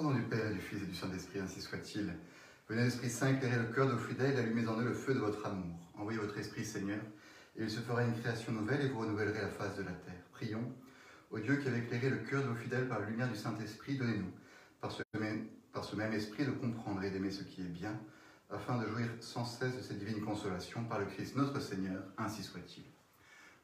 Au 0.00 0.02
nom 0.02 0.14
du 0.14 0.22
Père 0.22 0.50
et 0.50 0.54
du 0.54 0.60
Fils 0.60 0.82
et 0.82 0.86
du 0.86 0.94
Saint-Esprit, 0.94 1.40
ainsi 1.40 1.60
soit-il. 1.60 2.10
Venez, 2.70 2.86
Esprit 2.86 3.10
Saint, 3.10 3.34
éclairer 3.34 3.58
le 3.58 3.66
cœur 3.66 3.86
de 3.86 3.92
vos 3.92 3.98
fidèles, 3.98 4.34
allumez 4.38 4.66
en 4.66 4.80
eux 4.80 4.84
le 4.84 4.94
feu 4.94 5.12
de 5.12 5.18
votre 5.18 5.44
amour. 5.44 5.76
Envoyez 5.92 6.18
votre 6.18 6.38
Esprit, 6.38 6.64
Seigneur, 6.64 7.02
et 7.54 7.64
il 7.64 7.70
se 7.70 7.80
fera 7.80 8.02
une 8.02 8.18
création 8.18 8.52
nouvelle 8.52 8.80
et 8.80 8.88
vous 8.88 9.00
renouvellerez 9.00 9.42
la 9.42 9.50
face 9.50 9.76
de 9.76 9.82
la 9.82 9.92
terre. 9.92 10.22
Prions. 10.32 10.72
Au 11.30 11.38
Dieu 11.38 11.56
qui 11.56 11.68
avait 11.68 11.80
éclairé 11.80 12.08
le 12.08 12.16
cœur 12.16 12.42
de 12.42 12.48
vos 12.48 12.54
fidèles 12.54 12.88
par 12.88 13.00
la 13.00 13.10
lumière 13.10 13.28
du 13.28 13.36
Saint-Esprit, 13.36 13.98
donnez-nous, 13.98 14.32
par 14.80 14.90
ce 14.90 15.96
même 15.96 16.12
Esprit, 16.14 16.46
de 16.46 16.52
comprendre 16.52 17.02
et 17.04 17.10
d'aimer 17.10 17.30
ce 17.30 17.42
qui 17.42 17.60
est 17.60 17.64
bien, 17.64 18.00
afin 18.48 18.78
de 18.78 18.88
jouir 18.88 19.06
sans 19.20 19.44
cesse 19.44 19.76
de 19.76 19.82
cette 19.82 19.98
divine 19.98 20.24
consolation 20.24 20.82
par 20.84 20.98
le 20.98 21.04
Christ 21.04 21.36
notre 21.36 21.60
Seigneur, 21.60 22.02
ainsi 22.16 22.42
soit-il. 22.42 22.84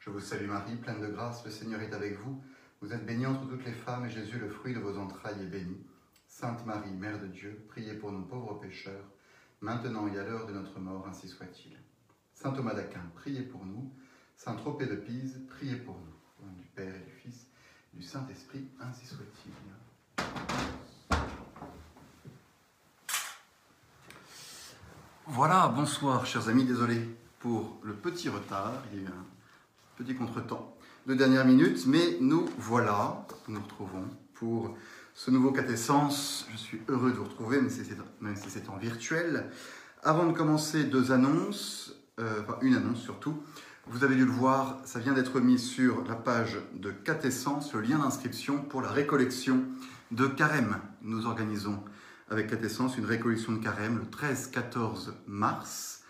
Je 0.01 0.11
vous 0.11 0.21
salue 0.21 0.49
Marie, 0.49 0.77
pleine 0.77 1.01
de 1.01 1.09
grâce, 1.09 1.47
le 1.47 1.51
Seigneur 1.51 1.81
est 1.81 1.95
avec 1.95 2.21
vous. 2.21 2.43
Vous 2.83 2.93
êtes 2.93 3.07
bénie 3.07 3.25
entre 3.25 3.49
toutes 3.49 3.65
les 3.65 3.73
femmes, 3.73 4.05
et 4.05 4.11
Jésus, 4.11 4.39
le 4.39 4.51
fruit 4.51 4.75
de 4.75 4.81
vos 4.81 4.99
entrailles, 4.99 5.43
est 5.43 5.47
béni. 5.47 5.79
Sainte 6.39 6.67
Marie, 6.67 6.91
Mère 6.91 7.19
de 7.19 7.29
Dieu, 7.29 7.65
priez 7.67 7.95
pour 7.95 8.13
nous 8.13 8.21
pauvres 8.21 8.61
pécheurs, 8.61 9.07
maintenant 9.63 10.07
et 10.07 10.19
à 10.19 10.23
l'heure 10.23 10.47
de 10.47 10.53
notre 10.53 10.79
mort, 10.79 11.07
ainsi 11.09 11.29
soit-il. 11.29 11.75
Saint 12.35 12.51
Thomas 12.51 12.75
d'Aquin, 12.75 13.01
priez 13.15 13.41
pour 13.41 13.65
nous. 13.65 13.91
Saint 14.37 14.55
Tropez 14.55 14.85
de 14.85 14.97
Pise, 14.97 15.41
priez 15.49 15.77
pour 15.77 15.95
nous. 15.95 16.51
Du 16.59 16.67
Père 16.75 16.95
et 16.95 17.07
du 17.07 17.11
Fils, 17.11 17.47
du 17.95 18.03
Saint-Esprit, 18.03 18.69
ainsi 18.79 19.07
soit-il. 19.07 20.27
Voilà, 25.25 25.69
bonsoir 25.69 26.27
chers 26.27 26.51
amis, 26.51 26.67
désolé 26.67 27.01
pour 27.39 27.79
le 27.83 27.95
petit 27.95 28.29
retard, 28.29 28.83
il 28.93 28.99
y 28.99 29.07
a 29.07 29.09
eu 29.09 29.11
un 29.11 29.25
petit 29.97 30.15
contretemps 30.15 30.77
de 31.07 31.15
dernière 31.15 31.47
minute, 31.47 31.87
mais 31.87 32.19
nous 32.21 32.45
voilà, 32.59 33.27
nous 33.49 33.55
nous 33.55 33.63
retrouvons 33.63 34.05
pour 34.35 34.77
ce 35.17 35.31
nouveau 35.31 35.51
catessence. 35.51 36.47
Je 36.53 36.59
suis 36.59 36.81
heureux 36.89 37.11
de 37.11 37.17
vous 37.17 37.25
retrouver, 37.25 37.59
même 37.59 37.71
si 38.37 38.51
c'est 38.51 38.69
en 38.69 38.77
virtuel. 38.77 39.51
Avant 40.03 40.27
de 40.27 40.33
commencer, 40.33 40.85
deux 40.85 41.11
annonces, 41.11 41.97
euh, 42.21 42.43
enfin 42.43 42.59
une 42.61 42.75
annonce 42.75 43.01
surtout. 43.01 43.43
Vous 43.87 44.05
avez 44.05 44.15
dû 44.15 44.27
le 44.27 44.31
voir, 44.31 44.79
ça 44.85 44.99
vient 44.99 45.15
d'être 45.15 45.41
mis 45.41 45.59
sur 45.59 46.05
la 46.05 46.17
page 46.17 46.59
de 46.75 46.91
Catessence, 46.91 47.73
le 47.73 47.81
lien 47.81 47.99
d'inscription 47.99 48.59
pour 48.59 48.83
la 48.83 48.91
récollection 48.91 49.65
de 50.11 50.27
carême. 50.27 50.77
Nous 51.01 51.27
organisons 51.27 51.83
avec 52.29 52.51
Catessence 52.51 52.99
une 52.99 53.07
récollection 53.07 53.53
de 53.53 53.59
carême 53.59 53.99
le 53.99 54.05
13-14 54.05 55.13
mars 55.27 56.03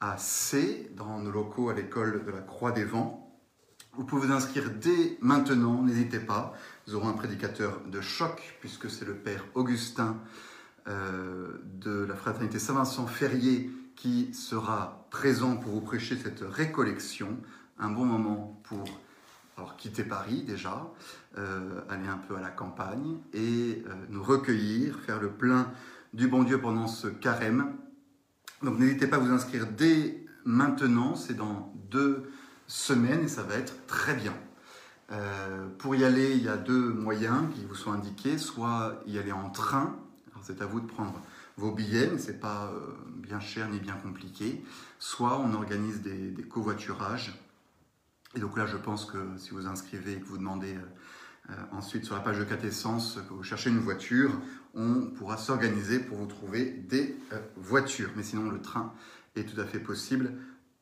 à 0.00 0.16
C, 0.16 0.90
dans 0.96 1.18
nos 1.18 1.30
locaux 1.30 1.68
à 1.68 1.74
l'école 1.74 2.24
de 2.24 2.30
la 2.30 2.40
Croix 2.40 2.72
des 2.72 2.84
Vents. 2.84 3.23
Vous 3.96 4.04
pouvez 4.04 4.26
vous 4.26 4.32
inscrire 4.32 4.70
dès 4.70 5.16
maintenant, 5.20 5.82
n'hésitez 5.82 6.18
pas. 6.18 6.52
Nous 6.88 6.96
aurons 6.96 7.08
un 7.08 7.12
prédicateur 7.12 7.80
de 7.86 8.00
choc, 8.00 8.56
puisque 8.60 8.90
c'est 8.90 9.04
le 9.04 9.14
Père 9.14 9.44
Augustin 9.54 10.18
euh, 10.88 11.58
de 11.80 12.04
la 12.04 12.16
Fraternité 12.16 12.58
Saint-Vincent 12.58 13.06
Ferrier 13.06 13.70
qui 13.94 14.34
sera 14.34 15.06
présent 15.10 15.56
pour 15.56 15.74
vous 15.74 15.80
prêcher 15.80 16.16
cette 16.16 16.40
récollection. 16.40 17.38
Un 17.78 17.90
bon 17.90 18.04
moment 18.04 18.60
pour 18.64 18.84
alors, 19.56 19.76
quitter 19.76 20.02
Paris 20.02 20.42
déjà, 20.42 20.92
euh, 21.38 21.80
aller 21.88 22.08
un 22.08 22.18
peu 22.18 22.34
à 22.34 22.40
la 22.40 22.50
campagne 22.50 23.18
et 23.32 23.84
euh, 23.86 23.94
nous 24.08 24.24
recueillir, 24.24 24.98
faire 24.98 25.20
le 25.20 25.30
plein 25.30 25.70
du 26.12 26.26
bon 26.26 26.42
Dieu 26.42 26.60
pendant 26.60 26.88
ce 26.88 27.06
carême. 27.06 27.76
Donc 28.64 28.80
n'hésitez 28.80 29.06
pas 29.06 29.16
à 29.16 29.20
vous 29.20 29.30
inscrire 29.30 29.68
dès 29.68 30.26
maintenant, 30.44 31.14
c'est 31.14 31.34
dans 31.34 31.72
deux 31.90 32.28
semaines 32.66 33.24
et 33.24 33.28
ça 33.28 33.42
va 33.42 33.54
être 33.54 33.86
très 33.86 34.14
bien. 34.14 34.34
Euh, 35.12 35.68
pour 35.78 35.94
y 35.94 36.04
aller, 36.04 36.32
il 36.32 36.42
y 36.42 36.48
a 36.48 36.56
deux 36.56 36.92
moyens 36.92 37.44
qui 37.54 37.64
vous 37.64 37.74
sont 37.74 37.92
indiqués, 37.92 38.38
soit 38.38 39.02
y 39.06 39.18
aller 39.18 39.32
en 39.32 39.50
train, 39.50 39.96
c'est 40.42 40.62
à 40.62 40.66
vous 40.66 40.80
de 40.80 40.86
prendre 40.86 41.20
vos 41.56 41.70
billets, 41.70 42.10
mais 42.10 42.18
ce 42.18 42.30
n'est 42.30 42.38
pas 42.38 42.72
euh, 42.74 42.80
bien 43.16 43.40
cher 43.40 43.68
ni 43.68 43.78
bien 43.78 43.94
compliqué, 43.94 44.64
soit 44.98 45.38
on 45.38 45.54
organise 45.54 46.02
des, 46.02 46.30
des, 46.30 46.42
covoiturages. 46.42 47.40
Et 48.34 48.40
donc 48.40 48.56
là, 48.56 48.66
je 48.66 48.76
pense 48.76 49.06
que 49.06 49.18
si 49.36 49.50
vous 49.50 49.66
inscrivez 49.66 50.14
et 50.14 50.20
que 50.20 50.26
vous 50.26 50.38
demandez 50.38 50.74
euh, 51.50 51.52
ensuite 51.72 52.04
sur 52.04 52.14
la 52.14 52.20
page 52.20 52.38
de 52.38 52.44
Catessence 52.44 53.18
que 53.28 53.34
vous 53.34 53.44
cherchez 53.44 53.70
une 53.70 53.78
voiture, 53.78 54.32
on 54.74 55.06
pourra 55.16 55.36
s'organiser 55.36 56.00
pour 56.00 56.18
vous 56.18 56.26
trouver 56.26 56.64
des 56.64 57.16
voitures. 57.56 58.10
Mais 58.16 58.24
sinon, 58.24 58.50
le 58.50 58.60
train 58.60 58.92
est 59.36 59.44
tout 59.44 59.60
à 59.60 59.64
fait 59.64 59.78
possible 59.78 60.32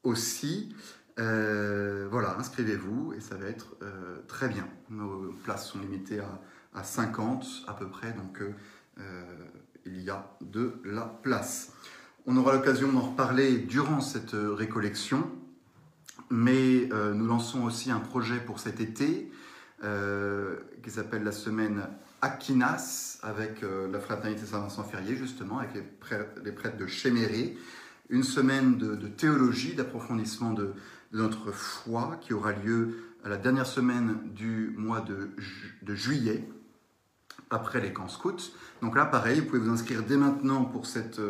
aussi. 0.03 0.75
Euh, 1.18 2.08
voilà, 2.10 2.38
inscrivez-vous 2.38 3.12
et 3.14 3.20
ça 3.20 3.36
va 3.36 3.46
être 3.46 3.76
euh, 3.82 4.18
très 4.28 4.48
bien. 4.48 4.66
Nos 4.88 5.32
places 5.44 5.68
sont 5.68 5.78
limitées 5.78 6.20
à, 6.20 6.40
à 6.74 6.84
50 6.84 7.64
à 7.66 7.74
peu 7.74 7.88
près, 7.88 8.12
donc 8.12 8.40
euh, 8.40 9.22
il 9.84 10.00
y 10.00 10.10
a 10.10 10.30
de 10.40 10.80
la 10.84 11.02
place. 11.02 11.72
On 12.26 12.36
aura 12.36 12.54
l'occasion 12.54 12.90
d'en 12.92 13.00
reparler 13.00 13.58
durant 13.58 14.00
cette 14.00 14.34
récollection, 14.34 15.28
mais 16.30 16.88
nous 17.14 17.26
lançons 17.26 17.64
aussi 17.64 17.90
un 17.90 17.98
projet 17.98 18.38
pour 18.38 18.60
cet 18.60 18.80
été 18.80 19.30
qui 19.80 20.90
s'appelle 20.90 21.24
la 21.24 21.32
semaine 21.32 21.88
Aquinas 22.22 23.18
avec 23.24 23.62
la 23.62 23.98
fraternité 23.98 24.46
Saint-Vincent 24.46 24.84
Ferrier, 24.84 25.16
justement, 25.16 25.58
avec 25.58 25.74
les 26.44 26.52
prêtres, 26.52 26.76
de 26.76 26.86
Chéméré. 26.86 27.58
Une 28.08 28.22
semaine 28.22 28.78
de 28.78 29.08
théologie, 29.08 29.74
d'approfondissement 29.74 30.52
de, 30.52 30.74
de 31.12 31.18
notre 31.18 31.52
foi 31.52 32.18
qui 32.20 32.32
aura 32.32 32.52
lieu 32.52 32.96
à 33.24 33.28
la 33.28 33.36
dernière 33.36 33.66
semaine 33.66 34.18
du 34.34 34.74
mois 34.76 35.00
de, 35.00 35.30
ju 35.38 35.78
de 35.82 35.94
juillet, 35.94 36.48
après 37.50 37.80
les 37.80 37.92
camps 37.92 38.08
scouts. 38.08 38.52
Donc 38.80 38.96
là, 38.96 39.04
pareil, 39.04 39.40
vous 39.40 39.46
pouvez 39.46 39.58
vous 39.58 39.70
inscrire 39.70 40.02
dès 40.02 40.16
maintenant 40.16 40.64
pour 40.64 40.86
cette 40.86 41.20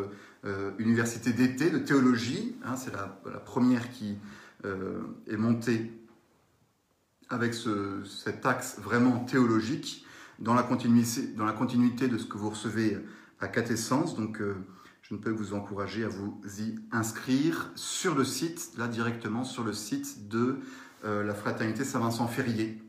euh, 0.45 0.71
université 0.79 1.33
d'été 1.33 1.71
de 1.71 1.79
théologie. 1.79 2.57
Hein, 2.65 2.77
C'est 2.77 2.93
la, 2.93 3.09
première 3.45 3.91
qui 3.91 4.19
euh, 4.65 5.03
est 5.29 5.37
montée 5.37 5.93
avec 7.29 7.55
ce, 7.55 8.05
cet 8.05 8.47
axe 8.47 8.79
vraiment 8.79 9.21
théologique 9.21 10.07
dans 10.39 10.55
la, 10.55 10.63
continuité, 10.63 12.09
de 12.09 12.19
ce 12.19 12.27
que 12.27 12.37
vous 12.37 12.51
recevez 12.51 12.99
à 13.41 13.49
Catessence. 13.49 14.17
Euh, 14.19 14.55
je 15.13 15.19
ne 15.19 15.21
peux 15.21 15.31
vous 15.31 15.53
encourager 15.53 16.05
à 16.05 16.09
vous 16.09 16.41
y 16.59 16.75
inscrire 16.91 17.71
sur 17.75 18.15
le 18.15 18.25
site, 18.25 18.73
là 18.79 18.89
directement 18.89 19.45
sur 19.45 19.63
le 19.63 19.75
site 19.75 20.27
de 20.29 20.59
euh, 21.05 21.23
la 21.23 21.35
Fraternité 21.35 21.85
Saint-Vincent 21.85 22.27
Ferrier. 22.29 22.83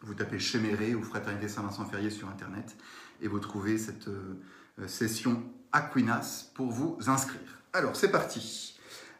Vous 0.00 0.14
tapez 0.14 0.40
Chéméré 0.40 0.96
ou 0.96 1.04
Fraternité 1.04 1.46
Saint-Vincent 1.46 1.84
Ferrier 1.84 2.10
sur 2.10 2.28
Internet 2.28 2.76
et 3.22 3.28
vous 3.28 3.38
trouvez 3.38 3.78
cette 3.78 4.08
euh, 4.08 4.88
session 4.88 5.44
Aquinas 5.70 6.50
pour 6.52 6.72
vous 6.72 6.98
inscrire. 7.06 7.62
Alors, 7.72 7.94
c'est 7.94 8.10
parti. 8.10 8.76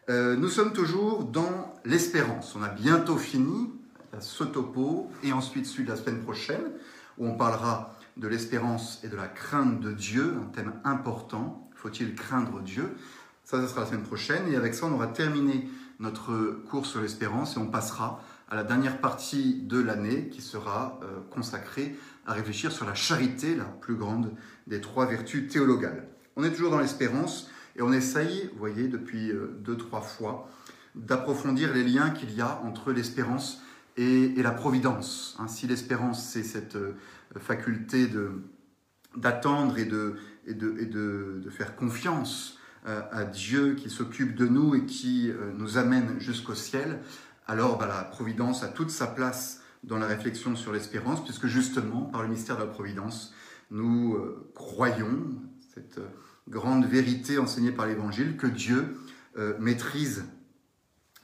Euh, 0.08 0.34
nous 0.34 0.48
sommes 0.48 0.72
toujours 0.72 1.26
dans 1.26 1.76
l'espérance. 1.84 2.56
On 2.56 2.62
a 2.64 2.70
bientôt 2.70 3.18
fini 3.18 3.70
ce 4.18 4.42
topo 4.42 5.12
et 5.22 5.32
ensuite 5.32 5.66
celui 5.66 5.84
de 5.84 5.90
la 5.90 5.96
semaine 5.96 6.24
prochaine 6.24 6.72
où 7.18 7.26
on 7.28 7.36
parlera 7.36 7.96
de 8.16 8.26
l'espérance 8.26 8.98
et 9.04 9.08
de 9.08 9.16
la 9.16 9.28
crainte 9.28 9.78
de 9.78 9.92
Dieu, 9.92 10.34
un 10.42 10.46
thème 10.46 10.72
important 10.82 11.65
faut-il 11.86 12.16
craindre 12.16 12.60
Dieu? 12.62 12.96
Ça, 13.44 13.62
ce 13.62 13.68
sera 13.68 13.82
la 13.82 13.86
semaine 13.86 14.02
prochaine. 14.02 14.52
Et 14.52 14.56
avec 14.56 14.74
ça, 14.74 14.86
on 14.86 14.92
aura 14.92 15.06
terminé 15.06 15.68
notre 16.00 16.60
cours 16.68 16.84
sur 16.84 17.00
l'espérance 17.00 17.56
et 17.56 17.60
on 17.60 17.68
passera 17.68 18.20
à 18.48 18.56
la 18.56 18.64
dernière 18.64 19.00
partie 19.00 19.62
de 19.62 19.78
l'année 19.78 20.28
qui 20.28 20.42
sera 20.42 20.98
euh, 21.02 21.20
consacrée 21.30 21.96
à 22.26 22.32
réfléchir 22.32 22.72
sur 22.72 22.86
la 22.86 22.94
charité, 22.94 23.54
la 23.54 23.64
plus 23.64 23.94
grande 23.94 24.32
des 24.66 24.80
trois 24.80 25.06
vertus 25.06 25.48
théologales. 25.48 26.08
On 26.34 26.42
est 26.42 26.50
toujours 26.50 26.72
dans 26.72 26.80
l'espérance 26.80 27.48
et 27.76 27.82
on 27.82 27.92
essaye, 27.92 28.50
vous 28.52 28.58
voyez, 28.58 28.88
depuis 28.88 29.30
euh, 29.30 29.56
deux, 29.60 29.76
trois 29.76 30.00
fois, 30.00 30.50
d'approfondir 30.96 31.72
les 31.72 31.84
liens 31.84 32.10
qu'il 32.10 32.34
y 32.34 32.40
a 32.40 32.60
entre 32.64 32.90
l'espérance 32.90 33.62
et, 33.96 34.34
la 34.36 34.50
providence. 34.50 35.36
Hein, 35.38 35.46
si 35.46 35.68
l'espérance, 35.68 36.28
c'est 36.28 36.42
cette 36.42 36.74
euh, 36.74 36.96
faculté 37.38 38.08
d'attendre 39.16 39.78
et 39.78 39.84
de, 39.84 40.16
et 40.46 40.54
de, 40.54 40.76
et 40.78 40.86
de, 40.86 41.40
de 41.42 41.50
faire 41.50 41.76
confiance 41.76 42.58
euh, 42.86 43.02
à 43.10 43.24
Dieu 43.24 43.74
qui 43.74 43.90
s'occupe 43.90 44.36
de 44.36 44.46
nous 44.46 44.76
et 44.76 44.86
qui 44.86 45.28
euh, 45.28 45.50
nous 45.56 45.76
amène 45.76 46.20
jusqu'au 46.20 46.54
ciel, 46.54 47.00
alors 47.48 47.78
bah, 47.78 47.88
la 47.88 48.04
providence 48.04 48.62
a 48.62 48.68
toute 48.68 48.90
sa 48.90 49.08
place 49.08 49.60
dans 49.82 49.98
la 49.98 50.06
réflexion 50.06 50.54
sur 50.54 50.72
l'espérance, 50.72 51.24
puisque 51.24 51.46
justement, 51.46 52.02
par 52.02 52.22
le 52.22 52.28
mystère 52.28 52.54
de 52.56 52.60
la 52.60 52.68
providence, 52.68 53.34
nous 53.72 54.14
euh, 54.14 54.52
croyons 54.54 55.18
cette 55.74 55.98
grande 56.48 56.86
vérité 56.86 57.38
enseignée 57.38 57.72
par 57.72 57.86
l'Évangile, 57.86 58.36
que 58.36 58.46
Dieu 58.46 58.96
maîtrise 59.58 60.24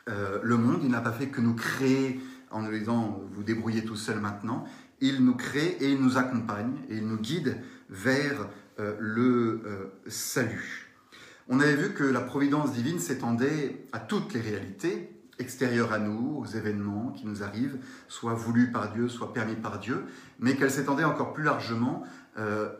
le 0.06 0.56
monde. 0.56 0.81
Il 0.83 0.91
n'a 0.91 1.00
pas 1.00 1.12
fait 1.12 1.29
que 1.29 1.41
nous 1.41 1.55
créer 1.55 2.21
en 2.50 2.61
nous 2.61 2.71
disant 2.71 3.23
vous 3.33 3.43
débrouillez 3.43 3.85
tout 3.85 3.97
seul 3.97 4.21
maintenant. 4.21 4.67
Il 5.00 5.25
nous 5.25 5.35
crée 5.35 5.79
et 5.81 5.93
il 5.93 6.03
nous 6.03 6.19
accompagne 6.19 6.75
et 6.91 6.97
il 6.97 7.06
nous 7.06 7.17
guide 7.17 7.56
vers 7.90 8.49
euh, 8.79 8.96
le 8.99 9.62
euh, 9.67 9.93
salut. 10.06 10.88
On 11.49 11.61
avait 11.61 11.76
vu 11.76 11.93
que 11.93 12.05
la 12.05 12.20
providence 12.20 12.73
divine 12.73 12.99
s'étendait 12.99 13.87
à 13.93 13.99
toutes 13.99 14.32
les 14.32 14.40
réalités 14.40 15.12
extérieures 15.38 15.93
à 15.93 15.99
nous, 15.99 16.38
aux 16.38 16.46
événements 16.46 17.11
qui 17.11 17.26
nous 17.26 17.43
arrivent, 17.43 17.79
soit 18.08 18.34
voulus 18.34 18.70
par 18.70 18.93
Dieu, 18.93 19.08
soit 19.08 19.32
permis 19.32 19.56
par 19.56 19.79
Dieu, 19.79 20.05
mais 20.38 20.56
qu'elle 20.56 20.70
s'étendait 20.70 21.05
encore 21.05 21.32
plus 21.32 21.44
largement 21.44 22.05
euh, 22.38 22.70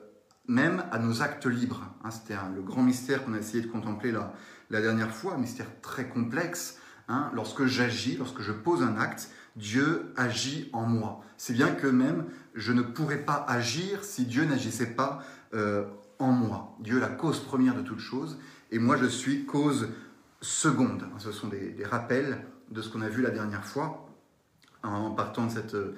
même 0.47 0.85
à 0.91 0.99
nos 0.99 1.23
actes 1.23 1.47
libres. 1.47 1.83
Hein, 2.05 2.11
C'était 2.11 2.35
le 2.55 2.63
grand 2.63 2.83
mystère 2.83 3.25
qu'on 3.25 3.35
a 3.35 3.39
essayé 3.39 3.63
de 3.63 3.69
contempler 3.69 4.13
la, 4.13 4.33
la 4.71 4.81
dernière 4.81 5.11
fois, 5.11 5.35
un 5.35 5.39
mystère 5.39 5.67
très 5.81 6.09
complexe. 6.09 6.79
Hein. 7.09 7.31
Lorsque 7.35 7.67
j'agis, 7.67 8.17
lorsque 8.17 8.41
je 8.41 8.53
pose 8.53 8.83
un 8.83 8.97
acte, 8.97 9.31
Dieu 9.57 10.13
agit 10.17 10.71
en 10.73 10.87
moi. 10.87 11.21
C'est 11.37 11.53
bien 11.53 11.69
que 11.69 11.87
même 11.87 12.25
je 12.55 12.73
ne 12.73 12.83
pourrais 12.83 13.19
pas 13.19 13.45
agir 13.49 14.05
si 14.05 14.25
Dieu 14.25 14.45
n'agissait 14.45 14.95
pas 14.95 15.23
euh, 15.55 15.85
en 16.19 16.33
moi. 16.33 16.77
Dieu 16.81 16.99
est 16.99 17.01
la 17.01 17.09
cause 17.09 17.41
première 17.41 17.75
de 17.75 17.83
toute 17.83 17.99
chose, 17.99 18.39
et 18.71 18.79
moi 18.79 18.97
je 18.97 19.07
suis 19.07 19.45
cause 19.45 19.89
seconde. 20.41 21.05
Ce 21.19 21.33
sont 21.33 21.49
des, 21.49 21.85
rappels 21.85 22.45
de 22.71 22.81
ce 22.83 22.89
qu'on 22.89 23.03
a 23.03 23.09
vu 23.09 23.23
la 23.23 23.31
dernière 23.31 23.65
fois 23.65 24.09
en 24.83 25.11
partant 25.11 25.47
de 25.47 25.53
cette 25.53 25.75
euh, 25.75 25.95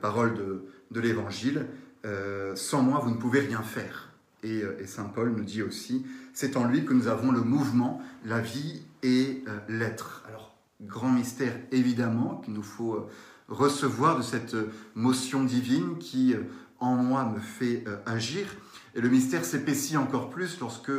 parole 0.00 0.34
de, 0.34 1.00
l'Évangile. 1.00 1.66
Euh, 2.04 2.54
sans 2.54 2.82
moi, 2.82 3.00
vous 3.00 3.10
ne 3.10 3.16
pouvez 3.16 3.40
rien 3.40 3.62
faire. 3.62 4.10
Et, 4.42 4.62
Saint 4.86 5.04
Paul 5.04 5.30
nous 5.30 5.42
dit 5.42 5.62
aussi, 5.62 6.04
c'est 6.34 6.58
en 6.58 6.66
lui 6.66 6.84
que 6.84 6.92
nous 6.92 7.08
avons 7.08 7.32
le 7.32 7.40
mouvement, 7.40 8.02
la 8.26 8.40
vie 8.40 8.82
et 9.02 9.42
l'être. 9.68 10.22
Grand 10.80 11.10
mystère 11.10 11.54
évidemment 11.70 12.40
qu'il 12.44 12.54
nous 12.54 12.62
faut 12.62 12.94
euh, 12.94 13.08
recevoir 13.48 14.16
de 14.18 14.22
cette 14.22 14.54
euh, 14.54 14.72
motion 14.94 15.44
divine 15.44 15.98
qui 15.98 16.34
euh, 16.34 16.42
en 16.80 16.96
moi 16.96 17.24
me 17.24 17.40
fait 17.40 17.84
agir. 18.04 18.46
Et 18.94 19.00
le 19.00 19.08
mystère 19.08 19.44
s'épaissit 19.44 19.96
encore 19.96 20.28
plus 20.28 20.60
lorsque 20.60 20.90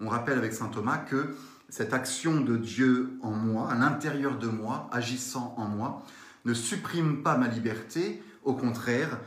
on, 0.00 0.08
rappelle 0.08 0.38
avec 0.38 0.52
saint 0.52 0.66
Thomas 0.68 0.98
que 0.98 1.36
cette 1.68 1.92
action 1.92 2.40
de 2.40 2.56
Dieu 2.56 3.12
en 3.22 3.30
moi, 3.30 3.70
à 3.70 3.76
l'intérieur 3.76 4.38
de 4.38 4.48
moi, 4.48 4.88
agissant 4.90 5.54
en 5.56 5.66
moi, 5.66 6.02
ne 6.46 6.54
supprime 6.54 7.22
pas 7.22 7.36
ma 7.36 7.46
liberté, 7.46 8.24
au 8.42 8.54
contraire, 8.54 9.20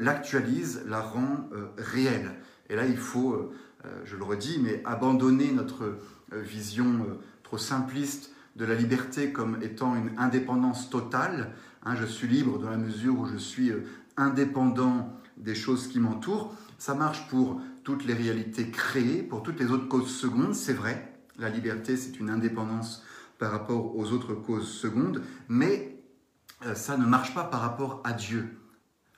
l'actualise, 0.00 0.84
la 0.86 1.00
rend 1.00 1.50
réelle. 1.76 2.30
Et 2.70 2.76
là, 2.76 2.86
il 2.86 2.96
faut, 2.96 3.52
je 4.04 4.16
le 4.16 4.24
redis, 4.24 4.58
mais 4.62 4.80
abandonner 4.86 5.52
notre 5.52 5.98
vision 6.30 7.06
trop 7.42 7.58
simpliste 7.58 8.31
de 8.56 8.64
la 8.64 8.74
liberté 8.74 9.32
comme 9.32 9.62
étant 9.62 9.96
une 9.96 10.18
indépendance 10.18 10.90
totale. 10.90 11.52
Hein, 11.84 11.94
je 11.96 12.06
suis 12.06 12.28
libre 12.28 12.58
dans 12.58 12.70
la 12.70 12.76
mesure 12.76 13.18
où 13.18 13.26
je 13.26 13.36
suis 13.36 13.70
euh, 13.70 13.84
indépendant 14.16 15.18
des 15.36 15.54
choses 15.54 15.88
qui 15.88 16.00
m'entourent. 16.00 16.54
Ça 16.78 16.94
marche 16.94 17.28
pour 17.28 17.60
toutes 17.84 18.04
les 18.04 18.14
réalités 18.14 18.70
créées, 18.70 19.22
pour 19.22 19.42
toutes 19.42 19.58
les 19.58 19.70
autres 19.70 19.88
causes 19.88 20.14
secondes, 20.14 20.54
c'est 20.54 20.74
vrai. 20.74 21.14
La 21.38 21.48
liberté, 21.48 21.96
c'est 21.96 22.20
une 22.20 22.30
indépendance 22.30 23.02
par 23.38 23.50
rapport 23.50 23.96
aux 23.96 24.12
autres 24.12 24.34
causes 24.34 24.70
secondes, 24.70 25.22
mais 25.48 25.98
euh, 26.66 26.74
ça 26.74 26.96
ne 26.96 27.06
marche 27.06 27.34
pas 27.34 27.44
par 27.44 27.60
rapport 27.60 28.00
à 28.04 28.12
Dieu. 28.12 28.58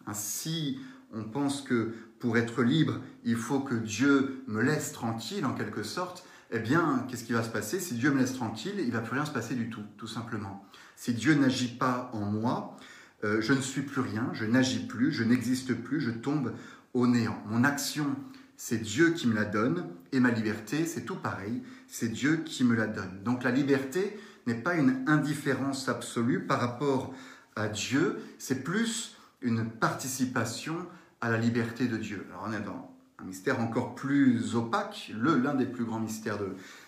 Hein, 0.07 0.15
si 0.15 0.79
on 1.13 1.25
pense 1.25 1.61
que 1.61 1.93
pour 2.19 2.39
être 2.39 2.63
libre, 2.63 3.01
il 3.25 3.37
faut 3.37 3.61
que 3.61 3.75
Dieu 3.75 4.43
me 4.47 4.63
laisse 4.63 4.93
tranquille 4.93 5.45
en 5.45 5.53
quelque 5.53 5.83
sorte, 5.83 6.27
eh 6.56 6.61
bien, 6.61 7.05
qu'est-ce 7.09 7.25
qui 7.25 7.33
va 7.33 7.43
se 7.43 7.51
passer? 7.51 7.81
Si 7.81 7.95
Dieu 7.95 8.12
me 8.12 8.21
laisse 8.21 8.35
tranquille, 8.35 8.77
il 8.79 8.87
ne 8.87 8.93
va 8.93 9.01
plus 9.01 9.15
rien 9.15 9.25
se 9.25 9.33
passer 9.33 9.56
du 9.56 9.71
tout, 9.71 9.83
tout 9.97 10.06
simplement. 10.06 10.65
Si 10.95 11.12
Dieu 11.12 11.35
n'agit 11.35 11.77
pas 11.77 12.11
en 12.12 12.21
moi, 12.21 12.77
euh, 13.25 13.41
je 13.41 13.53
ne 13.53 13.61
suis 13.61 13.83
plus 13.83 14.01
rien, 14.01 14.31
je 14.35 14.45
n'agis 14.45 14.87
plus, 14.87 15.11
je 15.11 15.25
n'existe 15.25 15.75
plus, 15.75 16.01
je 16.01 16.12
tombe 16.12 16.53
au 16.93 17.09
néant. 17.09 17.43
Mon 17.47 17.65
action, 17.65 18.15
c'est 18.56 18.79
Dieu 18.79 19.11
qui 19.11 19.27
me 19.27 19.35
la 19.35 19.45
donne, 19.45 19.89
et 20.12 20.21
ma 20.21 20.31
liberté, 20.31 20.87
c'est 20.87 21.05
tout 21.05 21.17
pareil, 21.17 21.61
c'est 21.89 22.09
Dieu 22.09 22.37
qui 22.45 22.62
me 22.62 22.77
la 22.77 22.87
donne. 22.87 23.25
Donc 23.25 23.43
la 23.43 23.50
liberté 23.50 24.17
n'est 24.47 24.55
pas 24.55 24.75
une 24.75 25.03
indifférence 25.09 25.89
absolue 25.89 26.47
par 26.47 26.61
rapport 26.61 27.12
à 27.57 27.67
Dieu, 27.67 28.21
c'est 28.39 28.62
plus 28.62 29.17
une 29.43 29.69
participation 29.69 30.77
à 31.21 31.31
la 31.31 31.39
liberté 31.39 31.89
de 31.89 31.97
Dieu. 31.97 32.25
Alors 32.31 32.47
on 32.47 32.53
est 32.53 32.61
dans 32.61 32.94
un 33.19 33.25
mystère 33.25 33.61
encore 33.61 33.94
plus 33.94 34.56
opaque, 34.56 35.12
l'un 35.16 35.55
des 35.55 35.66
plus 35.66 35.84
grands 35.84 36.00
mystères 36.00 36.38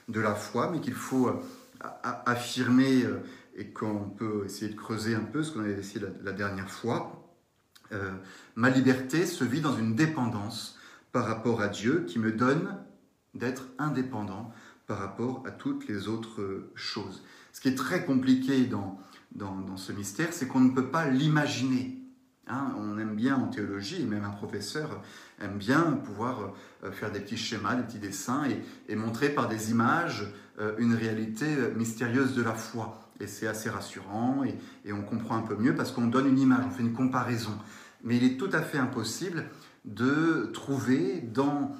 de, 0.09 0.21
la 0.21 0.35
foi, 0.35 0.71
mais 0.71 0.81
qu'il 0.81 0.95
faut 0.95 1.29
euh, 1.29 1.35
affirmer 2.03 3.05
euh, 3.05 3.19
et 3.55 3.71
qu'on 3.71 4.09
peut 4.11 4.45
essayer 4.45 4.71
de 4.71 4.77
creuser 4.77 5.15
un 5.15 5.25
peu, 5.25 5.43
ce 5.43 5.53
qu'on 5.53 5.61
avait 5.61 5.79
essayé 5.79 6.05
la, 6.23 6.33
dernière 6.33 6.71
fois. 6.71 7.33
Euh, 7.93 8.13
ma 8.57 8.71
liberté 8.71 9.25
se 9.27 9.45
vit 9.45 9.61
dans 9.61 9.77
une 9.77 9.95
dépendance 9.95 10.79
par 11.13 11.27
rapport 11.27 11.61
à 11.61 11.69
Dieu 11.69 12.05
qui 12.07 12.19
me 12.19 12.33
donne 12.33 12.77
d'être 13.35 13.65
indépendant 13.79 14.53
par 14.87 14.99
rapport 14.99 15.43
à 15.47 15.51
toutes 15.51 15.89
les 15.89 16.09
autres 16.09 16.71
choses. 16.75 17.23
Ce 17.53 17.61
qui 17.61 17.69
est 17.69 17.75
très 17.75 18.05
compliqué 18.05 18.67
dans, 18.67 19.01
dans 19.35 19.77
ce 19.77 19.93
mystère, 19.93 20.33
c'est 20.33 20.47
qu'on 20.47 20.61
ne 20.61 20.71
peut 20.71 20.91
pas 20.91 21.09
l'imaginer. 21.09 22.06
Hein, 22.49 22.73
on 22.79 22.97
aime 22.99 23.17
bien 23.17 23.35
en 23.35 23.49
théologie, 23.49 24.03
et 24.03 24.05
même 24.05 24.23
un 24.23 24.31
professeur 24.31 25.03
aime 25.43 25.59
bien 25.59 25.83
pouvoir 26.05 26.53
euh, 26.85 26.93
faire 26.93 27.11
des 27.11 27.19
petits 27.19 27.37
schémas, 27.37 27.75
des 27.75 27.83
petits 27.83 27.99
dessins, 27.99 28.45
et, 28.89 28.95
montrer 28.95 29.31
par 29.31 29.49
des 29.49 29.73
images 29.73 30.33
euh, 30.61 30.77
une 30.79 30.95
réalité 30.95 31.47
euh, 31.47 31.75
mystérieuse 31.75 32.37
de 32.37 32.43
la 32.43 32.53
foi. 32.53 33.01
Et 33.19 33.27
c'est 33.27 33.49
assez 33.49 33.69
rassurant, 33.69 34.45
et, 34.45 34.93
on 34.93 35.03
comprend 35.03 35.37
un 35.37 35.43
peu 35.43 35.57
mieux 35.57 35.75
parce 35.75 35.91
qu'on 35.91 36.07
donne 36.07 36.29
une 36.29 36.39
image, 36.39 36.65
on 36.69 36.71
fait 36.71 36.85
une 36.85 36.93
comparaison. 36.93 37.59
Mais 38.05 38.17
il 38.17 38.23
est 38.23 38.37
tout 38.37 38.51
à 38.53 38.63
fait 38.63 38.79
impossible 38.79 39.47
de 39.85 40.51
trouver 40.53 41.21
dans 41.21 41.75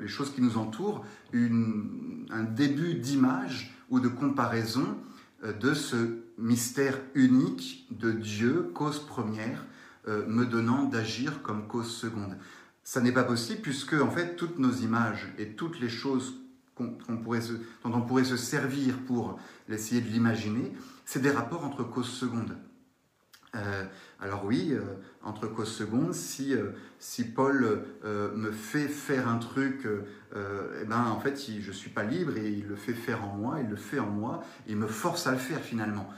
les 0.00 0.08
choses 0.08 0.34
qui 0.34 0.40
nous 0.40 0.56
entourent 0.56 1.04
un 1.32 2.42
début 2.42 2.94
d'image 2.94 3.78
ou 3.90 4.00
de 4.00 4.08
comparaison 4.08 4.96
de 5.44 5.72
ce 5.72 6.18
mystère 6.36 6.98
unique 7.14 7.86
de 7.92 8.10
Dieu, 8.10 8.70
cause 8.74 8.98
première, 9.06 9.64
euh, 10.08 10.26
me 10.26 10.44
donnant 10.46 10.82
d'agir 10.82 11.42
comme 11.42 11.68
cause 11.68 11.94
seconde. 11.94 12.36
Ça 12.82 13.00
n'est 13.00 13.12
pas 13.12 13.22
possible 13.22 13.60
puisque 13.60 13.94
en 13.94 14.10
fait 14.10 14.34
toutes 14.34 14.58
nos 14.58 14.72
images 14.72 15.32
et 15.38 15.50
toutes 15.50 15.78
les 15.78 15.88
choses 15.88 16.40
pourrait 17.22 17.40
dont 17.84 17.92
on 17.94 18.00
pourrait 18.00 18.24
se 18.24 18.36
servir 18.36 18.98
pour 19.06 19.38
essayer 19.68 20.00
de 20.00 20.08
l'imaginer, 20.08 20.72
c'est 21.04 21.22
des 21.22 21.30
rapports 21.30 21.64
entre 21.64 21.84
causes 21.84 22.10
secondes. 22.10 22.56
Euh, 23.54 23.84
alors 24.18 24.44
oui, 24.44 24.70
euh, 24.72 24.80
entre 25.22 25.46
causes 25.46 25.70
secondes, 25.70 26.14
si, 26.14 26.56
si 26.98 27.22
Paul 27.22 27.84
me 28.02 28.50
fait 28.50 28.88
faire 28.88 29.28
un 29.28 29.38
truc, 29.38 29.86
eh 30.34 30.84
ben, 30.84 31.04
en 31.04 31.20
fait, 31.20 31.40
je 31.60 31.68
ne 31.68 31.72
suis 31.72 31.90
pas 31.90 32.02
libre 32.02 32.36
et 32.36 32.50
il 32.50 32.66
le 32.66 32.74
fait 32.74 32.94
faire 32.94 33.22
en 33.24 33.36
moi, 33.36 33.60
il 33.60 33.68
le 33.68 33.76
fait 33.76 34.00
en 34.00 34.10
moi, 34.10 34.42
il 34.66 34.76
me 34.76 34.88
force 34.88 35.28
à 35.28 35.30
le 35.32 35.38
faire 35.38 35.60
finalement. 35.60 36.10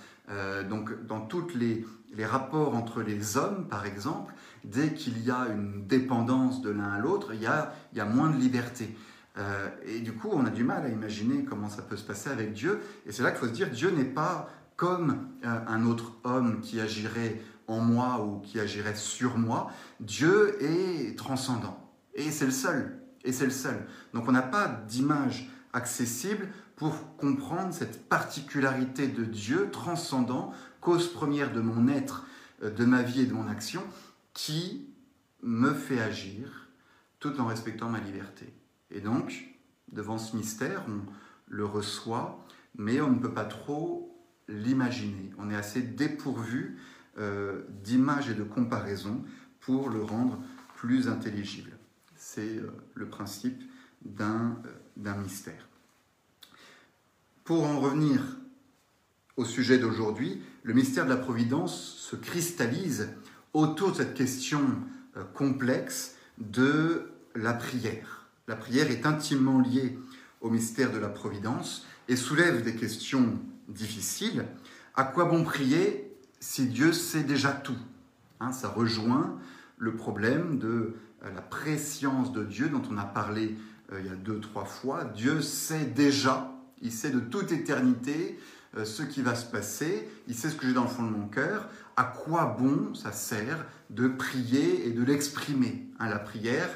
donc 0.70 1.06
dans 1.06 1.20
toutes 1.20 1.54
les, 1.54 1.84
les 2.16 2.26
rapports 2.26 2.74
entre 2.74 3.02
les 3.02 3.36
hommes, 3.36 3.66
par 3.68 3.86
exemple, 3.86 4.34
dès 4.64 4.94
qu'il 4.94 5.22
y 5.24 5.30
a 5.30 5.48
une 5.48 5.86
dépendance 5.86 6.62
de 6.62 6.70
l'un 6.70 6.90
à 6.90 6.98
l'autre, 6.98 7.34
il, 7.34 7.42
y 7.42 7.46
a, 7.46 8.04
moins 8.04 8.30
de 8.30 8.36
liberté. 8.36 8.96
Euh, 9.36 9.68
et 9.84 10.00
du 10.00 10.12
coup, 10.12 10.30
on 10.32 10.46
a 10.46 10.50
du 10.50 10.64
mal 10.64 10.84
à 10.84 10.88
imaginer 10.88 11.44
comment 11.44 11.68
ça 11.68 11.82
peut 11.82 11.96
se 11.96 12.04
passer 12.04 12.30
avec 12.30 12.52
Dieu. 12.52 12.80
Et 13.06 13.12
c'est 13.12 13.22
là 13.22 13.30
qu'il 13.30 13.40
faut 13.40 13.48
se 13.48 13.52
dire, 13.52 13.70
Dieu 13.70 13.90
n'est 13.90 14.04
pas 14.04 14.48
comme 14.76 15.28
euh, 15.44 15.60
un 15.66 15.84
autre 15.86 16.12
homme 16.24 16.60
qui 16.60 16.80
agirait 16.80 17.40
en 17.66 17.80
moi 17.80 18.24
ou 18.24 18.40
qui 18.40 18.60
agirait 18.60 18.94
sur 18.94 19.38
moi. 19.38 19.70
Dieu 20.00 20.56
est 20.62 21.16
transcendant. 21.18 21.78
Et 22.14 22.30
c'est 22.30 22.46
le 22.46 22.52
seul. 22.52 23.00
Et 23.24 23.32
c'est 23.32 23.46
le 23.46 23.50
seul. 23.50 23.86
Donc 24.12 24.28
on 24.28 24.32
n'a 24.32 24.42
pas 24.42 24.68
d'image 24.68 25.50
accessible 25.72 26.48
pour 26.76 27.16
comprendre 27.16 27.72
cette 27.72 28.08
particularité 28.08 29.08
de 29.08 29.24
Dieu 29.24 29.70
transcendant 29.70 30.52
cause 30.84 31.10
première 31.10 31.50
de 31.52 31.60
mon 31.60 31.88
être, 31.88 32.26
euh, 32.62 32.70
de 32.70 32.84
ma 32.84 33.02
vie 33.02 33.22
et 33.22 33.26
de 33.26 33.32
mon 33.32 33.48
action, 33.48 33.82
qui 34.34 34.86
me 35.42 35.72
fait 35.72 36.00
agir 36.00 36.68
tout 37.18 37.40
en 37.40 37.46
respectant 37.46 37.88
ma 37.88 38.00
liberté. 38.00 38.52
Et 38.90 39.00
donc, 39.00 39.48
devant 39.90 40.18
ce 40.18 40.36
mystère, 40.36 40.84
on 40.88 41.00
le 41.48 41.64
reçoit, 41.64 42.46
mais 42.76 43.00
on 43.00 43.10
ne 43.10 43.18
peut 43.18 43.32
pas 43.32 43.46
trop 43.46 44.14
l'imaginer. 44.46 45.32
On 45.38 45.50
est 45.50 45.56
assez 45.56 45.80
dépourvu 45.80 46.78
euh, 47.18 47.62
d'images 47.82 48.28
et 48.28 48.34
de 48.34 48.44
comparaisons 48.44 49.24
pour 49.60 49.88
le 49.88 50.04
rendre 50.04 50.38
plus 50.76 51.08
intelligible. 51.08 51.70
C'est 52.14 52.58
euh, 52.58 52.70
le 52.94 53.08
principe 53.08 53.62
d'un 54.04 54.54
mystère. 55.22 55.66
Pour 57.44 57.64
en 57.64 57.80
revenir 57.80 58.20
au 59.36 59.46
sujet 59.46 59.78
d'aujourd'hui, 59.78 60.42
le 60.64 60.72
mystère 60.72 61.04
de 61.04 61.10
la 61.10 61.18
Providence 61.18 61.94
se 61.98 62.16
cristallise 62.16 63.10
autour 63.52 63.92
de 63.92 63.98
cette 63.98 64.14
question 64.14 64.62
euh, 65.16 65.22
complexe 65.34 66.16
de 66.38 67.12
la 67.36 67.52
prière. 67.52 68.26
La 68.48 68.56
prière 68.56 68.90
est 68.90 69.06
intimement 69.06 69.60
liée 69.60 69.98
au 70.40 70.50
mystère 70.50 70.90
de 70.90 70.98
la 70.98 71.08
Providence 71.08 71.86
et 72.08 72.16
soulève 72.16 72.64
des 72.64 72.74
questions 72.74 73.38
difficiles. 73.68 74.46
À 74.94 75.04
quoi 75.04 75.26
bon 75.26 75.44
prier 75.44 76.10
si 76.40 76.66
Dieu 76.66 76.92
sait 76.92 77.24
déjà 77.24 77.52
tout? 77.52 77.78
Hein, 78.40 78.52
Ça 78.52 78.68
rejoint 78.68 79.38
le 79.76 79.94
problème 79.94 80.58
de 80.58 80.94
euh, 81.24 81.34
la 81.34 81.42
préscience 81.42 82.32
de 82.32 82.42
Dieu 82.42 82.70
dont 82.70 82.82
on 82.90 82.96
a 82.96 83.04
parlé 83.04 83.54
euh, 83.92 84.00
il 84.00 84.06
y 84.06 84.10
a 84.10 84.16
deux, 84.16 84.40
trois 84.40 84.64
fois. 84.64 85.04
Dieu 85.04 85.42
sait 85.42 85.84
déjà, 85.84 86.50
il 86.80 86.90
sait 86.90 87.10
de 87.10 87.20
toute 87.20 87.52
éternité 87.52 88.38
ce 88.82 89.02
qui 89.02 89.22
va 89.22 89.34
se 89.36 89.46
passer, 89.46 90.08
il 90.26 90.34
sait 90.34 90.50
ce 90.50 90.56
que 90.56 90.66
j'ai 90.66 90.72
dans 90.72 90.82
le 90.82 90.88
fond 90.88 91.04
de 91.04 91.10
mon 91.10 91.28
cœur, 91.28 91.68
à 91.96 92.04
quoi 92.04 92.56
bon 92.58 92.94
ça 92.94 93.12
sert 93.12 93.64
de 93.90 94.08
prier 94.08 94.88
et 94.88 94.90
de 94.90 95.04
l'exprimer. 95.04 95.88
Hein, 96.00 96.08
la 96.08 96.18
prière 96.18 96.68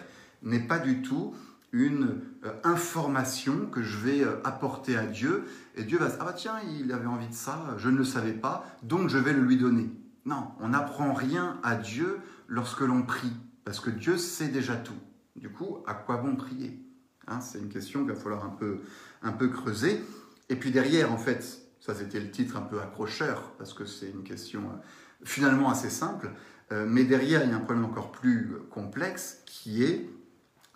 n'est 0.42 0.60
pas 0.60 0.78
du 0.78 1.02
tout 1.02 1.34
une 1.72 2.20
euh, 2.44 2.52
information 2.64 3.66
que 3.66 3.82
je 3.82 3.98
vais 3.98 4.22
euh, 4.22 4.40
apporter 4.44 4.96
à 4.96 5.04
Dieu 5.04 5.44
et 5.74 5.84
Dieu 5.84 5.98
va 5.98 6.06
se 6.06 6.14
dire, 6.14 6.22
ah 6.22 6.24
bah 6.26 6.32
tiens, 6.32 6.54
il 6.80 6.92
avait 6.92 7.06
envie 7.06 7.28
de 7.28 7.34
ça, 7.34 7.74
je 7.76 7.88
ne 7.88 7.98
le 7.98 8.04
savais 8.04 8.32
pas, 8.32 8.64
donc 8.82 9.08
je 9.08 9.18
vais 9.18 9.32
le 9.32 9.42
lui 9.42 9.56
donner. 9.56 9.90
Non, 10.24 10.48
on 10.60 10.68
n'apprend 10.68 11.12
rien 11.12 11.58
à 11.62 11.74
Dieu 11.74 12.20
lorsque 12.46 12.80
l'on 12.80 13.02
prie, 13.02 13.32
parce 13.64 13.80
que 13.80 13.90
Dieu 13.90 14.16
sait 14.16 14.48
déjà 14.48 14.76
tout. 14.76 14.94
Du 15.36 15.50
coup, 15.50 15.78
à 15.86 15.94
quoi 15.94 16.16
bon 16.16 16.36
prier 16.36 16.80
hein, 17.26 17.40
C'est 17.40 17.58
une 17.58 17.68
question 17.68 18.00
qu'il 18.00 18.12
va 18.12 18.18
falloir 18.18 18.44
un 18.44 18.50
peu, 18.50 18.80
un 19.22 19.32
peu 19.32 19.48
creuser. 19.48 20.02
Et 20.48 20.56
puis 20.56 20.70
derrière, 20.70 21.12
en 21.12 21.18
fait, 21.18 21.67
ça 21.88 21.98
c'était 21.98 22.20
le 22.20 22.30
titre 22.30 22.56
un 22.56 22.62
peu 22.62 22.80
accrocheur, 22.80 23.52
parce 23.58 23.74
que 23.74 23.84
c'est 23.84 24.10
une 24.10 24.22
question 24.22 24.60
euh, 24.60 24.76
finalement 25.24 25.70
assez 25.70 25.90
simple, 25.90 26.30
mais 26.70 27.04
derrière, 27.04 27.42
il 27.44 27.50
y 27.50 27.52
a 27.54 27.56
un 27.56 27.60
problème 27.60 27.86
encore 27.86 28.12
plus 28.12 28.52
complexe 28.68 29.42
qui 29.46 29.82
est 29.82 30.10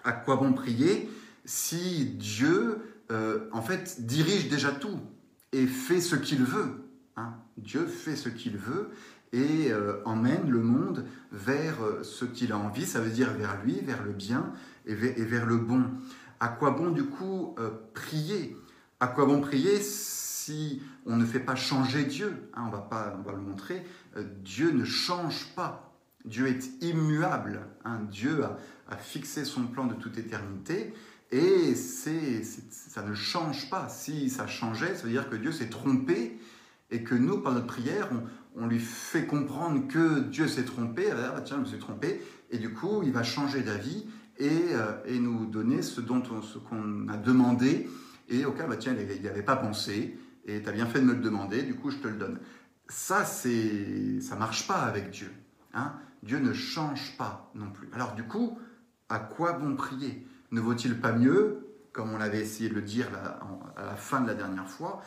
à 0.04 0.12
quoi 0.12 0.36
bon 0.36 0.54
prier 0.54 1.10
si 1.44 2.04
Dieu, 2.04 2.78
euh, 3.10 3.48
en 3.52 3.62
fait, 3.62 4.06
dirige 4.06 4.48
déjà 4.48 4.70
tout 4.70 5.00
et 5.52 5.66
fait 5.66 6.00
ce 6.00 6.16
qu'il 6.16 6.42
veut 6.42 6.84
hein? 7.16 7.34
Dieu 7.56 7.86
fait 7.86 8.16
ce 8.16 8.28
qu'il 8.28 8.56
veut 8.56 8.90
et 9.32 9.72
euh, 9.72 10.02
emmène 10.04 10.48
le 10.48 10.60
monde 10.60 11.04
vers 11.30 11.82
euh, 11.82 12.02
ce 12.02 12.24
qu'il 12.24 12.52
a 12.52 12.58
envie, 12.58 12.86
ça 12.86 13.00
veut 13.00 13.10
dire 13.10 13.32
vers 13.32 13.62
lui, 13.62 13.80
vers 13.80 14.02
le 14.02 14.12
bien 14.12 14.52
et 14.86 14.94
vers, 14.94 15.46
le 15.46 15.56
bon. 15.56 15.84
À 16.40 16.48
quoi 16.48 16.72
bon 16.72 16.90
du 16.90 17.04
coup 17.04 17.54
prier? 17.94 18.56
À 18.98 19.06
quoi 19.06 19.26
bon 19.26 19.40
prier 19.40 19.80
si 19.80 20.82
on 21.06 21.16
ne 21.16 21.24
fait 21.24 21.40
pas 21.40 21.56
changer 21.56 22.04
Dieu 22.04 22.50
hein, 22.54 22.64
on, 22.66 22.70
va 22.70 22.78
pas, 22.78 23.16
on 23.18 23.22
va 23.22 23.32
le 23.32 23.42
montrer. 23.42 23.84
Dieu 24.44 24.70
ne 24.70 24.84
change 24.84 25.46
pas. 25.56 25.92
Dieu 26.24 26.46
est 26.46 26.82
immuable. 26.82 27.60
Hein. 27.84 28.00
Dieu 28.10 28.44
a, 28.44 28.96
fixé 28.96 29.44
son 29.44 29.66
plan 29.66 29.86
de 29.86 29.94
toute 29.94 30.18
éternité 30.18 30.92
et 31.30 31.74
c'est, 31.74 32.42
ça 32.44 33.02
ne 33.02 33.14
change 33.14 33.70
pas. 33.70 33.88
Si 33.88 34.28
ça 34.28 34.46
changeait, 34.46 34.94
ça 34.94 35.04
veut 35.04 35.10
dire 35.10 35.30
que 35.30 35.36
Dieu 35.36 35.50
s'est 35.50 35.70
trompé 35.70 36.38
et 36.90 37.02
que 37.02 37.14
nous, 37.14 37.38
par 37.38 37.54
notre 37.54 37.66
prière, 37.66 38.10
on, 38.54 38.66
lui 38.66 38.78
fait 38.78 39.24
comprendre 39.24 39.88
que 39.88 40.20
Dieu 40.20 40.46
s'est 40.46 40.66
trompé. 40.66 41.06
Ah, 41.10 41.40
tiens, 41.40 41.56
je 41.56 41.60
me 41.62 41.66
suis 41.66 41.78
trompé. 41.78 42.20
Et 42.50 42.58
du 42.58 42.74
coup, 42.74 43.02
il 43.02 43.12
va 43.12 43.22
changer 43.22 43.62
d'avis 43.62 44.04
et, 44.38 44.50
euh, 44.72 45.18
nous 45.18 45.46
donner 45.46 45.80
ce, 45.80 46.02
dont 46.02 46.22
ce 46.42 46.58
qu'on 46.58 47.08
a 47.08 47.16
demandé 47.16 47.88
et 48.28 48.44
auquel, 48.44 48.68
bah, 48.68 48.76
tiens, 48.76 48.94
il 48.98 49.22
n'y 49.22 49.28
avait 49.28 49.42
pas 49.42 49.56
pensé 49.56 50.18
et 50.44 50.62
tu 50.62 50.68
as 50.68 50.72
bien 50.72 50.86
fait 50.86 51.00
de 51.00 51.04
me 51.04 51.14
le 51.14 51.20
demander, 51.20 51.62
du 51.62 51.74
coup, 51.74 51.90
je 51.90 51.98
te 51.98 52.08
le 52.08 52.16
donne. 52.16 52.38
Ça, 52.88 53.24
c'est, 53.24 54.20
ça 54.20 54.36
marche 54.36 54.66
pas 54.66 54.82
avec 54.82 55.10
Dieu. 55.10 55.30
Hein 55.74 55.94
Dieu 56.22 56.38
ne 56.38 56.52
change 56.52 57.16
pas 57.16 57.50
non 57.54 57.70
plus. 57.70 57.88
Alors 57.92 58.14
du 58.14 58.24
coup, 58.24 58.58
à 59.08 59.18
quoi 59.18 59.54
bon 59.54 59.76
prier? 59.76 60.26
Ne 60.50 60.60
vaut-il 60.60 61.00
pas 61.00 61.12
mieux, 61.12 61.66
comme 61.92 62.12
on 62.12 62.18
l'avait 62.18 62.40
essayé 62.40 62.68
de 62.68 62.74
le 62.74 62.82
dire 62.82 63.08
à 63.76 63.82
la 63.82 63.96
fin 63.96 64.20
de 64.20 64.26
la 64.26 64.34
dernière 64.34 64.68
fois, 64.68 65.02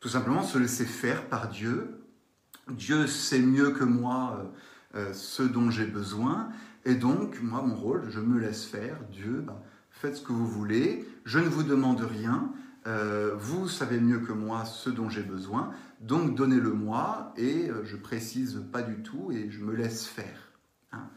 tout 0.00 0.08
simplement 0.08 0.42
se 0.42 0.58
laisser 0.58 0.86
faire 0.86 1.28
par 1.28 1.48
Dieu? 1.48 2.02
Dieu 2.70 3.06
sait 3.06 3.40
mieux 3.40 3.70
que 3.70 3.84
moi 3.84 4.50
euh, 4.94 5.10
euh, 5.10 5.12
ce 5.12 5.42
dont 5.42 5.70
j'ai 5.70 5.86
besoin, 5.86 6.48
et 6.86 6.94
donc, 6.94 7.40
moi, 7.42 7.62
mon 7.62 7.74
rôle, 7.74 8.08
je 8.08 8.20
me 8.20 8.38
laisse 8.38 8.64
faire. 8.64 8.96
Dieu, 9.10 9.42
ben, 9.44 9.56
faites 9.90 10.16
ce 10.16 10.22
que 10.22 10.32
vous 10.32 10.46
voulez, 10.46 11.04
je 11.24 11.40
ne 11.40 11.48
vous 11.48 11.64
demande 11.64 12.00
rien, 12.00 12.52
euh, 12.86 13.34
vous 13.36 13.68
savez 13.68 14.00
mieux 14.00 14.20
que 14.20 14.32
moi 14.32 14.64
ce 14.64 14.90
dont 14.90 15.08
j'ai 15.08 15.22
besoin, 15.22 15.72
donc 16.00 16.34
donnez-le-moi, 16.34 17.32
et 17.36 17.70
je 17.84 17.96
précise 17.96 18.64
pas 18.72 18.82
du 18.82 19.02
tout, 19.02 19.32
et 19.32 19.50
je 19.50 19.60
me 19.64 19.74
laisse 19.74 20.06
faire. 20.06 20.52
Hein. 20.92 21.08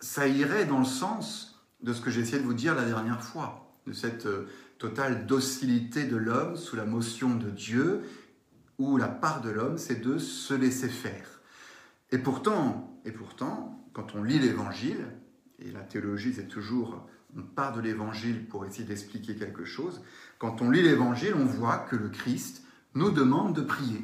Ça 0.00 0.28
irait 0.28 0.64
dans 0.64 0.78
le 0.78 0.84
sens 0.84 1.56
de 1.82 1.92
ce 1.92 2.00
que 2.00 2.10
j'ai 2.10 2.20
essayé 2.20 2.38
de 2.38 2.46
vous 2.46 2.54
dire 2.54 2.74
la 2.74 2.84
dernière 2.84 3.22
fois, 3.22 3.74
de 3.86 3.92
cette 3.92 4.26
euh, 4.26 4.48
totale 4.78 5.26
docilité 5.26 6.04
de 6.04 6.16
l'homme 6.16 6.56
sous 6.56 6.76
la 6.76 6.84
motion 6.84 7.34
de 7.34 7.50
Dieu, 7.50 8.02
où 8.78 8.96
la 8.96 9.08
part 9.08 9.40
de 9.40 9.50
l'homme, 9.50 9.78
c'est 9.78 10.00
de 10.00 10.18
se 10.18 10.54
laisser 10.54 10.88
faire. 10.88 11.40
Et 12.10 12.18
pourtant, 12.18 13.00
et 13.04 13.12
pourtant, 13.12 13.88
quand 13.92 14.14
on 14.14 14.22
lit 14.22 14.38
l'Évangile, 14.38 15.06
et 15.58 15.70
la 15.70 15.80
théologie, 15.80 16.34
c'est 16.34 16.48
toujours, 16.48 17.06
on 17.36 17.42
part 17.42 17.72
de 17.72 17.80
l'Évangile 17.80 18.46
pour 18.46 18.64
essayer 18.64 18.84
d'expliquer 18.84 19.36
quelque 19.36 19.64
chose, 19.64 20.00
quand 20.38 20.62
on 20.62 20.70
lit 20.70 20.82
l'Évangile, 20.82 21.34
on 21.34 21.44
voit 21.44 21.78
que 21.78 21.96
le 21.96 22.08
Christ 22.08 22.62
nous 22.94 23.10
demande 23.10 23.54
de 23.54 23.62
prier. 23.62 24.02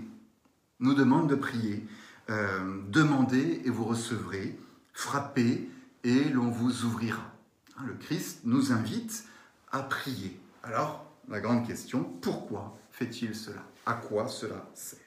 Nous 0.80 0.94
demande 0.94 1.28
de 1.28 1.34
prier. 1.34 1.86
Euh, 2.30 2.80
demandez 2.88 3.62
et 3.64 3.70
vous 3.70 3.84
recevrez, 3.84 4.58
frappez 4.92 5.68
et 6.04 6.24
l'on 6.24 6.50
vous 6.50 6.84
ouvrira. 6.84 7.32
Hein, 7.76 7.84
le 7.86 7.94
Christ 7.94 8.40
nous 8.44 8.72
invite 8.72 9.24
à 9.70 9.82
prier. 9.82 10.38
Alors, 10.62 11.04
la 11.28 11.40
grande 11.40 11.66
question, 11.66 12.04
pourquoi 12.20 12.78
fait-il 12.90 13.34
cela? 13.34 13.62
À 13.86 13.94
quoi 13.94 14.28
cela 14.28 14.68
sert? 14.74 14.98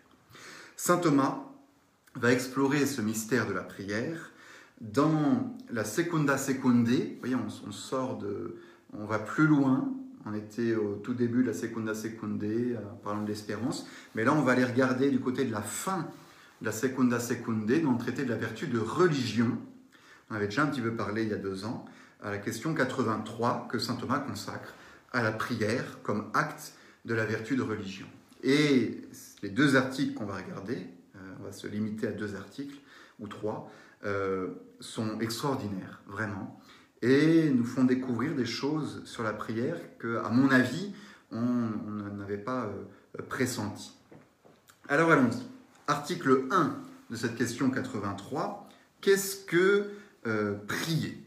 Saint 0.76 0.98
Thomas 0.98 1.44
va 2.16 2.32
explorer 2.32 2.86
ce 2.86 3.02
mystère 3.02 3.48
de 3.48 3.54
la 3.54 3.64
prière 3.64 4.32
dans 4.82 5.56
la 5.70 5.84
Secunda 5.84 6.38
Secunde. 6.38 6.88
Vous 6.88 7.20
voyez, 7.20 7.36
on, 7.36 7.72
sort 7.72 8.18
de. 8.18 8.58
On 8.94 9.06
va 9.06 9.20
plus 9.20 9.48
loin. 9.48 9.92
On 10.26 10.34
était 10.34 10.76
au 10.76 10.96
tout 10.96 11.14
début 11.14 11.44
de 11.44 11.48
la 11.48 11.54
Secunda 11.54 11.94
Secunde, 11.94 12.44
euh, 12.44 12.78
parlant 13.04 13.22
de 13.22 13.28
l'espérance. 13.28 13.88
Mais 14.16 14.24
là, 14.24 14.34
on 14.34 14.42
va 14.42 14.54
aller 14.54 14.64
regarder 14.64 15.12
du 15.12 15.20
côté 15.20 15.46
de 15.46 15.52
la 15.52 15.62
fin 15.62 16.08
de 16.62 16.66
la 16.66 16.72
Secunda 16.72 17.20
Secunde, 17.20 17.72
dans 17.84 17.92
le 17.92 17.98
traité 17.98 18.24
de 18.24 18.30
la 18.30 18.38
vertu 18.38 18.68
de 18.68 18.80
religion. 18.80 19.58
On 20.32 20.36
avait 20.36 20.48
déjà 20.48 20.64
un 20.64 20.68
petit 20.68 20.82
peu 20.82 20.96
parlé 20.96 21.24
il 21.24 21.30
y 21.30 21.34
a 21.34 21.38
deux 21.38 21.66
ans 21.66 21.86
à 22.24 22.32
la 22.32 22.40
question 22.40 22.74
83 22.74 23.68
que 23.72 23.78
saint 23.78 23.96
Thomas 23.96 24.20
consacre 24.20 24.74
à 25.12 25.22
la 25.22 25.32
prière 25.32 26.00
comme 26.02 26.32
acte 26.34 26.74
de 27.06 27.14
la 27.14 27.26
vertu 27.26 27.56
de 27.56 27.62
religion. 27.62 28.08
Et 28.44 29.02
les 29.44 29.50
deux 29.50 29.76
articles 29.76 30.14
qu'on 30.16 30.26
va 30.26 30.38
regarder, 30.38 30.78
euh, 31.16 31.20
on 31.40 31.44
va 31.44 31.52
se 31.52 31.68
limiter 31.68 32.08
à 32.08 32.12
deux 32.12 32.36
articles 32.36 32.78
ou 33.20 33.28
trois, 33.28 33.72
euh, 34.06 34.48
sont 34.80 35.20
extraordinaires, 35.20 36.02
vraiment, 36.08 36.60
et 37.02 37.50
nous 37.50 37.66
font 37.66 37.84
découvrir 37.84 38.36
des 38.36 38.46
choses 38.46 39.04
sur 39.06 39.24
la 39.24 39.34
prière 39.34 39.78
que, 39.98 40.18
à 40.18 40.30
mon 40.30 40.50
avis, 40.50 40.94
on 41.32 41.70
n'avait 42.18 42.38
pas 42.38 42.66
euh, 42.66 43.22
pressenti. 43.28 43.94
Alors 44.88 45.12
allons-y. 45.12 45.44
Article 45.88 46.46
1 46.52 46.78
de 47.10 47.16
cette 47.16 47.36
question 47.36 47.70
83. 47.70 48.70
Qu'est-ce 49.02 49.46
que 49.46 49.92
prier? 50.68 51.26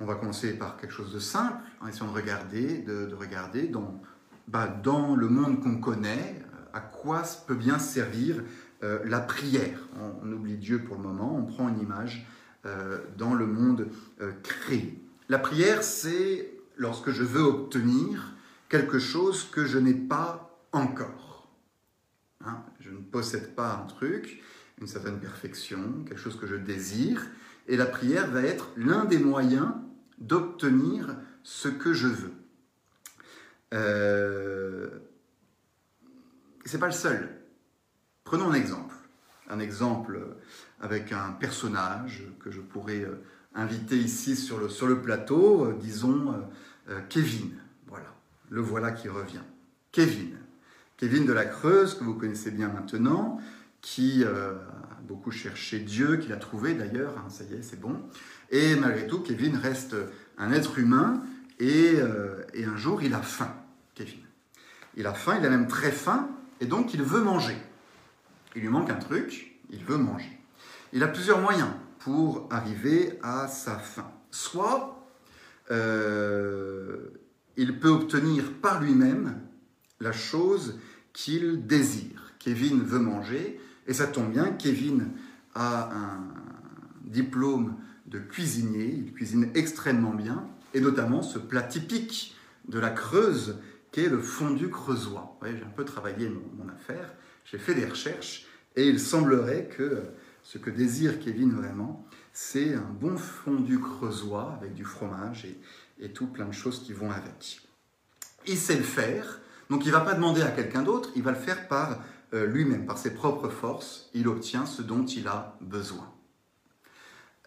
On 0.00 0.06
va 0.06 0.14
commencer 0.14 0.54
par 0.54 0.78
quelque 0.78 0.92
chose 0.92 1.12
de 1.12 1.18
simple, 1.18 1.62
en 1.82 1.86
essayant 1.86 2.10
de 2.10 2.16
regarder, 2.16 2.78
de, 2.78 3.14
regarder 3.14 3.68
dans, 3.68 4.00
bah, 4.48 4.66
dans 4.66 5.14
le 5.14 5.28
monde 5.28 5.62
qu'on 5.62 5.76
connaît, 5.76 6.42
euh, 6.42 6.64
à 6.72 6.80
quoi 6.80 7.22
peut 7.46 7.54
bien 7.54 7.78
servir 7.78 8.42
euh, 8.82 9.00
la 9.04 9.20
prière. 9.20 9.78
On, 10.22 10.32
oublie 10.32 10.56
Dieu 10.56 10.82
pour 10.82 10.96
le 10.96 11.02
moment, 11.02 11.36
on 11.36 11.44
prend 11.44 11.68
une 11.68 11.80
image 11.80 12.26
euh, 12.66 12.98
dans 13.16 13.34
le 13.34 13.46
monde 13.46 13.88
créé. 14.42 14.98
La 15.28 15.38
prière, 15.38 15.82
c'est 15.82 16.52
lorsque 16.76 17.10
je 17.10 17.22
veux 17.22 17.42
obtenir 17.42 18.34
quelque 18.68 18.98
chose 18.98 19.44
que 19.50 19.64
je 19.64 19.78
n'ai 19.78 19.94
pas 19.94 20.58
encore. 20.72 21.48
Hein, 22.44 22.62
je 22.80 22.90
ne 22.90 22.98
possède 22.98 23.54
pas 23.54 23.74
un 23.74 23.86
truc, 23.86 24.42
une 24.80 24.86
certaine 24.86 25.20
perfection, 25.20 26.04
quelque 26.06 26.18
chose 26.18 26.38
que 26.38 26.46
je 26.46 26.56
désire, 26.56 27.26
et 27.68 27.76
la 27.76 27.86
prière 27.86 28.30
va 28.30 28.42
être 28.42 28.70
l'un 28.76 29.04
des 29.04 29.18
moyens 29.18 29.72
d'obtenir 30.18 31.16
ce 31.42 31.68
que 31.68 31.92
je 31.92 32.08
veux. 32.08 32.32
Euh, 33.74 34.88
c'est 36.64 36.78
pas 36.78 36.86
le 36.86 36.92
seul. 36.92 37.39
Prenons 38.30 38.52
un 38.52 38.54
exemple. 38.54 38.94
Un 39.48 39.58
exemple 39.58 40.20
avec 40.80 41.10
un 41.10 41.32
personnage 41.32 42.22
que 42.38 42.52
je 42.52 42.60
pourrais 42.60 43.00
euh, 43.00 43.24
inviter 43.56 43.96
ici 43.96 44.36
sur 44.36 44.60
le, 44.60 45.02
plateau, 45.02 45.64
euh, 45.64 45.76
disons 45.76 46.36
euh, 46.88 47.00
Kevin. 47.08 47.50
Voilà, 47.88 48.14
le 48.48 48.60
voilà 48.60 48.92
qui 48.92 49.08
revient. 49.08 49.42
Kevin. 49.90 50.36
Kevin 50.96 51.26
de 51.26 51.32
la 51.32 51.44
Creuse, 51.44 51.94
que 51.94 52.04
vous 52.04 52.14
connaissez 52.14 52.52
bien 52.52 52.68
maintenant, 52.68 53.40
qui 53.80 54.22
a 54.22 54.52
beaucoup 55.08 55.32
cherché 55.32 55.80
Dieu, 55.80 56.18
qu'il 56.18 56.32
a 56.32 56.36
trouvé 56.36 56.74
d'ailleurs, 56.74 57.18
hein, 57.18 57.28
ça 57.30 57.42
y 57.42 57.54
est, 57.54 57.62
c'est 57.62 57.80
bon, 57.80 58.00
et 58.50 58.76
malgré 58.76 59.08
tout, 59.08 59.18
Kevin 59.22 59.56
reste 59.56 59.96
un 60.38 60.52
être 60.52 60.78
humain 60.78 61.24
euh, 61.60 62.44
et, 62.54 62.64
un 62.64 62.76
jour, 62.76 63.02
il 63.02 63.12
a 63.12 63.22
faim, 63.22 63.52
Kevin. 63.96 64.20
Il 64.96 65.08
a 65.08 65.14
faim, 65.14 65.38
il 65.40 65.44
a 65.44 65.50
même 65.50 65.66
très 65.66 65.90
faim, 65.90 66.28
et 66.60 66.66
donc 66.66 66.94
il 66.94 67.02
veut 67.02 67.22
manger. 67.22 67.56
Il 68.54 68.62
lui 68.62 68.68
manque 68.68 68.90
un 68.90 68.96
truc, 68.96 69.60
il 69.70 69.84
veut 69.84 69.96
manger. 69.96 70.38
Il 70.92 71.02
a 71.02 71.08
plusieurs 71.08 71.40
moyens 71.40 71.70
pour 72.00 72.48
arriver 72.50 73.18
à 73.22 73.46
sa 73.46 73.78
faim. 73.78 74.10
Soit 74.30 75.06
euh, 75.70 77.10
il 77.56 77.78
peut 77.78 77.88
obtenir 77.88 78.52
par 78.60 78.82
lui-même 78.82 79.40
la 80.00 80.12
chose 80.12 80.78
qu'il 81.12 81.66
désire. 81.66 82.32
Kevin 82.38 82.82
veut 82.82 82.98
manger, 82.98 83.60
et 83.86 83.94
ça 83.94 84.06
tombe 84.06 84.30
bien, 84.30 84.52
Kevin 84.52 85.10
a 85.54 85.94
un 85.94 86.34
diplôme 87.04 87.76
de 88.06 88.18
cuisinier, 88.18 88.86
il 88.86 89.12
cuisine 89.12 89.50
extrêmement 89.54 90.14
bien, 90.14 90.48
et 90.74 90.80
notamment 90.80 91.22
ce 91.22 91.38
plat 91.38 91.62
typique 91.62 92.36
de 92.68 92.78
la 92.78 92.90
Creuse 92.90 93.58
qui 93.92 94.00
est 94.00 94.08
le 94.08 94.20
fondu 94.20 94.70
creusois. 94.70 95.36
Vous 95.40 95.48
j'ai 95.48 95.62
un 95.62 95.74
peu 95.74 95.84
travaillé 95.84 96.28
mon, 96.28 96.68
affaire, 96.68 97.12
j'ai 97.44 97.58
fait 97.58 97.74
des 97.74 97.86
recherches, 97.86 98.46
et 98.76 98.86
il 98.86 99.00
semblerait 99.00 99.66
que 99.66 100.02
ce 100.42 100.58
que 100.58 100.70
désire 100.70 101.20
Kevin 101.20 101.52
vraiment, 101.52 102.06
c'est 102.32 102.74
un 102.74 102.90
bon 103.00 103.16
fondu 103.16 103.78
creusois 103.78 104.56
avec 104.60 104.74
du 104.74 104.84
fromage 104.84 105.46
et, 105.98 106.08
tout 106.12 106.26
plein 106.26 106.46
de 106.46 106.52
choses 106.52 106.82
qui 106.82 106.94
vont 106.94 107.10
avec. 107.10 107.60
Il 108.46 108.56
sait 108.56 108.76
le 108.76 108.82
faire, 108.82 109.40
donc 109.68 109.84
il 109.84 109.88
ne 109.88 109.92
va 109.92 110.00
pas 110.00 110.14
demander 110.14 110.40
à 110.40 110.50
quelqu'un 110.50 110.82
d'autre, 110.82 111.10
il 111.14 111.22
va 111.22 111.32
le 111.32 111.36
faire 111.36 111.68
par 111.68 112.00
euh, 112.32 112.46
lui-même, 112.46 112.86
par 112.86 112.96
ses 112.96 113.12
propres 113.12 113.50
forces, 113.50 114.08
il 114.14 114.26
obtient 114.26 114.64
ce 114.64 114.80
dont 114.80 115.04
il 115.04 115.28
a 115.28 115.58
besoin. 115.60 116.10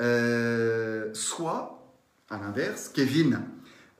Euh, 0.01 1.09
soit, 1.13 1.93
à 2.29 2.37
l'inverse, 2.37 2.89
Kevin 2.89 3.41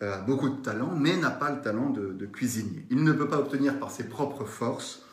euh, 0.01 0.15
a 0.15 0.17
beaucoup 0.19 0.49
de 0.49 0.61
talent, 0.61 0.93
mais 0.95 1.15
n'a 1.17 1.29
pas 1.29 1.51
le 1.51 1.61
talent 1.61 1.89
de, 1.89 2.25
cuisinier. 2.25 2.85
Il 2.89 3.03
ne 3.03 3.11
peut 3.11 3.27
pas 3.27 3.37
obtenir 3.37 3.79
par 3.79 3.91
ses 3.91 4.07
propres 4.07 4.45
forces 4.45 5.03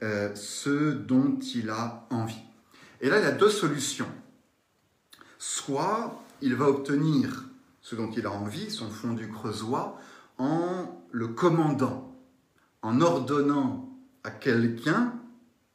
ce 0.00 0.92
dont 0.92 1.38
il 1.54 1.70
a 1.70 2.06
envie. 2.10 2.42
Et 3.00 3.08
là, 3.08 3.18
il 3.18 3.24
a 3.24 3.32
deux 3.32 3.50
solutions. 3.50 4.08
Soit 5.38 6.22
il 6.40 6.54
va 6.54 6.68
obtenir 6.68 7.48
ce 7.80 7.96
dont 7.96 8.10
il 8.10 8.26
a 8.26 8.30
envie, 8.30 8.70
son 8.70 8.90
fondu 8.90 9.28
creusois, 9.28 9.98
en 10.36 11.02
le 11.10 11.28
commandant, 11.28 12.14
en 12.82 13.00
ordonnant 13.00 13.98
à 14.24 14.30
quelqu'un 14.30 15.14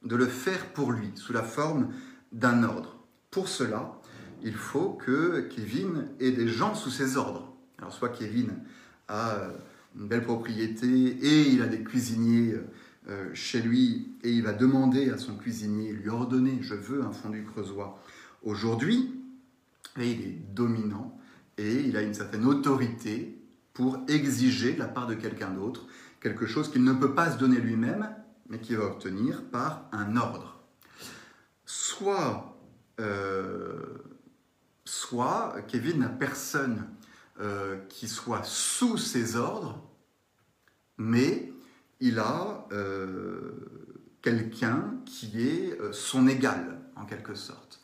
de 0.04 0.16
le 0.16 0.28
faire 0.28 0.74
pour 0.74 0.92
lui, 0.92 1.12
sous 1.16 1.34
la 1.34 1.44
forme 1.44 1.94
d'un 2.32 2.64
ordre. 2.64 2.98
Pour 3.32 3.48
cela, 3.48 4.00
il 4.44 4.54
faut 4.54 4.90
que 4.90 5.42
Kevin 5.50 6.10
ait 6.20 6.32
des 6.32 6.48
gens 6.48 6.76
sous 6.76 6.92
ses 6.92 7.18
ordres. 7.18 7.54
Alors 7.80 7.94
soit 7.94 8.10
Kevin 8.10 8.54
a 9.08 9.32
euh, 9.32 9.52
une 9.96 10.08
belle 10.08 10.24
propriété 10.24 10.88
et 10.88 11.50
il 11.50 11.62
a 11.62 11.68
des 11.68 11.84
cuisiniers 11.84 12.54
euh, 12.54 12.68
chez 13.34 13.62
lui 13.62 14.08
et 14.24 14.32
il 14.32 14.44
va 14.44 14.54
demander 14.54 15.10
à 15.10 15.18
son 15.18 15.36
cuisinier, 15.36 15.92
lui 15.92 16.10
ordonner, 16.10 16.60
je 16.62 16.74
veux 16.74 17.04
un 17.04 17.12
fondu 17.12 17.44
creusois 17.44 18.00
aujourd'hui, 18.44 19.14
et 20.00 20.12
il 20.12 20.22
est 20.22 20.54
dominant 20.54 21.20
et 21.58 21.82
il 21.82 21.98
a 21.98 22.02
une 22.02 22.14
certaine 22.14 22.46
autorité 22.46 23.38
pour 23.74 24.00
exiger 24.08 24.74
de 24.74 24.80
la 24.80 24.88
part 24.88 25.08
de 25.08 25.16
quelqu'un 25.16 25.50
d'autre 25.50 25.88
quelque 26.24 26.48
chose 26.48 26.72
qu'il 26.72 26.84
ne 26.84 26.94
peut 26.94 27.14
pas 27.14 27.32
se 27.32 27.38
donner 27.38 27.58
lui-même, 27.58 28.10
mais 28.48 28.60
qu'il 28.60 28.78
va 28.78 28.86
obtenir 28.86 29.44
par 29.44 29.90
un 29.92 30.16
ordre. 30.16 30.64
Soit, 31.66 32.58
euh, 33.02 33.98
soit 34.86 35.58
Kevin 35.68 36.00
n'a 36.00 36.10
personne 36.10 36.88
euh, 37.42 37.78
qui 37.90 38.08
soit 38.08 38.44
sous 38.44 38.98
ses 38.98 39.36
ordres, 39.36 39.84
mais 40.98 41.52
il 42.04 42.20
a 42.20 42.68
euh, 42.72 43.52
quelqu'un 44.22 44.96
qui 45.06 45.42
est 45.42 45.78
son 45.94 46.28
égal, 46.28 46.80
en 46.96 47.06
quelque 47.06 47.34
sorte. 47.34 47.82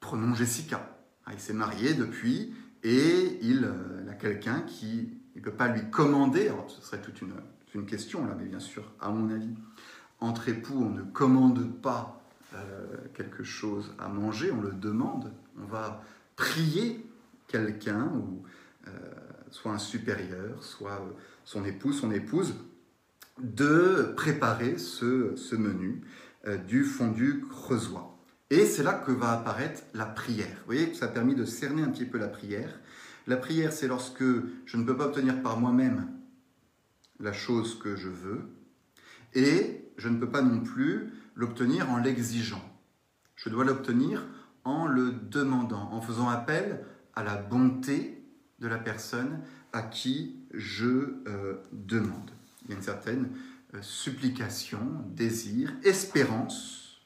Prenons 0.00 0.34
Jessica. 0.34 0.98
Ah, 1.26 1.32
il 1.32 1.40
s'est 1.40 1.52
marié 1.52 1.94
depuis 1.94 2.54
et 2.82 3.38
il 3.42 3.68
a 4.08 4.14
quelqu'un 4.14 4.60
qui 4.60 5.10
ne 5.34 5.40
peut 5.40 5.52
pas 5.52 5.68
lui 5.68 5.90
commander, 5.90 6.50
ce 6.68 6.80
serait 6.80 7.02
toute 7.02 7.20
une, 7.20 7.32
question 7.84 8.24
là, 8.24 8.34
mais 8.38 8.46
bien 8.46 8.60
sûr, 8.60 8.90
à 9.00 9.10
mon 9.10 9.30
avis, 9.30 9.54
entre 10.20 10.48
époux, 10.48 10.78
on 10.78 10.88
ne 10.88 11.02
commande 11.02 11.78
pas 11.82 12.22
euh, 12.54 12.86
quelque 13.12 13.44
chose 13.44 13.92
à 13.98 14.08
manger, 14.08 14.50
on 14.50 14.62
le 14.62 14.72
demande, 14.72 15.30
on 15.60 15.66
va 15.66 16.02
prier 16.36 17.04
quelqu'un, 17.48 18.10
euh, 18.88 18.90
soit 19.50 19.72
un 19.72 19.78
supérieur, 19.78 20.64
soit 20.64 20.92
euh, 20.92 21.12
son 21.44 21.66
époux, 21.66 21.92
son 21.92 22.10
épouse, 22.12 22.54
de 23.38 24.12
préparer 24.16 24.78
ce, 24.78 25.34
ce 25.36 25.56
menu 25.56 26.02
du 26.66 26.84
fondu 26.84 27.44
creusois. 27.48 28.16
Et 28.50 28.64
c'est 28.64 28.84
là 28.84 28.94
que 28.94 29.10
va 29.10 29.32
apparaître 29.32 29.82
la 29.94 30.06
prière. 30.06 30.56
Vous 30.60 30.66
voyez 30.66 30.90
que 30.90 30.96
ça 30.96 31.06
a 31.06 31.08
permis 31.08 31.34
de 31.34 31.44
cerner 31.44 31.82
un 31.82 31.88
petit 31.88 32.04
peu 32.04 32.18
la 32.18 32.28
prière. 32.28 32.78
La 33.26 33.36
prière, 33.36 33.72
c'est 33.72 33.88
lorsque 33.88 34.22
je 34.22 34.76
ne 34.76 34.84
peux 34.84 34.96
pas 34.96 35.06
obtenir 35.06 35.42
par 35.42 35.58
moi-même 35.58 36.08
la 37.18 37.32
chose 37.32 37.78
que 37.78 37.96
je 37.96 38.08
veux, 38.08 38.56
et 39.34 39.90
je 39.96 40.08
ne 40.08 40.18
peux 40.18 40.30
pas 40.30 40.42
non 40.42 40.60
plus 40.60 41.12
l'obtenir 41.34 41.90
en 41.90 41.98
l'exigeant. 41.98 42.62
Je 43.34 43.48
dois 43.48 43.64
l'obtenir 43.64 44.26
en 44.64 44.86
le 44.86 45.12
demandant, 45.12 45.90
en 45.92 46.00
faisant 46.00 46.28
appel 46.28 46.84
à 47.14 47.24
la 47.24 47.36
bonté 47.36 48.22
de 48.58 48.68
la 48.68 48.78
personne 48.78 49.40
à 49.72 49.82
qui 49.82 50.36
je 50.52 51.22
euh, 51.26 51.56
demande. 51.72 52.30
Il 52.66 52.70
y 52.70 52.74
a 52.74 52.76
une 52.76 52.82
certaine 52.82 53.30
euh, 53.74 53.82
supplication, 53.82 54.80
désir, 55.14 55.72
espérance 55.84 57.00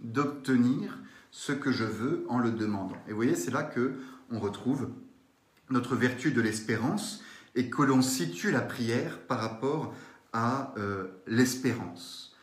d'obtenir 0.00 0.98
ce 1.30 1.52
que 1.52 1.70
je 1.70 1.84
veux 1.84 2.24
en 2.28 2.38
le 2.38 2.50
demandant. 2.50 2.96
Et 3.06 3.10
vous 3.10 3.16
voyez, 3.16 3.36
c'est 3.36 3.50
là 3.50 3.62
que 3.62 4.00
on 4.30 4.40
retrouve 4.40 4.90
notre 5.70 5.94
vertu 5.96 6.32
de 6.32 6.40
l'espérance 6.40 7.22
et 7.54 7.68
que 7.68 7.82
l'on 7.82 8.02
situe 8.02 8.50
la 8.50 8.60
prière 8.60 9.18
par 9.20 9.40
rapport 9.40 9.94
à 10.32 10.72
euh, 10.76 11.08
l'espérance. 11.26 12.34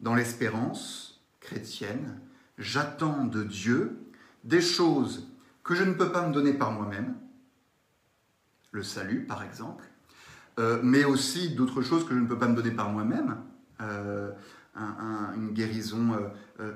Dans 0.00 0.14
l'espérance 0.14 1.20
chrétienne, 1.40 2.20
j'attends 2.58 3.24
de 3.24 3.42
Dieu 3.42 3.98
des 4.44 4.60
choses 4.60 5.28
que 5.64 5.74
je 5.74 5.84
ne 5.84 5.94
peux 5.94 6.12
pas 6.12 6.26
me 6.26 6.32
donner 6.32 6.52
par 6.52 6.72
moi-même, 6.72 7.16
le 8.70 8.82
salut 8.82 9.24
par 9.24 9.42
exemple, 9.42 9.84
euh, 10.58 10.78
mais 10.82 11.04
aussi 11.04 11.54
d'autres 11.54 11.82
choses 11.82 12.04
que 12.06 12.14
je 12.14 12.20
ne 12.20 12.26
peux 12.26 12.38
pas 12.38 12.48
me 12.48 12.56
donner 12.56 12.70
par 12.70 12.90
moi-même, 12.90 13.36
euh, 13.80 14.30
une 15.34 15.50
guérison 15.50 16.16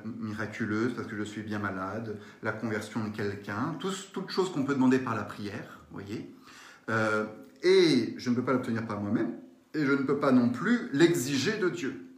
miraculeuse 0.04 0.92
parce 0.94 1.06
que 1.06 1.16
je 1.16 1.22
suis 1.22 1.42
bien 1.42 1.60
malade, 1.60 2.18
la 2.42 2.50
conversion 2.50 3.04
de 3.04 3.10
quelqu'un, 3.10 3.76
toutes 4.12 4.28
choses 4.28 4.50
qu'on 4.50 4.64
peut 4.64 4.74
demander 4.74 4.98
par 4.98 5.14
la 5.14 5.22
prière, 5.22 5.78
voyez. 5.92 6.34
et 7.62 8.14
je 8.16 8.30
ne 8.30 8.34
peux 8.34 8.42
pas 8.42 8.54
l'obtenir 8.54 8.88
par 8.88 9.00
moi-même, 9.00 9.36
et 9.74 9.86
je 9.86 9.92
ne 9.92 10.02
peux 10.02 10.18
pas 10.18 10.32
non 10.32 10.50
plus 10.50 10.90
l'exiger 10.92 11.58
de 11.58 11.68
Dieu. 11.68 12.08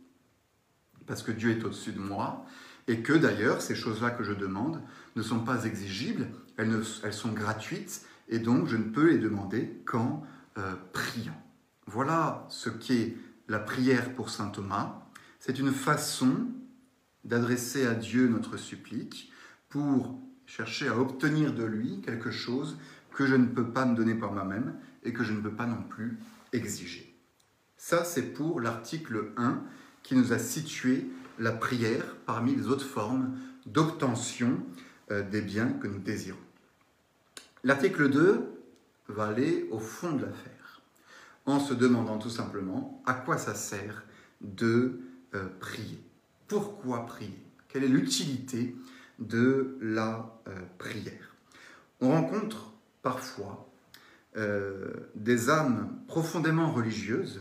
Parce 1.07 1.23
que 1.23 1.33
Dieu 1.33 1.51
est 1.51 1.63
au-dessus 1.65 1.93
de 1.93 2.01
moi, 2.01 2.47
et 2.87 3.01
que 3.01 3.13
d'ailleurs, 3.13 3.63
ces 3.63 3.75
choses-là 3.75 4.11
que 4.11 4.25
je 4.25 4.33
demande 4.33 4.81
ne 5.17 5.23
sont 5.23 5.41
pas 5.41 5.65
exigibles, 5.65 6.29
elles, 6.57 6.85
sont 7.13 7.33
gratuites, 7.33 8.07
et 8.29 8.39
donc 8.39 8.69
je 8.69 8.77
ne 8.77 8.85
peux 8.85 9.11
les 9.11 9.19
demander 9.19 9.83
qu'en 9.87 10.25
euh, 10.59 10.75
priant. 10.93 11.41
Voilà 11.87 12.47
ce 12.49 12.71
qu'est 12.71 13.17
la 13.49 13.59
prière 13.59 14.15
pour 14.15 14.31
Saint 14.31 14.49
Thomas. 14.49 15.03
C'est 15.39 15.59
une 15.59 15.73
façon 15.73 16.47
d'adresser 17.25 17.87
à 17.87 17.95
Dieu 17.95 18.29
notre 18.29 18.57
supplique 18.57 19.33
pour 19.69 20.19
chercher 20.47 20.89
à 20.89 20.99
obtenir 20.99 21.55
de 21.55 21.65
lui 21.65 22.01
quelque 22.01 22.31
chose 22.31 22.79
que 23.15 23.27
je 23.27 23.35
ne 23.35 23.47
peux 23.47 23.71
pas 23.71 23.87
me 23.87 23.97
donner 23.97 24.15
par 24.15 24.33
moi-même 24.33 24.75
et 25.03 25.13
que 25.13 25.25
je 25.25 25.33
ne 25.33 25.41
peux 25.41 25.55
pas 25.55 25.67
non 25.67 25.83
plus 25.83 26.19
exiger. 26.53 27.15
Ça, 27.77 28.05
c'est 28.05 28.33
pour 28.33 28.61
l'article 28.61 29.33
1 29.37 29.63
qui 30.03 30.15
nous 30.15 30.33
a 30.33 30.39
situé 30.39 31.07
la 31.39 31.53
prière 31.53 32.17
parmi 32.27 32.55
les 32.55 32.69
autres 32.69 32.87
formes 32.87 33.37
d'obtention 33.67 34.65
euh, 35.11 35.29
des 35.29 35.43
biens 35.43 35.71
que 35.71 35.87
nous 35.87 35.99
désirons. 35.99 36.39
L'article 37.63 38.11
2 38.11 38.41
va 39.09 39.27
aller 39.27 39.69
au 39.71 39.79
fond 39.79 40.13
de 40.13 40.23
l'affaire, 40.23 40.53
en 41.47 41.61
se 41.61 41.75
demandant 41.75 42.19
tout 42.19 42.31
simplement 42.31 43.03
à 43.07 43.15
quoi 43.15 43.39
ça 43.39 43.55
sert 43.55 44.05
de 44.41 45.01
euh, 45.35 45.47
prier. 45.61 46.03
Pourquoi 46.49 47.07
prier? 47.07 47.39
Quelle 47.69 47.85
est 47.85 47.89
l'utilité 47.89 48.77
de 49.19 49.77
la 49.81 50.41
euh, 50.49 50.53
prière? 50.79 51.35
On 52.01 52.11
rencontre 52.11 52.73
parfois 53.03 53.69
des 55.15 55.49
âmes 55.49 55.97
profondément 56.09 56.73
religieuses 56.73 57.41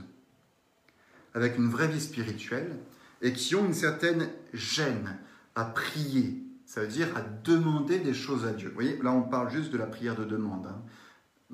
avec 1.34 1.58
une 1.58 1.68
vraie 1.68 1.88
vie 1.88 2.00
spirituelle 2.00 2.78
et 3.22 3.34
qui 3.34 3.56
ont 3.56 3.66
une 3.66 3.74
certaine 3.74 4.30
gêne 4.54 5.18
à 5.56 5.66
prier, 5.66 6.44
ça 6.66 6.82
veut 6.82 6.88
dire 6.88 7.16
à 7.16 7.22
demander 7.22 8.00
des 8.00 8.14
choses 8.14 8.46
à 8.46 8.52
Dieu. 8.52 8.70
Vous 8.70 8.76
voyez, 8.76 9.00
là 9.02 9.12
on 9.12 9.24
parle 9.24 9.50
juste 9.50 9.72
de 9.72 9.78
la 9.78 9.86
prière 9.86 10.16
de 10.16 10.26
demande. 10.26 10.68
Hein. 10.68 10.82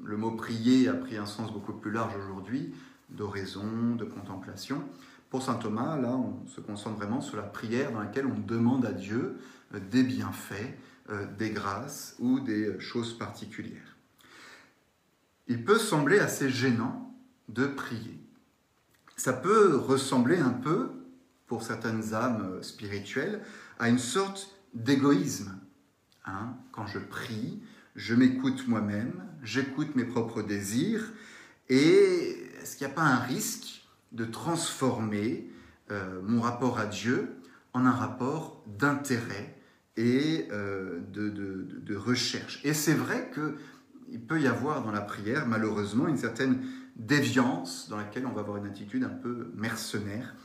Le 0.03 0.17
mot 0.17 0.31
prier 0.31 0.87
a 0.87 0.93
pris 0.93 1.17
un 1.17 1.25
sens 1.25 1.51
beaucoup 1.51 1.73
plus 1.73 1.91
large 1.91 2.15
aujourd'hui, 2.15 2.73
d'oraison, 3.09 3.95
de 3.95 4.05
contemplation. 4.05 4.83
Pour 5.29 5.43
saint 5.43 5.55
Thomas, 5.55 5.97
là, 5.97 6.15
on 6.15 6.47
se 6.47 6.61
concentre 6.61 6.97
vraiment 6.97 7.21
sur 7.21 7.37
la 7.37 7.43
prière 7.43 7.91
dans 7.91 7.99
laquelle 7.99 8.25
on 8.25 8.39
demande 8.39 8.85
à 8.85 8.91
Dieu 8.91 9.39
euh, 9.73 9.79
des 9.91 10.03
bienfaits, 10.03 10.77
euh, 11.09 11.25
des 11.37 11.51
grâces 11.51 12.15
ou 12.19 12.39
des 12.39 12.79
choses 12.79 13.17
particulières. 13.17 13.95
Il 15.47 15.63
peut 15.63 15.79
sembler 15.79 16.19
assez 16.19 16.49
gênant 16.49 17.13
de 17.47 17.65
prier 17.65 18.19
ça 19.19 19.33
peut 19.33 19.75
ressembler 19.75 20.37
un 20.39 20.49
peu, 20.49 20.91
pour 21.45 21.63
certaines 21.63 22.13
âmes 22.13 22.63
spirituelles, 22.63 23.41
à 23.77 23.89
une 23.89 23.99
sorte 23.99 24.55
d'égoïsme. 24.73 25.59
Hein. 26.25 26.53
Quand 26.71 26.87
je 26.87 26.99
prie, 26.99 27.61
je 27.95 28.15
m'écoute 28.15 28.67
moi-même, 28.67 29.25
j'écoute 29.43 29.95
mes 29.95 30.05
propres 30.05 30.41
désirs, 30.41 31.11
et 31.69 32.49
est-ce 32.61 32.77
qu'il 32.77 32.87
n'y 32.87 32.93
a 32.93 32.95
pas 32.95 33.03
un 33.03 33.19
risque 33.19 33.83
de 34.11 34.25
transformer 34.25 35.49
euh, 35.91 36.21
mon 36.23 36.41
rapport 36.41 36.79
à 36.79 36.85
Dieu 36.85 37.35
en 37.73 37.85
un 37.85 37.91
rapport 37.91 38.63
d'intérêt 38.67 39.55
et 39.95 40.47
euh, 40.51 40.99
de, 41.11 41.95
recherche? 41.95 42.59
Et 42.63 42.73
c'est 42.73 42.93
vrai 42.93 43.31
qu'il 43.33 44.21
peut 44.21 44.41
y 44.41 44.47
avoir 44.47 44.83
dans 44.83 44.91
la 44.91 45.01
prière, 45.01 45.47
malheureusement, 45.47 46.07
une 46.07 46.17
certaine 46.17 46.63
déviance 46.95 47.87
dans 47.89 47.97
laquelle 47.97 48.25
on 48.25 48.31
va 48.31 48.41
avoir 48.41 48.57
une 48.57 48.65
attitude 48.65 49.03
un 49.03 49.09
peu 49.09 49.51
mercenaire 49.55 50.35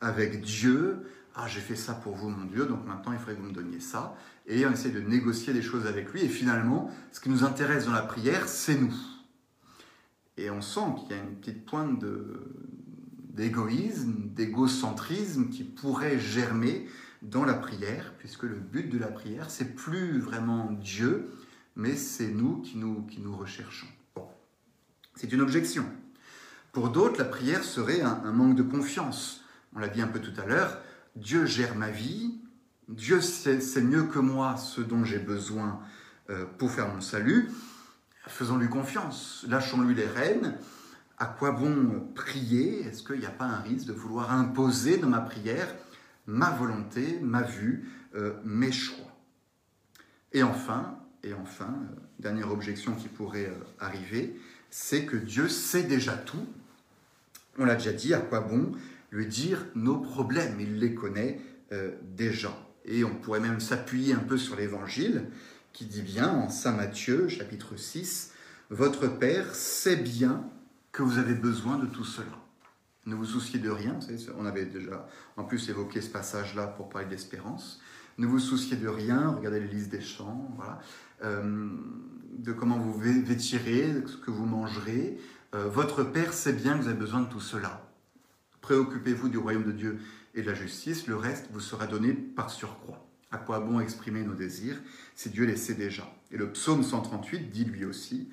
avec 0.00 0.40
Dieu. 0.42 1.06
Ah, 1.34 1.48
j'ai 1.48 1.60
fait 1.60 1.76
ça 1.76 1.94
pour 1.94 2.14
vous, 2.16 2.28
mon 2.28 2.44
Dieu, 2.44 2.66
donc 2.66 2.86
maintenant 2.86 3.12
il 3.12 3.18
faudrait 3.18 3.34
que 3.34 3.40
vous 3.40 3.48
me 3.48 3.54
donniez 3.54 3.80
ça. 3.80 4.16
Et 4.46 4.64
on 4.64 4.72
essaie 4.72 4.90
de 4.90 5.00
négocier 5.00 5.52
des 5.52 5.62
choses 5.62 5.86
avec 5.86 6.12
lui. 6.12 6.22
Et 6.22 6.28
finalement, 6.28 6.90
ce 7.12 7.20
qui 7.20 7.28
nous 7.28 7.44
intéresse 7.44 7.86
dans 7.86 7.92
la 7.92 8.02
prière, 8.02 8.48
c'est 8.48 8.78
nous. 8.78 8.94
Et 10.36 10.50
on 10.50 10.60
sent 10.60 10.94
qu'il 10.98 11.16
y 11.16 11.18
a 11.18 11.22
une 11.22 11.36
petite 11.36 11.64
pointe 11.64 11.98
d'égoïsme, 13.34 14.28
d'égocentrisme 14.34 15.48
qui 15.48 15.64
pourrait 15.64 16.18
germer 16.18 16.86
dans 17.22 17.44
la 17.44 17.54
prière, 17.54 18.14
puisque 18.18 18.44
le 18.44 18.56
but 18.56 18.88
de 18.88 18.98
la 18.98 19.08
prière, 19.08 19.50
c'est 19.50 19.74
plus 19.74 20.20
vraiment 20.20 20.70
Dieu, 20.72 21.30
mais 21.74 21.96
c'est 21.96 22.28
nous 22.28 22.60
qui 22.60 22.78
nous, 22.78 23.02
qui 23.06 23.20
nous 23.20 23.36
recherchons. 23.36 23.88
C'est 25.16 25.32
une 25.32 25.40
objection. 25.40 25.84
Pour 26.72 26.90
d'autres, 26.90 27.18
la 27.18 27.24
prière 27.24 27.64
serait 27.64 28.02
un, 28.02 28.32
manque 28.32 28.54
de 28.54 28.62
confiance. 28.62 29.42
On 29.74 29.78
l'a 29.78 29.88
dit 29.88 30.02
un 30.02 30.08
peu 30.08 30.20
tout 30.20 30.38
à 30.40 30.44
l'heure, 30.44 30.78
Dieu 31.16 31.46
gère 31.46 31.74
ma 31.74 31.90
vie, 31.90 32.38
Dieu 32.88 33.20
sait, 33.20 33.58
mieux 33.80 34.04
que 34.04 34.20
moi 34.20 34.56
ce 34.56 34.80
dont 34.80 35.04
j'ai 35.04 35.18
besoin 35.18 35.80
euh, 36.30 36.44
pour 36.58 36.70
faire 36.70 36.92
mon 36.92 37.00
salut. 37.00 37.50
Faisons-lui 38.28 38.68
confiance, 38.68 39.44
lâchons-lui 39.48 39.94
les 39.94 40.06
rênes. 40.06 40.56
À 41.18 41.26
quoi 41.26 41.50
bon 41.50 42.12
prier? 42.14 42.82
Est-ce 42.82 43.02
qu'il 43.02 43.18
n'y 43.18 43.26
a 43.26 43.30
pas 43.30 43.46
un 43.46 43.60
risque 43.60 43.86
de 43.86 43.92
vouloir 43.92 44.32
imposer 44.32 44.98
dans 44.98 45.08
ma 45.08 45.20
prière 45.20 45.66
ma 46.26 46.50
volonté, 46.50 47.18
ma 47.22 47.42
vue, 47.42 47.90
euh, 48.14 48.34
mes 48.44 48.72
choix? 48.72 49.16
Et 50.32 50.42
enfin, 50.42 50.98
et 51.24 51.34
enfin, 51.34 51.74
euh, 51.74 51.96
dernière 52.20 52.52
objection 52.52 52.94
qui 52.94 53.08
pourrait 53.08 53.52
arriver, 53.80 54.38
c'est 54.70 55.06
que 55.06 55.16
Dieu 55.16 55.48
sait 55.48 55.84
déjà 55.84 56.12
tout. 56.12 56.46
On 57.58 57.64
l'a 57.64 57.74
déjà 57.74 57.92
dit, 57.92 58.14
à 58.14 58.20
quoi 58.20 58.40
bon 58.40 58.72
lui 59.10 59.26
dire 59.26 59.64
nos 59.74 59.98
problèmes? 59.98 60.60
Il 60.60 60.78
les 60.78 60.94
connaît 60.94 61.40
déjà. 62.02 62.52
Et 62.86 63.04
on 63.04 63.14
pourrait 63.14 63.40
même 63.40 63.60
s'appuyer 63.60 64.14
un 64.14 64.20
peu 64.20 64.38
sur 64.38 64.56
l'Évangile 64.56 65.26
qui 65.72 65.84
dit 65.84 66.02
bien 66.02 66.30
en 66.30 66.48
Saint 66.48 66.72
Matthieu, 66.72 67.28
chapitre 67.28 67.76
6, 67.76 68.32
Votre 68.70 69.08
Père 69.08 69.54
sait 69.54 69.96
bien 69.96 70.48
que 70.90 71.02
vous 71.02 71.18
avez 71.18 71.34
besoin 71.34 71.78
de 71.78 71.86
tout 71.86 72.04
cela. 72.04 72.26
Ne 73.04 73.14
vous 73.14 73.26
souciez 73.26 73.58
de 73.58 73.68
rien, 73.68 73.98
on 74.38 74.46
avait 74.46 74.64
déjà 74.64 75.06
en 75.36 75.44
plus 75.44 75.68
évoqué 75.68 76.00
ce 76.00 76.08
passage-là 76.08 76.66
pour 76.66 76.88
parler 76.88 77.06
d'espérance. 77.06 77.80
Ne 78.18 78.26
vous 78.26 78.38
souciez 78.38 78.76
de 78.76 78.88
rien, 78.88 79.28
regardez 79.28 79.60
les 79.60 79.68
listes 79.68 79.90
des 79.90 80.00
chants, 80.00 80.50
voilà. 80.56 80.80
Euh, 81.22 81.68
de 82.38 82.52
comment 82.52 82.78
vous 82.78 82.98
vêtirez, 82.98 84.02
ce 84.06 84.16
que 84.16 84.30
vous 84.30 84.46
mangerez. 84.46 85.18
Euh, 85.54 85.68
votre 85.68 86.02
Père 86.02 86.32
sait 86.32 86.52
bien 86.52 86.76
que 86.76 86.82
vous 86.82 86.88
avez 86.88 86.98
besoin 86.98 87.20
de 87.20 87.28
tout 87.28 87.40
cela. 87.40 87.86
Préoccupez-vous 88.60 89.28
du 89.28 89.38
royaume 89.38 89.64
de 89.64 89.72
Dieu 89.72 89.98
et 90.36 90.42
la 90.42 90.54
justice, 90.54 91.06
le 91.06 91.16
reste 91.16 91.48
vous 91.50 91.60
sera 91.60 91.86
donné 91.86 92.12
par 92.12 92.50
surcroît. 92.50 93.02
À 93.32 93.38
quoi 93.38 93.58
bon 93.58 93.80
exprimer 93.80 94.22
nos 94.22 94.34
désirs 94.34 94.80
si 95.14 95.30
Dieu 95.30 95.46
les 95.46 95.56
sait 95.56 95.74
déjà? 95.74 96.06
Et 96.30 96.36
le 96.36 96.52
psaume 96.52 96.82
138 96.82 97.50
dit 97.50 97.64
lui 97.64 97.86
aussi, 97.86 98.30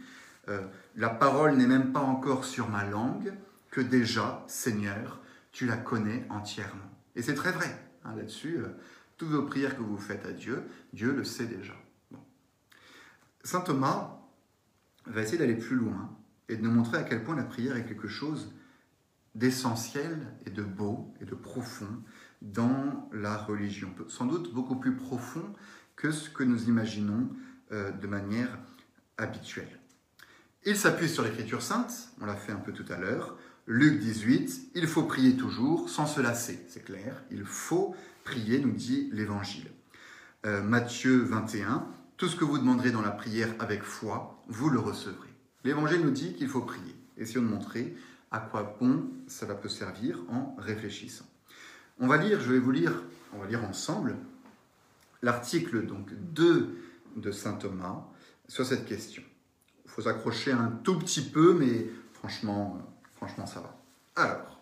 euh, 0.49 0.61
La 0.95 1.09
parole 1.09 1.55
n'est 1.55 1.65
même 1.65 1.93
pas 1.93 2.01
encore 2.01 2.43
sur 2.43 2.69
ma 2.69 2.83
langue, 2.83 3.33
que 3.71 3.81
déjà, 3.81 4.43
Seigneur, 4.47 5.21
tu 5.51 5.65
la 5.65 5.77
connais 5.77 6.27
entièrement. 6.29 6.91
Et 7.15 7.21
c'est 7.21 7.35
très 7.35 7.51
vrai 7.51 7.73
hein, 8.03 8.15
là-dessus. 8.15 8.59
toutes 9.17 9.29
vos 9.29 9.43
prières 9.43 9.77
que 9.77 9.81
vous 9.81 9.97
faites 9.97 10.25
à 10.25 10.31
Dieu, 10.31 10.63
Dieu 10.91 11.13
le 11.13 11.23
sait 11.23 11.47
déjà. 11.47 11.73
Saint 13.43 13.61
Thomas 13.61 14.19
va 15.05 15.21
essayer 15.21 15.37
d'aller 15.37 15.55
plus 15.55 15.75
loin 15.75 16.09
et 16.49 16.57
de 16.57 16.61
nous 16.61 16.71
montrer 16.71 16.97
à 16.97 17.03
quel 17.03 17.23
point 17.23 17.35
la 17.35 17.43
prière 17.43 17.77
est 17.77 17.85
quelque 17.85 18.07
chose 18.07 18.53
d'essentiel 19.35 20.33
et 20.45 20.49
de 20.49 20.63
beau 20.63 21.13
et 21.21 21.25
de 21.25 21.35
profond 21.35 22.01
dans 22.41 23.09
la 23.13 23.37
religion, 23.37 23.93
sans 24.07 24.25
doute 24.25 24.53
beaucoup 24.53 24.75
plus 24.75 24.95
profond 24.95 25.53
que 25.95 26.11
ce 26.11 26.29
que 26.29 26.43
nous 26.43 26.67
imaginons 26.67 27.29
euh, 27.71 27.91
de 27.91 28.07
manière 28.07 28.57
habituelle. 29.17 29.79
Il 30.65 30.75
s'appuie 30.75 31.09
sur 31.09 31.23
l'écriture 31.23 31.61
sainte, 31.61 32.09
on 32.21 32.25
l'a 32.25 32.35
fait 32.35 32.51
un 32.51 32.57
peu 32.57 32.71
tout 32.73 32.85
à 32.89 32.97
l'heure. 32.97 33.37
Luc 33.65 33.99
18, 33.99 34.71
il 34.75 34.87
faut 34.87 35.03
prier 35.03 35.35
toujours 35.35 35.89
sans 35.89 36.05
se 36.05 36.19
lasser, 36.19 36.65
c'est 36.67 36.83
clair, 36.83 37.23
il 37.31 37.45
faut 37.45 37.95
prier, 38.23 38.59
nous 38.59 38.71
dit 38.71 39.09
l'Évangile. 39.13 39.71
Euh, 40.45 40.61
Matthieu 40.61 41.19
21, 41.19 41.87
tout 42.17 42.27
ce 42.27 42.35
que 42.35 42.43
vous 42.43 42.57
demanderez 42.57 42.91
dans 42.91 43.01
la 43.01 43.11
prière 43.11 43.53
avec 43.59 43.83
foi, 43.83 44.43
vous 44.47 44.69
le 44.69 44.79
recevrez. 44.79 45.29
L'Évangile 45.63 46.01
nous 46.01 46.11
dit 46.11 46.33
qu'il 46.33 46.49
faut 46.49 46.61
prier. 46.61 46.95
Essayons 47.17 47.43
de 47.43 47.47
montrer 47.47 47.95
à 48.33 48.39
quoi 48.39 48.75
bon 48.81 49.05
cela 49.27 49.53
peut 49.53 49.69
servir 49.69 50.19
en 50.27 50.55
réfléchissant. 50.57 51.25
On 51.99 52.07
va 52.07 52.17
lire, 52.17 52.41
je 52.41 52.51
vais 52.51 52.59
vous 52.59 52.71
lire, 52.71 53.03
on 53.31 53.37
va 53.37 53.45
lire 53.45 53.63
ensemble 53.63 54.17
l'article 55.21 55.85
donc 55.85 56.11
2 56.11 56.75
de 57.15 57.31
saint 57.31 57.53
Thomas 57.53 58.03
sur 58.47 58.65
cette 58.65 58.85
question. 58.85 59.23
Il 59.85 59.91
faut 59.91 60.01
s'accrocher 60.01 60.51
un 60.51 60.67
tout 60.83 60.97
petit 60.97 61.21
peu, 61.21 61.53
mais 61.53 61.87
franchement, 62.13 62.81
franchement 63.15 63.45
ça 63.45 63.61
va. 63.61 63.77
Alors, 64.15 64.59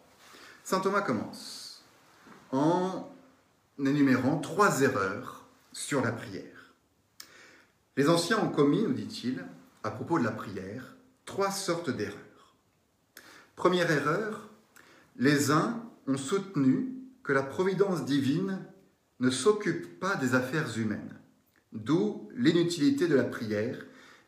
saint 0.65 0.81
Thomas 0.81 1.01
commence 1.01 1.85
en 2.51 3.09
énumérant 3.79 4.37
trois 4.37 4.81
erreurs 4.81 5.45
sur 5.71 6.01
la 6.01 6.11
prière. 6.11 6.73
Les 7.95 8.09
anciens 8.09 8.39
ont 8.39 8.49
commis, 8.49 8.83
nous 8.83 8.93
dit-il, 8.93 9.45
à 9.83 9.91
propos 9.91 10.19
de 10.19 10.25
la 10.25 10.31
prière, 10.31 10.97
trois 11.25 11.51
sortes 11.51 11.89
d'erreurs. 11.89 12.30
Première 13.61 13.91
erreur, 13.91 14.49
les 15.17 15.51
uns 15.51 15.83
ont 16.07 16.17
soutenu 16.17 16.95
que 17.21 17.31
la 17.31 17.43
providence 17.43 18.05
divine 18.05 18.57
ne 19.19 19.29
s'occupe 19.29 19.99
pas 19.99 20.15
des 20.15 20.33
affaires 20.33 20.79
humaines, 20.79 21.13
d'où 21.71 22.27
l'inutilité 22.35 23.07
de 23.07 23.13
la 23.13 23.23
prière 23.23 23.85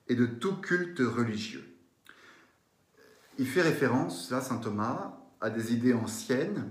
et 0.07 0.13
de 0.13 0.27
tout 0.27 0.57
culte 0.57 0.99
religieux. 0.99 1.63
Il 3.39 3.47
fait 3.47 3.63
référence, 3.63 4.29
là, 4.29 4.39
saint 4.39 4.59
Thomas, 4.59 5.17
à 5.41 5.49
des 5.49 5.73
idées 5.73 5.95
anciennes 5.95 6.69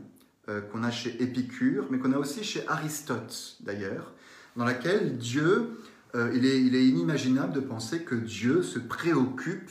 euh, 0.48 0.60
qu'on 0.60 0.84
a 0.84 0.92
chez 0.92 1.20
Épicure, 1.20 1.88
mais 1.90 1.98
qu'on 1.98 2.12
a 2.12 2.18
aussi 2.18 2.44
chez 2.44 2.64
Aristote 2.68 3.56
d'ailleurs, 3.58 4.12
dans 4.54 4.64
laquelle 4.64 5.18
Dieu 5.18 5.80
euh, 6.14 6.30
il, 6.32 6.46
est, 6.46 6.86
inimaginable 6.86 7.54
de 7.54 7.60
penser 7.60 8.04
que 8.04 8.14
Dieu 8.14 8.62
se 8.62 8.78
préoccupe 8.78 9.68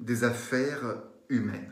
des 0.00 0.24
affaires 0.24 0.96
humaines. 1.28 1.70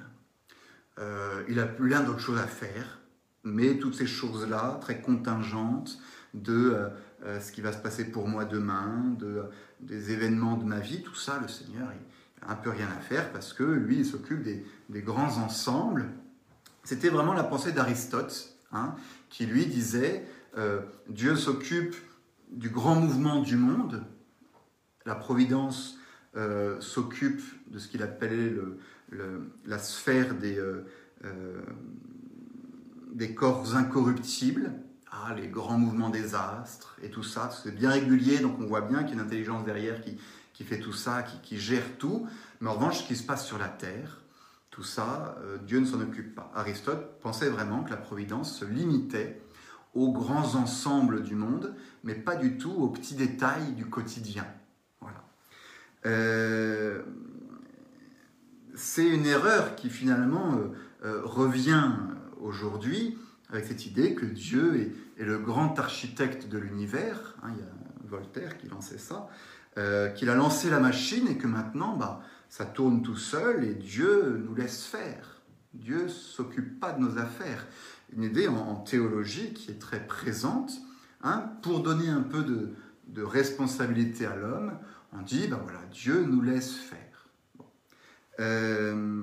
Euh, 0.99 1.43
il 1.49 1.59
a 1.59 1.67
plein 1.67 2.03
d'autres 2.03 2.21
choses 2.21 2.39
à 2.39 2.47
faire, 2.47 3.01
mais 3.45 3.79
toutes 3.79 3.95
ces 3.95 4.07
choses-là, 4.07 4.79
très 4.81 5.01
contingentes 5.01 5.99
de 6.35 6.77
euh, 7.25 7.41
ce 7.41 7.53
qui 7.53 7.61
va 7.61 7.73
se 7.73 7.79
passer 7.79 8.11
pour 8.11 8.29
moi 8.29 8.45
demain, 8.45 9.15
de, 9.19 9.45
des 9.81 10.13
événements 10.13 10.57
de 10.57 10.65
ma 10.65 10.81
vie, 10.81 11.03
tout 11.03 11.15
ça, 11.15 11.39
le 11.41 11.49
Seigneur, 11.49 11.89
il 11.93 12.47
n'a 12.47 12.53
un 12.53 12.57
peu 12.57 12.71
rien 12.71 12.89
à 12.97 13.01
faire 13.01 13.33
parce 13.33 13.53
que 13.53 13.63
lui, 13.63 13.99
il 13.99 14.07
s'occupe 14.07 14.43
des, 14.43 15.03
grands 15.03 15.39
ensembles. 15.39 16.09
C'était 16.85 17.09
vraiment 17.09 17.33
la 17.33 17.45
pensée 17.45 17.73
d'Aristote, 17.73 18.57
hein, 18.73 18.95
qui 19.29 19.47
lui 19.47 19.67
disait, 19.67 20.27
Dieu 21.09 21.37
s'occupe 21.37 21.97
du 22.51 22.69
grand 22.69 22.97
mouvement 22.97 23.41
du 23.41 23.57
monde. 23.57 24.05
La 25.07 25.15
Providence 25.15 25.99
euh, 26.37 26.81
s'occupe 26.81 27.43
de 27.71 27.79
ce 27.79 27.89
qu'il 27.89 28.03
appelait 28.03 28.55
la 29.67 29.79
sphère 29.79 30.35
des, 30.35 30.59
euh, 30.59 30.87
euh, 31.25 31.63
des 33.13 33.35
corps 33.35 33.77
incorruptibles, 33.77 34.73
ah, 35.11 35.35
les 35.35 35.49
grands 35.49 35.79
mouvements 35.79 36.11
des 36.11 36.35
astres 36.35 36.97
et 37.03 37.11
tout 37.11 37.23
ça. 37.23 37.51
C'est 37.51 37.75
bien 37.75 37.91
régulier, 37.91 38.39
donc 38.39 38.59
on 38.59 38.67
voit 38.67 38.81
bien 38.81 39.05
qu'il 39.05 39.17
y 39.17 39.19
a 39.19 39.23
une 39.23 39.27
intelligence 39.27 39.65
derrière 39.65 40.01
qui, 40.01 40.19
fait 40.65 40.79
tout 40.79 40.93
ça, 40.93 41.25
qui, 41.25 41.59
gère 41.59 41.99
tout. 41.99 42.27
Mais 42.61 42.71
en 42.71 42.75
revanche, 42.75 43.01
ce 43.01 43.09
qui 43.09 43.17
se 43.17 43.25
passe 43.25 43.45
sur 43.45 43.59
la 43.59 43.69
Terre, 43.69 44.23
tout 44.71 44.85
ça, 44.85 45.37
Dieu 45.67 45.81
ne 45.81 45.85
s'en 45.85 46.01
occupe 46.01 46.37
pas. 46.37 46.53
Aristote 46.55 47.19
pensait 47.21 47.49
vraiment 47.49 47.83
que 47.83 47.91
la 47.91 47.97
Providence 47.97 48.57
se 48.61 48.65
limitait 48.65 49.43
aux 49.95 50.13
grands 50.13 50.55
ensembles 50.55 51.23
du 51.23 51.35
monde, 51.35 51.75
mais 52.05 52.15
pas 52.15 52.37
du 52.37 52.57
tout 52.57 52.73
aux 52.73 52.89
petits 52.89 53.15
détails 53.15 53.73
du 53.73 53.87
quotidien. 53.87 54.47
Voilà. 55.01 55.23
Euh, 56.07 57.03
c'est 58.75 59.07
une 59.07 59.27
erreur 59.27 59.77
qui 59.77 59.91
finalement 59.91 60.55
euh, 60.55 60.69
euh, 61.05 61.21
revient 61.25 61.91
aujourd'hui 62.41 63.19
avec 63.51 63.67
cette 63.67 63.87
idée 63.87 64.15
que 64.15 64.27
Dieu 64.27 64.95
est, 65.19 65.25
le 65.25 65.39
grand 65.39 65.79
architecte 65.79 66.49
de 66.49 66.59
l'univers. 66.59 67.37
Hein, 67.43 67.49
il 67.55 67.61
y 67.61 67.63
a 67.63 67.73
Voltaire 68.09 68.59
qui 68.59 68.69
lançait 68.69 68.99
ça. 68.99 69.29
euh, 69.79 70.11
qu'il 70.11 70.29
a 70.29 70.35
lancé 70.35 70.69
la 70.69 70.81
machine 70.81 71.29
et 71.29 71.39
que 71.39 71.47
maintenant, 71.47 71.97
bah, 71.97 72.21
ça 72.51 72.67
tourne 72.67 73.03
tout 73.03 73.17
seul 73.17 73.65
et 73.65 73.75
Dieu 73.75 74.43
nous 74.47 74.55
laisse 74.55 74.85
faire. 74.85 75.41
Dieu 75.73 76.09
s'occupe 76.09 76.79
pas 76.79 76.93
de 76.93 77.01
nos 77.01 77.19
affaires. 77.19 77.67
Une 78.15 78.25
idée 78.25 78.49
en, 78.49 78.77
théologie 78.77 79.55
qui 79.55 79.71
est 79.71 79.79
très 79.79 80.07
présente, 80.07 80.73
hein, 81.23 81.51
pour 81.63 81.81
donner 81.81 82.09
un 82.09 82.21
peu 82.21 82.43
de, 82.43 82.75
responsabilité 83.23 84.27
à 84.27 84.37
l'homme, 84.37 84.73
on 85.13 85.23
dit, 85.23 85.47
ben 85.49 85.61
voilà, 85.63 85.81
Dieu 85.91 86.25
nous 86.25 86.41
laisse 86.41 86.73
faire. 86.73 86.99
Euh, 88.41 89.23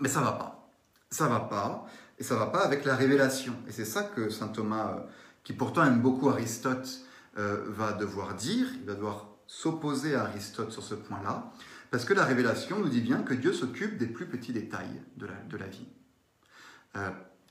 mais 0.00 0.08
ça 0.08 0.20
va 0.20 0.32
pas. 0.32 0.70
Ça 1.10 1.28
va 1.28 1.40
pas. 1.40 1.86
Et 2.18 2.24
ça 2.24 2.36
va 2.36 2.46
pas 2.46 2.60
avec 2.60 2.84
la 2.84 2.96
révélation. 2.96 3.54
Et 3.68 3.72
c'est 3.72 3.84
ça 3.84 4.02
que 4.02 4.30
saint 4.30 4.48
Thomas, 4.48 4.96
euh, 4.96 5.00
qui 5.44 5.52
pourtant 5.52 5.84
aime 5.84 6.00
beaucoup 6.00 6.28
Aristote, 6.28 7.00
euh, 7.38 7.64
va 7.68 7.92
devoir 7.92 8.34
dire. 8.34 8.66
Il 8.80 8.86
va 8.86 8.94
devoir 8.94 9.28
s'opposer 9.46 10.14
à 10.14 10.24
Aristote 10.24 10.70
sur 10.70 10.82
ce 10.82 10.94
point-là. 10.94 11.52
Parce 11.90 12.04
que 12.04 12.14
la 12.14 12.24
révélation 12.24 12.78
nous 12.78 12.88
dit 12.88 13.02
bien 13.02 13.22
que 13.22 13.34
Dieu 13.34 13.52
s'occupe 13.52 13.98
des 13.98 14.06
plus 14.06 14.26
petits 14.26 14.52
détails 14.52 15.02
de 15.16 15.26
la, 15.26 15.34
de 15.48 15.56
la 15.58 15.66
vie. 15.66 15.86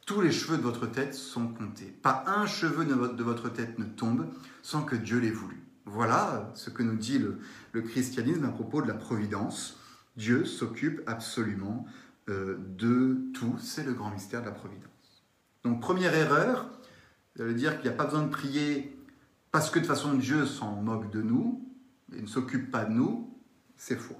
Tous 0.05 0.19
les 0.19 0.31
cheveux 0.31 0.57
de 0.57 0.63
votre 0.63 0.87
tête 0.87 1.13
sont 1.13 1.47
comptés. 1.47 1.85
Pas 1.85 2.23
un 2.25 2.47
cheveu 2.47 2.85
de 2.85 2.93
votre, 2.93 3.15
de 3.15 3.23
votre 3.23 3.49
tête 3.49 3.77
ne 3.77 3.85
tombe 3.85 4.27
sans 4.63 4.81
que 4.81 4.95
Dieu 4.95 5.19
l'ait 5.19 5.29
voulu. 5.31 5.63
Voilà 5.85 6.51
ce 6.55 6.69
que 6.69 6.83
nous 6.83 6.95
dit 6.95 7.19
le, 7.19 7.39
le 7.71 7.81
christianisme 7.81 8.45
à 8.45 8.49
propos 8.49 8.81
de 8.81 8.87
la 8.87 8.93
providence. 8.93 9.77
Dieu 10.15 10.45
s'occupe 10.45 11.01
absolument 11.07 11.85
euh, 12.29 12.57
de 12.77 13.19
tout, 13.33 13.57
c'est 13.59 13.83
le 13.83 13.93
grand 13.93 14.11
mystère 14.11 14.41
de 14.41 14.47
la 14.47 14.51
providence. 14.51 15.25
Donc 15.63 15.81
première 15.81 16.13
erreur, 16.13 16.69
ça 17.35 17.43
veut 17.43 17.53
dire 17.53 17.75
qu'il 17.75 17.89
n'y 17.89 17.95
a 17.95 17.97
pas 17.97 18.05
besoin 18.05 18.23
de 18.23 18.29
prier 18.29 18.97
parce 19.51 19.69
que 19.69 19.79
de 19.79 19.85
façon 19.85 20.13
Dieu 20.13 20.45
s'en 20.45 20.81
moque 20.81 21.11
de 21.11 21.21
nous 21.21 21.67
et 22.15 22.21
ne 22.21 22.27
s'occupe 22.27 22.71
pas 22.71 22.85
de 22.85 22.91
nous, 22.91 23.33
c'est 23.77 23.97
faux. 23.97 24.19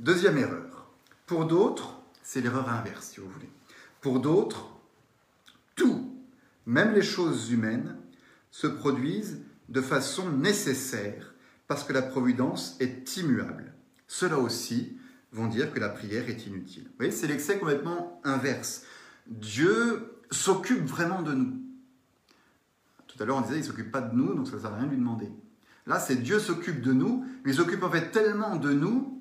Deuxième 0.00 0.38
erreur, 0.38 0.90
pour 1.26 1.46
d'autres, 1.46 2.00
c'est 2.22 2.40
l'erreur 2.40 2.68
inverse 2.68 3.10
si 3.10 3.20
vous 3.20 3.28
voulez. 3.28 3.50
Pour 4.00 4.20
d'autres, 4.20 4.68
tout, 5.74 6.14
même 6.66 6.92
les 6.94 7.02
choses 7.02 7.50
humaines, 7.50 7.96
se 8.50 8.66
produisent 8.66 9.42
de 9.68 9.80
façon 9.80 10.30
nécessaire 10.30 11.34
parce 11.66 11.84
que 11.84 11.92
la 11.92 12.02
providence 12.02 12.76
est 12.80 13.16
immuable. 13.16 13.74
Cela 14.06 14.38
aussi, 14.38 14.98
vont 15.34 15.48
dire 15.48 15.72
que 15.72 15.80
la 15.80 15.88
prière 15.88 16.28
est 16.28 16.46
inutile. 16.46 16.84
Vous 16.84 16.96
voyez, 16.98 17.12
c'est 17.12 17.26
l'excès 17.26 17.58
complètement 17.58 18.20
inverse. 18.24 18.84
Dieu 19.26 20.20
s'occupe 20.30 20.84
vraiment 20.84 21.22
de 21.22 21.34
nous. 21.34 21.60
Tout 23.06 23.22
à 23.22 23.26
l'heure, 23.26 23.36
on 23.36 23.40
disait, 23.40 23.56
il 23.56 23.60
ne 23.60 23.66
s'occupe 23.66 23.90
pas 23.90 24.00
de 24.00 24.14
nous, 24.14 24.34
donc 24.34 24.46
ça 24.46 24.56
ne 24.56 24.60
sert 24.60 24.72
à 24.72 24.76
rien 24.76 24.86
de 24.86 24.90
lui 24.90 24.98
demander. 24.98 25.30
Là, 25.86 25.98
c'est 25.98 26.16
Dieu 26.16 26.38
s'occupe 26.38 26.80
de 26.80 26.92
nous, 26.92 27.26
mais 27.44 27.52
il 27.52 27.54
s'occupe 27.54 27.82
en 27.82 27.90
fait 27.90 28.10
tellement 28.10 28.56
de 28.56 28.72
nous 28.72 29.20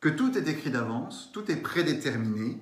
que 0.00 0.08
tout 0.08 0.36
est 0.36 0.48
écrit 0.48 0.70
d'avance, 0.70 1.30
tout 1.32 1.50
est 1.50 1.56
prédéterminé, 1.56 2.60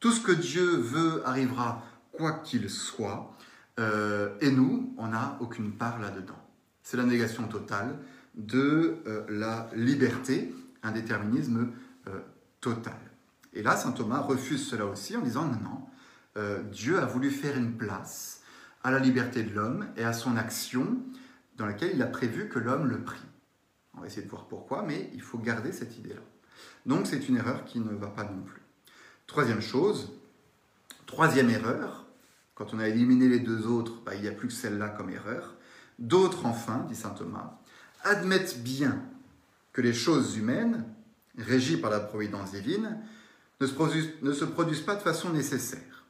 tout 0.00 0.12
ce 0.12 0.20
que 0.20 0.32
Dieu 0.32 0.76
veut 0.76 1.22
arrivera 1.26 1.84
quoi 2.12 2.32
qu'il 2.32 2.70
soit, 2.70 3.36
euh, 3.78 4.30
et 4.40 4.50
nous, 4.50 4.94
on 4.96 5.08
n'a 5.08 5.36
aucune 5.40 5.72
part 5.72 5.98
là-dedans. 6.00 6.38
C'est 6.82 6.96
la 6.96 7.04
négation 7.04 7.46
totale 7.48 7.98
de 8.34 8.96
euh, 9.06 9.24
la 9.28 9.68
liberté, 9.76 10.54
un 10.82 10.92
déterminisme 10.92 11.68
euh, 12.08 12.20
total. 12.60 12.98
Et 13.52 13.62
là, 13.62 13.76
saint 13.76 13.92
Thomas 13.92 14.20
refuse 14.20 14.66
cela 14.68 14.86
aussi 14.86 15.16
en 15.16 15.22
disant 15.22 15.44
non, 15.46 15.60
non, 15.62 15.86
euh, 16.36 16.62
Dieu 16.64 16.98
a 16.98 17.06
voulu 17.06 17.30
faire 17.30 17.56
une 17.56 17.76
place 17.76 18.42
à 18.82 18.90
la 18.90 18.98
liberté 18.98 19.42
de 19.42 19.54
l'homme 19.54 19.88
et 19.96 20.04
à 20.04 20.12
son 20.12 20.36
action 20.36 20.98
dans 21.56 21.66
laquelle 21.66 21.92
il 21.94 22.02
a 22.02 22.06
prévu 22.06 22.48
que 22.48 22.58
l'homme 22.58 22.86
le 22.86 23.02
prie. 23.02 23.18
On 23.94 24.00
va 24.00 24.06
essayer 24.06 24.22
de 24.22 24.30
voir 24.30 24.46
pourquoi, 24.46 24.82
mais 24.82 25.10
il 25.14 25.22
faut 25.22 25.38
garder 25.38 25.72
cette 25.72 25.98
idée-là. 25.98 26.20
Donc 26.86 27.06
c'est 27.06 27.28
une 27.28 27.36
erreur 27.36 27.64
qui 27.64 27.80
ne 27.80 27.94
va 27.94 28.08
pas 28.08 28.24
non 28.24 28.42
plus. 28.42 28.62
Troisième 29.26 29.60
chose, 29.60 30.12
troisième 31.06 31.50
erreur, 31.50 32.06
quand 32.54 32.74
on 32.74 32.78
a 32.78 32.88
éliminé 32.88 33.28
les 33.28 33.40
deux 33.40 33.66
autres, 33.66 34.00
bah, 34.04 34.14
il 34.14 34.22
n'y 34.22 34.28
a 34.28 34.32
plus 34.32 34.48
que 34.48 34.54
celle-là 34.54 34.88
comme 34.88 35.10
erreur. 35.10 35.56
D'autres 35.98 36.46
enfin, 36.46 36.86
dit 36.88 36.94
saint 36.94 37.10
Thomas, 37.10 37.58
admettent 38.04 38.62
bien 38.62 39.02
que 39.72 39.80
les 39.80 39.92
choses 39.92 40.36
humaines 40.36 40.84
régies 41.38 41.76
par 41.76 41.90
la 41.90 42.00
providence 42.00 42.52
divine, 42.52 42.98
ne 43.60 43.66
se, 43.66 43.74
produisent, 43.74 44.10
ne 44.22 44.32
se 44.32 44.44
produisent 44.44 44.80
pas 44.82 44.94
de 44.94 45.02
façon 45.02 45.30
nécessaire. 45.30 46.04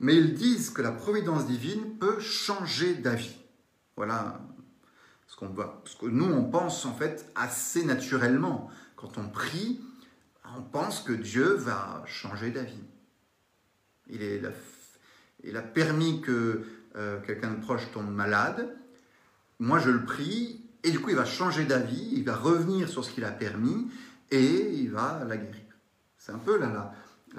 Mais 0.00 0.16
ils 0.16 0.34
disent 0.34 0.70
que 0.70 0.82
la 0.82 0.92
providence 0.92 1.46
divine 1.46 1.98
peut 1.98 2.20
changer 2.20 2.94
d'avis. 2.94 3.36
Voilà 3.96 4.40
ce 5.26 5.36
qu'on 5.36 5.48
voit. 5.48 5.82
Que 6.00 6.06
nous, 6.06 6.24
on 6.24 6.44
pense 6.44 6.84
en 6.86 6.94
fait 6.94 7.30
assez 7.34 7.84
naturellement. 7.84 8.70
Quand 8.96 9.18
on 9.18 9.28
prie, 9.28 9.80
on 10.56 10.62
pense 10.62 11.00
que 11.00 11.12
Dieu 11.12 11.54
va 11.54 12.02
changer 12.06 12.50
d'avis. 12.50 12.84
Il, 14.08 14.22
il, 15.44 15.56
a 15.56 15.62
permis 15.62 16.20
que 16.20 16.64
euh, 16.96 17.20
quelqu'un 17.20 17.52
de 17.52 17.60
proche 17.60 17.90
tombe 17.92 18.10
malade. 18.10 18.74
Moi, 19.58 19.78
je 19.78 19.90
le 19.90 20.04
prie, 20.04 20.64
et 20.84 20.90
du 20.90 21.00
coup, 21.00 21.10
il 21.10 21.16
va 21.16 21.24
changer 21.24 21.64
d'avis, 21.64 22.10
il 22.12 22.24
va 22.24 22.36
revenir 22.36 22.88
sur 22.88 23.04
ce 23.04 23.10
qu'il 23.10 23.24
a 23.24 23.30
permis, 23.30 23.90
et 24.30 24.72
il 24.74 24.90
va 24.90 25.24
la 25.26 25.36
guérir. 25.36 25.62
C'est 26.16 26.32
un 26.32 26.38
peu 26.38 26.58
la, 26.58 26.94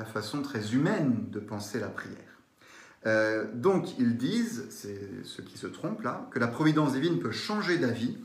façon 0.06 0.42
très 0.42 0.74
humaine 0.74 1.26
de 1.30 1.40
penser 1.40 1.80
la 1.80 1.90
prière. 1.90 2.16
Euh, 3.06 3.46
donc 3.54 3.98
ils 4.00 4.18
disent, 4.18 4.68
c'est 4.70 5.26
ceux 5.26 5.44
qui 5.44 5.58
se 5.58 5.68
trompent 5.68 6.04
là, 6.04 6.28
que 6.32 6.40
la 6.40 6.48
providence 6.48 6.94
divine 6.94 7.20
peut 7.20 7.32
changer 7.32 7.78
d'avis 7.78 8.18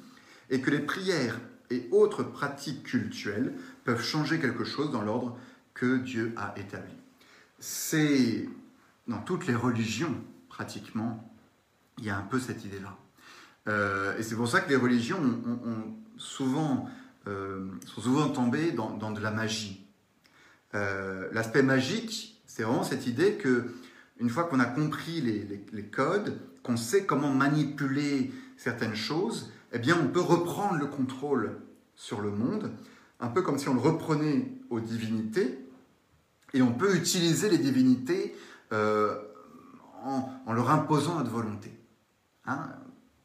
et 0.51 0.61
que 0.61 0.71
les 0.71 0.81
prières 0.81 1.39
et 1.71 1.89
autres 1.91 2.23
pratiques 2.23 2.85
cultuelles 2.85 3.55
peuvent 3.85 4.03
changer 4.03 4.39
quelque 4.39 4.65
chose 4.65 4.91
dans 4.93 5.03
l'ordre 5.03 5.39
que 5.75 5.99
Dieu 5.99 6.33
a 6.37 6.55
établi. 6.57 6.95
C'est 7.59 8.49
dans 9.09 9.21
toutes 9.21 9.47
les 9.47 9.55
religions 9.55 10.15
pratiquement, 10.49 11.33
il 11.99 12.05
y 12.05 12.11
a 12.11 12.17
un 12.17 12.23
peu 12.23 12.39
cette 12.39 12.65
idée-là. 12.65 12.97
Euh, 13.67 14.17
et 14.19 14.23
c'est 14.23 14.37
pour 14.37 14.49
ça 14.49 14.61
que 14.61 14.69
les 14.69 14.77
religions 14.77 15.21
ont 15.21 15.95
souvent 16.17 16.89
euh, 17.27 17.69
sont 17.87 18.01
souvent 18.01 18.29
tombés 18.29 18.73
dans, 18.73 19.11
de 19.11 19.21
la 19.21 19.31
magie. 19.31 19.87
Euh, 20.75 21.29
l'aspect 21.33 21.63
magique, 21.63 22.43
c'est 22.47 22.63
vraiment 22.63 22.83
cette 22.83 23.07
idée 23.07 23.35
que 23.35 23.73
une 24.21 24.29
fois 24.29 24.45
qu'on 24.45 24.61
a 24.61 24.65
compris 24.65 25.21
les, 25.21 25.85
codes, 25.85 26.39
qu'on 26.63 26.77
sait 26.77 27.05
comment 27.05 27.33
manipuler 27.33 28.33
certaines 28.57 28.95
choses, 28.95 29.53
eh 29.73 29.79
bien, 29.79 29.99
on 30.01 30.09
peut 30.09 30.21
reprendre 30.21 30.79
le 30.79 30.87
contrôle 30.87 31.57
sur 31.97 32.21
le 32.21 32.31
monde, 32.31 32.71
un 33.21 33.29
peu 33.29 33.43
comme 33.43 33.59
si 33.59 33.69
on 33.69 33.75
le 33.75 33.81
reprenait 33.81 34.53
aux 34.71 34.81
divinités, 34.81 35.59
et 36.53 36.63
on 36.63 36.73
peut 36.73 36.95
utiliser 36.95 37.51
les 37.51 37.59
divinités 37.59 38.37
euh, 38.73 39.19
en, 40.05 40.53
leur 40.53 40.71
imposant 40.71 41.19
notre 41.19 41.31
volonté. 41.31 41.73
Hein 42.47 42.69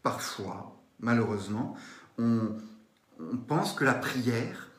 Parfois, 0.02 0.82
malheureusement, 1.00 1.76
on, 2.18 2.54
on 3.19 3.38
pense 3.38 3.73
que 3.73 3.84
la 3.84 3.93
prière 3.93 4.69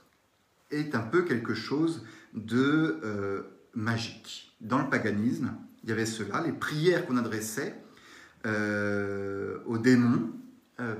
est 0.70 0.94
un 0.94 1.00
peu 1.00 1.22
quelque 1.22 1.54
chose 1.54 2.04
de 2.34 3.00
euh, 3.04 3.42
magique. 3.74 4.56
Dans 4.60 4.78
le 4.78 4.88
paganisme, 4.88 5.52
il 5.82 5.90
y 5.90 5.92
avait 5.92 6.06
cela, 6.06 6.42
les 6.42 6.52
prières 6.52 7.06
qu'on 7.06 7.16
adressait 7.16 7.74
euh, 8.46 9.58
aux 9.66 9.78
démons 9.78 10.30
euh, 10.80 10.94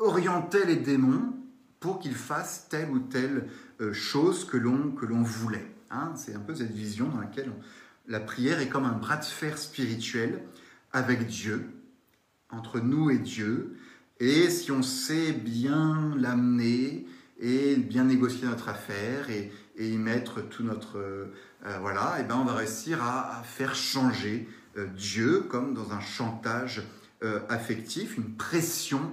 orientaient 0.00 0.66
les 0.66 0.76
démons 0.76 1.34
pour 1.80 1.98
qu'ils 1.98 2.14
fassent 2.14 2.66
telle 2.68 2.90
ou 2.90 2.98
telle 2.98 3.48
chose 3.92 4.44
que 4.44 4.56
l'on 4.56 4.90
que 4.90 5.06
l'on 5.06 5.22
voulait. 5.22 5.72
Hein. 5.90 6.12
C'est 6.16 6.34
un 6.34 6.40
peu 6.40 6.54
cette 6.54 6.72
vision 6.72 7.08
dans 7.08 7.20
laquelle 7.20 7.52
la 8.08 8.18
prière 8.18 8.60
est 8.60 8.68
comme 8.68 8.84
un 8.84 8.92
bras 8.92 9.16
de 9.16 9.24
fer 9.24 9.56
spirituel 9.58 10.42
avec 10.92 11.26
Dieu, 11.26 11.70
entre 12.50 12.80
nous 12.80 13.10
et 13.10 13.18
Dieu, 13.18 13.76
et 14.20 14.50
si 14.50 14.72
on 14.72 14.82
sait 14.82 15.32
bien 15.32 16.14
l'amener 16.16 17.06
et 17.40 17.76
bien 17.76 18.04
négocier 18.04 18.46
notre 18.46 18.68
affaire 18.68 19.30
et, 19.30 19.52
y 19.78 19.96
mettre 19.96 20.40
tout 20.40 20.64
notre... 20.64 20.98
Euh, 20.98 21.78
voilà, 21.80 22.18
et 22.20 22.24
ben 22.24 22.36
on 22.36 22.44
va 22.44 22.54
réussir 22.54 23.02
à, 23.02 23.42
faire 23.44 23.74
changer 23.74 24.48
euh, 24.76 24.86
Dieu 24.86 25.40
comme 25.48 25.72
dans 25.74 25.92
un 25.92 26.00
chantage 26.00 26.82
euh, 27.22 27.40
affectif, 27.48 28.16
une 28.16 28.34
pression 28.34 29.12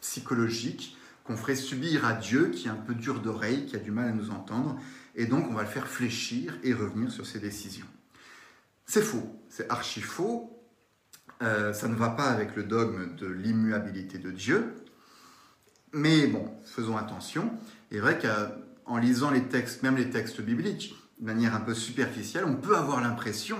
psychologique 0.00 0.96
qu'on 1.24 1.36
ferait 1.36 1.56
subir 1.56 2.06
à 2.06 2.14
Dieu 2.14 2.48
qui 2.48 2.68
est 2.68 2.70
un 2.70 2.76
peu 2.76 2.94
dur 2.94 3.20
d'oreille, 3.20 3.66
qui 3.66 3.76
a 3.76 3.78
du 3.78 3.90
mal 3.90 4.08
à 4.08 4.12
nous 4.12 4.30
entendre, 4.30 4.78
et 5.14 5.26
donc 5.26 5.46
on 5.50 5.54
va 5.54 5.62
le 5.62 5.68
faire 5.68 5.88
fléchir 5.88 6.58
et 6.62 6.72
revenir 6.72 7.10
sur 7.10 7.26
ses 7.26 7.40
décisions. 7.40 7.86
C'est 8.86 9.02
faux, 9.02 9.38
c'est 9.48 9.68
archi 9.70 10.00
faux, 10.00 10.55
euh, 11.42 11.72
ça 11.72 11.88
ne 11.88 11.94
va 11.94 12.10
pas 12.10 12.30
avec 12.30 12.56
le 12.56 12.62
dogme 12.62 13.14
de 13.16 13.26
l'immuabilité 13.26 14.18
de 14.18 14.30
Dieu. 14.30 14.74
Mais 15.92 16.26
bon, 16.26 16.50
faisons 16.64 16.96
attention. 16.96 17.50
Il 17.90 17.98
est 17.98 18.00
vrai 18.00 18.18
qu'en 18.18 18.96
lisant 18.96 19.30
les 19.30 19.44
textes, 19.44 19.82
même 19.82 19.96
les 19.96 20.10
textes 20.10 20.40
bibliques, 20.40 20.94
de 21.20 21.26
manière 21.26 21.54
un 21.54 21.60
peu 21.60 21.74
superficielle, 21.74 22.44
on 22.44 22.56
peut 22.56 22.76
avoir 22.76 23.00
l'impression 23.00 23.58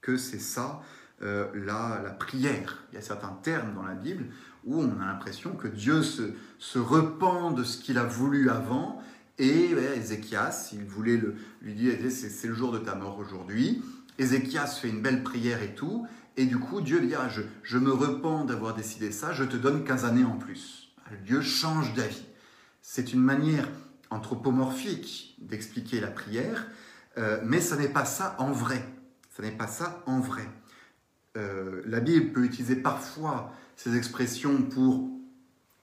que 0.00 0.16
c'est 0.16 0.38
ça 0.38 0.82
euh, 1.22 1.46
la, 1.54 2.10
prière. 2.10 2.84
Il 2.92 2.96
y 2.96 2.98
a 2.98 3.02
certains 3.02 3.36
termes 3.42 3.74
dans 3.74 3.82
la 3.82 3.94
Bible 3.94 4.26
où 4.64 4.80
on 4.80 5.00
a 5.00 5.06
l'impression 5.06 5.52
que 5.52 5.68
Dieu 5.68 6.02
se, 6.02 6.22
se 6.58 6.78
repent 6.78 7.54
de 7.54 7.64
ce 7.64 7.78
qu'il 7.78 7.98
a 7.98 8.04
voulu 8.04 8.50
avant. 8.50 9.02
Et 9.38 9.72
Ézéchias, 9.96 10.70
il 10.72 10.84
voulait 10.84 11.20
lui 11.60 11.74
dire, 11.74 11.94
c'est 12.10 12.48
le 12.48 12.54
jour 12.54 12.72
de 12.72 12.78
ta 12.78 12.94
mort 12.94 13.18
aujourd'hui. 13.18 13.82
Ézéchias 14.18 14.66
fait 14.66 14.88
une 14.88 15.02
belle 15.02 15.22
prière 15.22 15.62
et 15.62 15.74
tout. 15.74 16.06
Et 16.36 16.46
du 16.46 16.58
coup, 16.58 16.80
Dieu 16.80 17.00
dit, 17.00 17.14
ah, 17.14 17.28
je, 17.28 17.42
je 17.62 17.78
me 17.78 17.92
repens 17.92 18.44
d'avoir 18.44 18.74
décidé 18.74 19.10
ça, 19.10 19.32
je 19.32 19.44
te 19.44 19.56
donne 19.56 19.84
15 19.84 20.04
années 20.04 20.24
en 20.24 20.36
plus. 20.36 20.92
Dieu 21.24 21.40
change 21.40 21.94
d'avis. 21.94 22.24
C'est 22.82 23.12
une 23.12 23.20
manière 23.20 23.68
anthropomorphique 24.10 25.34
d'expliquer 25.38 26.00
la 26.00 26.08
prière, 26.08 26.66
euh, 27.18 27.40
mais 27.44 27.60
ce 27.60 27.74
n'est 27.74 27.88
pas 27.88 28.04
ça 28.04 28.36
en 28.38 28.52
vrai. 28.52 28.84
Ce 29.36 29.42
n'est 29.42 29.52
pas 29.52 29.66
ça 29.66 30.02
en 30.06 30.20
vrai. 30.20 30.48
Euh, 31.36 31.82
la 31.86 32.00
Bible 32.00 32.32
peut 32.32 32.44
utiliser 32.44 32.76
parfois 32.76 33.52
ces 33.76 33.96
expressions 33.96 34.62
pour 34.62 35.08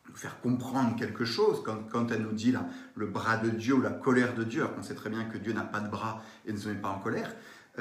nous 0.10 0.16
faire 0.16 0.40
comprendre 0.42 0.96
quelque 0.96 1.26
chose, 1.26 1.62
quand, 1.64 1.90
quand 1.92 2.12
elle 2.12 2.24
nous 2.24 2.34
dit 2.34 2.54
le 2.96 3.08
bras 3.08 3.38
de 3.38 3.50
Dieu 3.50 3.76
ou 3.76 3.82
la 3.82 3.92
colère 3.92 4.36
de 4.36 4.44
Dieu, 4.44 4.66
on 4.78 4.84
sait 4.84 4.96
très 4.96 5.10
bien 5.10 5.26
que 5.26 5.38
Dieu 5.38 5.54
n'a 5.54 5.64
pas 5.64 5.80
de 5.80 5.90
bras 5.90 6.24
et 6.46 6.54
ne 6.54 6.58
se 6.58 6.70
met 6.70 6.76
pas 6.76 6.90
en 6.90 7.00
colère, 7.00 7.36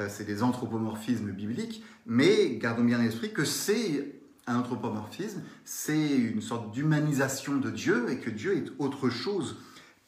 c'est 0.07 0.25
des 0.25 0.41
anthropomorphismes 0.43 1.31
bibliques, 1.31 1.83
mais 2.05 2.55
gardons 2.55 2.83
bien 2.83 2.99
à 2.99 3.03
l'esprit 3.03 3.31
que 3.31 3.45
c'est 3.45 4.15
un 4.47 4.57
anthropomorphisme, 4.57 5.41
c'est 5.63 6.09
une 6.09 6.41
sorte 6.41 6.71
d'humanisation 6.71 7.57
de 7.57 7.69
Dieu 7.69 8.09
et 8.09 8.19
que 8.19 8.29
Dieu 8.29 8.57
est 8.57 8.71
autre 8.79 9.09
chose 9.09 9.57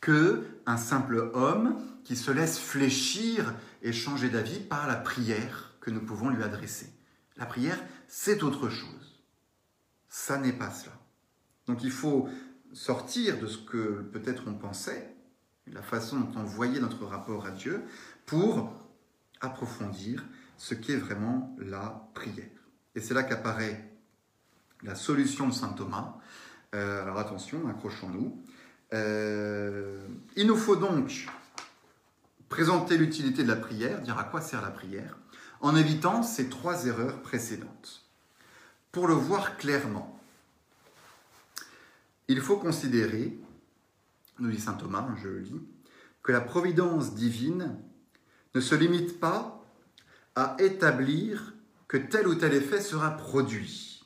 que 0.01 0.43
un 0.65 0.77
simple 0.77 1.31
homme 1.33 1.77
qui 2.03 2.15
se 2.15 2.31
laisse 2.31 2.59
fléchir 2.59 3.53
et 3.81 3.93
changer 3.93 4.29
d'avis 4.29 4.59
par 4.59 4.87
la 4.87 4.95
prière 4.95 5.75
que 5.79 5.91
nous 5.91 6.01
pouvons 6.01 6.29
lui 6.29 6.43
adresser. 6.43 6.87
La 7.37 7.45
prière, 7.45 7.81
c'est 8.07 8.43
autre 8.43 8.69
chose. 8.69 9.23
Ça 10.09 10.37
n'est 10.37 10.53
pas 10.53 10.71
cela. 10.71 10.93
Donc 11.67 11.83
il 11.83 11.91
faut 11.91 12.29
sortir 12.73 13.39
de 13.39 13.47
ce 13.47 13.57
que 13.57 14.01
peut-être 14.11 14.43
on 14.47 14.53
pensait, 14.53 15.15
la 15.67 15.81
façon 15.81 16.19
dont 16.19 16.39
on 16.39 16.43
voyait 16.43 16.79
notre 16.79 17.05
rapport 17.05 17.45
à 17.45 17.51
Dieu, 17.51 17.83
pour 18.25 18.71
approfondir 19.45 20.23
ce 20.57 20.73
qu'est 20.73 20.95
vraiment 20.95 21.55
la 21.59 22.09
prière. 22.13 22.45
Et 22.95 23.01
c'est 23.01 23.13
là 23.13 23.23
qu'apparaît 23.23 23.91
la 24.83 24.95
solution 24.95 25.47
de 25.47 25.53
saint 25.53 25.73
Thomas. 25.73 26.17
Euh, 26.73 27.01
alors 27.01 27.17
attention, 27.17 27.67
accrochons-nous. 27.67 28.41
Euh, 28.93 30.07
il 30.35 30.47
nous 30.47 30.55
faut 30.55 30.75
donc 30.75 31.27
présenter 32.49 32.97
l'utilité 32.97 33.43
de 33.43 33.47
la 33.47 33.55
prière, 33.55 34.01
dire 34.01 34.17
à 34.17 34.23
quoi 34.23 34.41
sert 34.41 34.61
la 34.61 34.71
prière, 34.71 35.17
en 35.61 35.75
évitant 35.75 36.23
ces 36.23 36.49
trois 36.49 36.85
erreurs 36.85 37.21
précédentes. 37.21 38.03
Pour 38.91 39.07
le 39.07 39.13
voir 39.13 39.57
clairement, 39.57 40.19
il 42.27 42.41
faut 42.41 42.57
considérer, 42.57 43.37
nous 44.39 44.49
dit 44.49 44.59
saint 44.59 44.73
Thomas, 44.73 45.07
je 45.21 45.27
le 45.27 45.39
lis, 45.39 45.61
que 46.23 46.31
la 46.31 46.41
providence 46.41 47.13
divine 47.13 47.77
ne 48.55 48.61
se 48.61 48.73
limite 48.73 49.19
pas 49.19 49.63
à 50.35 50.55
établir 50.59 51.53
que 51.87 51.97
tel 51.97 52.27
ou 52.27 52.35
tel 52.35 52.53
effet 52.53 52.81
sera 52.81 53.11
produit. 53.11 54.03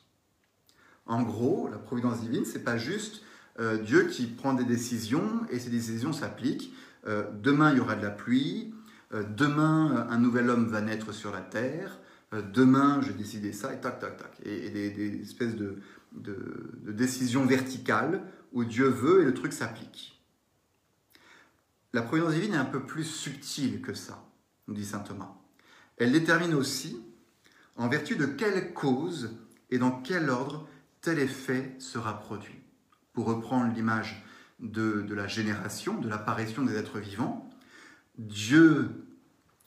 En 1.06 1.22
gros, 1.22 1.68
la 1.70 1.78
providence 1.78 2.20
divine, 2.20 2.44
c'est 2.44 2.62
pas 2.62 2.76
juste 2.76 3.22
euh, 3.58 3.78
Dieu 3.78 4.04
qui 4.04 4.26
prend 4.26 4.52
des 4.52 4.64
décisions 4.64 5.40
et 5.50 5.58
ces 5.58 5.70
décisions 5.70 6.12
s'appliquent. 6.12 6.74
Euh, 7.06 7.24
demain, 7.42 7.72
il 7.72 7.78
y 7.78 7.80
aura 7.80 7.96
de 7.96 8.02
la 8.02 8.10
pluie. 8.10 8.74
Euh, 9.12 9.24
demain, 9.24 10.06
un 10.08 10.18
nouvel 10.18 10.50
homme 10.50 10.66
va 10.66 10.80
naître 10.80 11.12
sur 11.12 11.32
la 11.32 11.40
terre. 11.40 11.98
demain, 12.52 13.00
j'ai 13.02 13.12
décidé 13.12 13.52
ça 13.52 13.74
et 13.74 13.80
tac, 13.80 13.98
tac, 13.98 14.16
tac. 14.16 14.40
Et, 14.44 14.70
des, 14.70 15.22
espèces 15.22 15.56
de 15.56 15.78
décisions 16.86 17.44
verticales 17.44 18.22
où 18.52 18.64
Dieu 18.64 18.86
veut 18.86 19.22
et 19.22 19.24
le 19.24 19.34
truc 19.34 19.52
s'applique. 19.52 20.20
La 21.92 22.02
providence 22.02 22.34
divine 22.34 22.54
est 22.54 22.58
un 22.58 22.64
peu 22.64 22.84
plus 22.84 23.04
subtile 23.04 23.80
que 23.82 23.94
ça, 23.94 24.29
dit 24.74 24.84
saint 24.84 25.00
Thomas. 25.00 25.34
Elle 25.96 26.12
détermine 26.12 26.54
aussi 26.54 27.00
en 27.76 27.88
vertu 27.88 28.16
de 28.16 28.26
quelle 28.26 28.72
cause 28.72 29.36
et 29.70 29.78
dans 29.78 29.90
quel 29.90 30.30
ordre 30.30 30.68
tel 31.00 31.18
effet 31.18 31.74
sera 31.78 32.18
produit. 32.18 32.60
Pour 33.12 33.26
reprendre 33.26 33.72
l'image 33.74 34.24
de, 34.60 35.06
la 35.14 35.26
génération, 35.26 35.98
de 35.98 36.08
l'apparition 36.08 36.64
des 36.64 36.76
êtres 36.76 36.98
vivants, 36.98 37.50
Dieu 38.18 39.06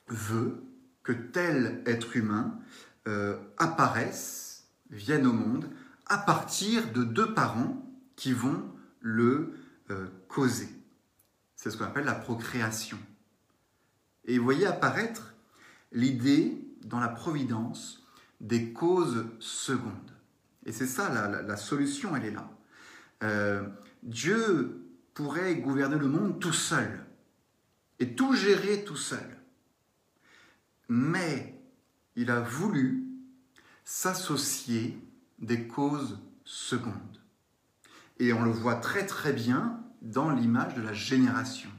veut 0.07 0.63
que 1.01 1.11
tel 1.11 1.81
être 1.85 2.15
humain 2.15 2.59
euh, 3.07 3.37
apparaisse, 3.57 4.67
vienne 4.89 5.25
au 5.25 5.33
monde, 5.33 5.69
à 6.05 6.17
partir 6.17 6.91
de 6.91 7.03
deux 7.03 7.33
parents 7.33 7.83
qui 8.15 8.31
vont 8.31 8.63
le 9.01 9.53
euh, 9.89 10.07
causer. 10.27 10.69
C'est 11.55 11.71
ce 11.71 11.77
qu'on 11.77 11.85
appelle 11.85 12.05
la 12.05 12.13
procréation. 12.13 12.97
Et 14.25 14.37
vous 14.37 14.43
voyez 14.43 14.65
apparaître 14.65 15.33
l'idée 15.91 16.57
dans 16.83 16.99
la 16.99 17.09
providence 17.09 18.05
des 18.41 18.73
causes 18.73 19.25
secondes. 19.39 20.11
Et 20.65 20.71
c'est 20.71 20.87
ça, 20.87 21.09
la, 21.09 21.57
solution, 21.57 22.15
elle 22.15 22.25
est 22.25 22.31
là. 22.31 22.49
Euh, 23.23 23.67
Dieu 24.03 24.85
pourrait 25.13 25.55
gouverner 25.55 25.97
le 25.97 26.07
monde 26.07 26.39
tout 26.39 26.53
seul 26.53 27.05
et 27.99 28.15
tout 28.15 28.33
gérer 28.33 28.83
tout 28.83 28.95
seul. 28.95 29.37
Mais 30.89 31.61
il 32.15 32.31
a 32.31 32.39
voulu 32.39 33.05
s'associer 33.83 34.97
des 35.39 35.67
causes 35.67 36.19
secondes. 36.45 37.21
Et 38.19 38.33
on 38.33 38.43
le 38.43 38.51
voit 38.51 38.75
très 38.75 39.05
très 39.05 39.33
bien 39.33 39.81
dans 40.01 40.29
l'image 40.29 40.75
de 40.75 40.81
la 40.81 40.93
génération. 40.93 41.69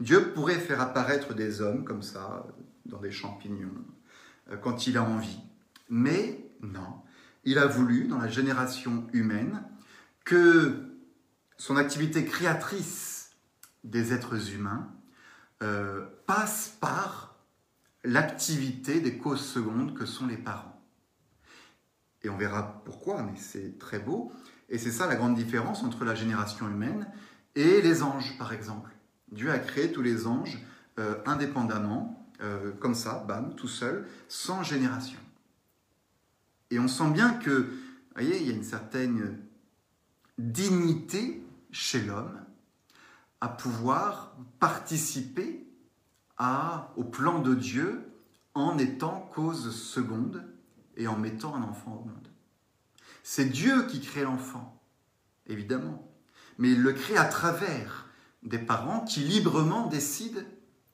Dieu 0.00 0.32
pourrait 0.32 0.58
faire 0.58 0.80
apparaître 0.80 1.34
des 1.34 1.60
hommes 1.60 1.84
comme 1.84 2.02
ça, 2.02 2.46
dans 2.84 3.00
des 3.00 3.12
champignons, 3.12 3.84
euh, 4.50 4.56
quand 4.56 4.86
il 4.86 4.96
a 4.96 5.02
envie. 5.02 5.40
Mais 5.88 6.50
non, 6.60 7.02
il 7.44 7.58
a 7.58 7.66
voulu, 7.66 8.06
dans 8.06 8.18
la 8.18 8.28
génération 8.28 9.06
humaine, 9.12 9.62
que 10.24 10.86
son 11.56 11.76
activité 11.76 12.24
créatrice 12.24 13.30
des 13.84 14.12
êtres 14.12 14.52
humains 14.52 14.92
euh, 15.62 16.04
passe 16.26 16.76
par 16.80 17.36
l'activité 18.04 19.00
des 19.00 19.16
causes 19.16 19.44
secondes 19.44 19.94
que 19.94 20.06
sont 20.06 20.26
les 20.26 20.36
parents. 20.36 20.82
Et 22.22 22.28
on 22.28 22.36
verra 22.36 22.82
pourquoi, 22.84 23.22
mais 23.22 23.36
c'est 23.36 23.78
très 23.78 23.98
beau. 23.98 24.32
Et 24.68 24.78
c'est 24.78 24.90
ça 24.90 25.06
la 25.06 25.14
grande 25.14 25.36
différence 25.36 25.84
entre 25.84 26.04
la 26.04 26.14
génération 26.14 26.68
humaine 26.68 27.08
et 27.54 27.80
les 27.80 28.02
anges, 28.02 28.36
par 28.36 28.52
exemple. 28.52 28.95
Dieu 29.36 29.52
a 29.52 29.58
créé 29.58 29.92
tous 29.92 30.02
les 30.02 30.26
anges 30.26 30.58
euh, 30.98 31.14
indépendamment, 31.26 32.26
euh, 32.40 32.72
comme 32.80 32.94
ça, 32.94 33.22
bam, 33.28 33.54
tout 33.54 33.68
seul, 33.68 34.08
sans 34.28 34.62
génération. 34.62 35.20
Et 36.70 36.78
on 36.78 36.88
sent 36.88 37.10
bien 37.10 37.34
que, 37.34 37.50
vous 37.50 37.76
voyez, 38.14 38.40
il 38.40 38.46
y 38.48 38.50
a 38.50 38.54
une 38.54 38.64
certaine 38.64 39.38
dignité 40.38 41.44
chez 41.70 42.02
l'homme 42.02 42.40
à 43.40 43.48
pouvoir 43.48 44.34
participer 44.58 45.62
au 46.96 47.04
plan 47.04 47.40
de 47.40 47.54
Dieu 47.54 48.02
en 48.54 48.78
étant 48.78 49.30
cause 49.34 49.74
seconde 49.74 50.44
et 50.96 51.06
en 51.06 51.16
mettant 51.16 51.54
un 51.54 51.62
enfant 51.62 51.92
au 51.92 52.08
monde. 52.08 52.28
C'est 53.22 53.46
Dieu 53.46 53.86
qui 53.86 54.00
crée 54.00 54.22
l'enfant, 54.22 54.82
évidemment, 55.46 56.10
mais 56.58 56.72
il 56.72 56.82
le 56.82 56.92
crée 56.92 57.16
à 57.16 57.24
travers 57.24 58.05
des 58.46 58.58
parents 58.58 59.00
qui 59.00 59.20
librement 59.20 59.86
décident 59.88 60.40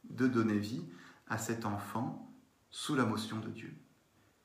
de 0.04 0.26
donner 0.26 0.58
vie 0.58 0.84
à 1.28 1.38
cet 1.38 1.64
enfant 1.64 2.34
sous 2.70 2.94
la 2.94 3.04
motion 3.04 3.38
de 3.38 3.48
Dieu. 3.48 3.74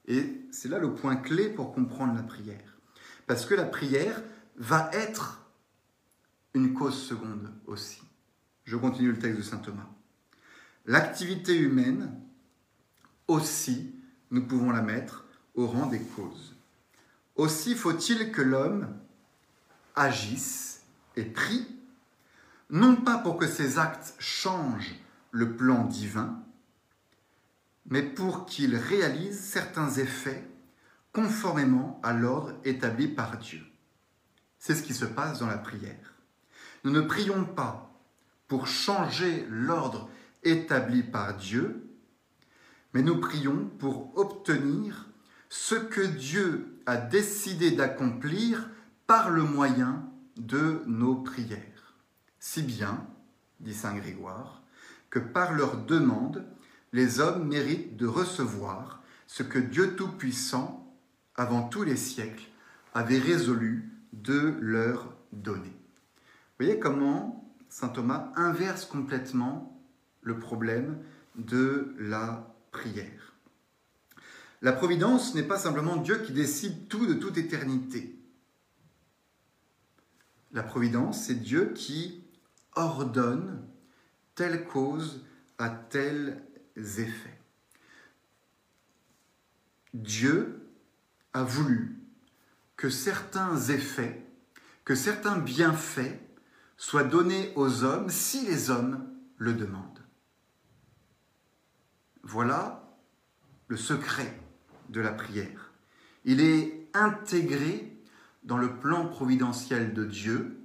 Et 0.05 0.45
c'est 0.51 0.69
là 0.69 0.77
le 0.77 0.93
point 0.93 1.15
clé 1.15 1.49
pour 1.49 1.73
comprendre 1.73 2.13
la 2.13 2.23
prière. 2.23 2.77
Parce 3.25 3.45
que 3.45 3.55
la 3.55 3.65
prière 3.65 4.21
va 4.57 4.89
être 4.93 5.41
une 6.53 6.73
cause 6.73 7.01
seconde 7.01 7.51
aussi. 7.65 8.01
Je 8.65 8.75
continue 8.75 9.11
le 9.11 9.19
texte 9.19 9.37
de 9.37 9.43
Saint 9.43 9.57
Thomas. 9.57 9.87
L'activité 10.85 11.57
humaine 11.57 12.21
aussi, 13.27 13.95
nous 14.31 14.45
pouvons 14.45 14.71
la 14.71 14.81
mettre 14.81 15.25
au 15.55 15.67
rang 15.67 15.87
des 15.87 16.01
causes. 16.01 16.55
Aussi 17.35 17.75
faut-il 17.75 18.31
que 18.31 18.41
l'homme 18.41 18.93
agisse 19.95 20.81
et 21.15 21.23
prie, 21.23 21.67
non 22.69 22.95
pas 22.95 23.17
pour 23.17 23.37
que 23.37 23.47
ses 23.47 23.79
actes 23.79 24.15
changent 24.19 24.95
le 25.31 25.55
plan 25.55 25.85
divin, 25.85 26.43
mais 27.85 28.03
pour 28.03 28.45
qu'il 28.45 28.75
réalise 28.75 29.39
certains 29.39 29.89
effets 29.91 30.47
conformément 31.13 31.99
à 32.03 32.13
l'ordre 32.13 32.53
établi 32.65 33.07
par 33.07 33.37
Dieu. 33.37 33.61
C'est 34.59 34.75
ce 34.75 34.83
qui 34.83 34.93
se 34.93 35.05
passe 35.05 35.39
dans 35.39 35.47
la 35.47 35.57
prière. 35.57 36.13
Nous 36.83 36.91
ne 36.91 37.01
prions 37.01 37.45
pas 37.45 37.91
pour 38.47 38.67
changer 38.67 39.45
l'ordre 39.49 40.09
établi 40.43 41.03
par 41.03 41.37
Dieu, 41.37 41.89
mais 42.93 43.01
nous 43.01 43.19
prions 43.19 43.69
pour 43.79 44.17
obtenir 44.17 45.07
ce 45.49 45.75
que 45.75 46.01
Dieu 46.01 46.81
a 46.85 46.97
décidé 46.97 47.71
d'accomplir 47.71 48.69
par 49.05 49.29
le 49.29 49.43
moyen 49.43 50.09
de 50.35 50.83
nos 50.85 51.15
prières. 51.15 51.76
Si 52.49 52.61
bien, 52.61 53.05
dit 53.59 53.73
Saint 53.73 53.93
Grégoire, 53.93 54.63
que 55.09 55.19
par 55.19 55.51
leur 55.51 55.83
demande, 55.83 56.45
les 56.93 57.19
hommes 57.19 57.45
méritent 57.45 57.97
de 57.97 58.07
recevoir 58.07 59.03
ce 59.27 59.43
que 59.43 59.59
Dieu 59.59 59.97
Tout-Puissant, 59.97 60.97
avant 61.35 61.67
tous 61.67 61.83
les 61.83 61.97
siècles, 61.97 62.47
avait 62.93 63.19
résolu 63.19 63.91
de 64.13 64.55
leur 64.61 65.13
donner. 65.33 65.67
Vous 65.67 66.65
voyez 66.65 66.79
comment 66.79 67.53
Saint 67.67 67.89
Thomas 67.89 68.31
inverse 68.37 68.85
complètement 68.85 69.77
le 70.21 70.39
problème 70.39 70.99
de 71.35 71.93
la 71.99 72.55
prière. 72.71 73.33
La 74.61 74.71
providence 74.71 75.35
n'est 75.35 75.43
pas 75.43 75.59
simplement 75.59 75.97
Dieu 75.97 76.19
qui 76.19 76.31
décide 76.31 76.87
tout 76.87 77.07
de 77.07 77.13
toute 77.13 77.37
éternité. 77.37 78.17
La 80.53 80.63
providence, 80.63 81.25
c'est 81.25 81.35
Dieu 81.35 81.73
qui 81.75 82.23
ordonne 82.77 83.67
telle 84.35 84.65
cause 84.65 85.25
à 85.57 85.69
tels 85.69 86.41
effets. 86.75 87.41
Dieu 89.93 90.69
a 91.33 91.43
voulu 91.43 91.99
que 92.75 92.89
certains 92.89 93.57
effets, 93.69 94.23
que 94.85 94.95
certains 94.95 95.37
bienfaits 95.37 96.19
soient 96.77 97.03
donnés 97.03 97.51
aux 97.55 97.83
hommes 97.83 98.09
si 98.09 98.45
les 98.45 98.69
hommes 98.69 99.07
le 99.37 99.53
demandent. 99.53 100.03
Voilà 102.21 102.95
le 103.67 103.77
secret 103.77 104.39
de 104.89 105.01
la 105.01 105.11
prière. 105.11 105.71
Il 106.25 106.41
est 106.41 106.89
intégré 106.93 107.97
dans 108.43 108.57
le 108.57 108.77
plan 108.79 109.07
providentiel 109.07 109.93
de 109.93 110.05
Dieu 110.05 110.59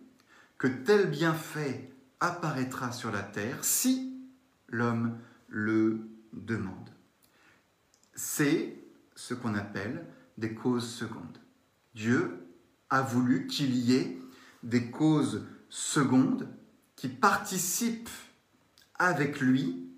que 0.59 0.67
tel 0.67 1.11
bienfait 1.11 1.92
apparaîtra 2.23 2.93
sur 2.93 3.11
la 3.11 3.23
terre 3.23 3.65
si 3.65 4.17
l'homme 4.69 5.19
le 5.49 6.09
demande. 6.33 6.89
C'est 8.15 8.77
ce 9.17 9.35
qu'on 9.35 9.57
appelle 9.57 10.07
des 10.39 10.55
causes 10.55 10.89
secondes. 10.89 11.39
Dieu 11.97 12.47
a 12.91 13.03
voulu 13.03 13.49
qu'il 13.49 13.75
y 13.75 13.97
ait 13.97 14.19
des 14.63 14.89
causes 14.91 15.45
secondes 15.69 16.49
qui 16.95 17.09
participent 17.09 18.09
avec 18.95 19.41
lui 19.41 19.91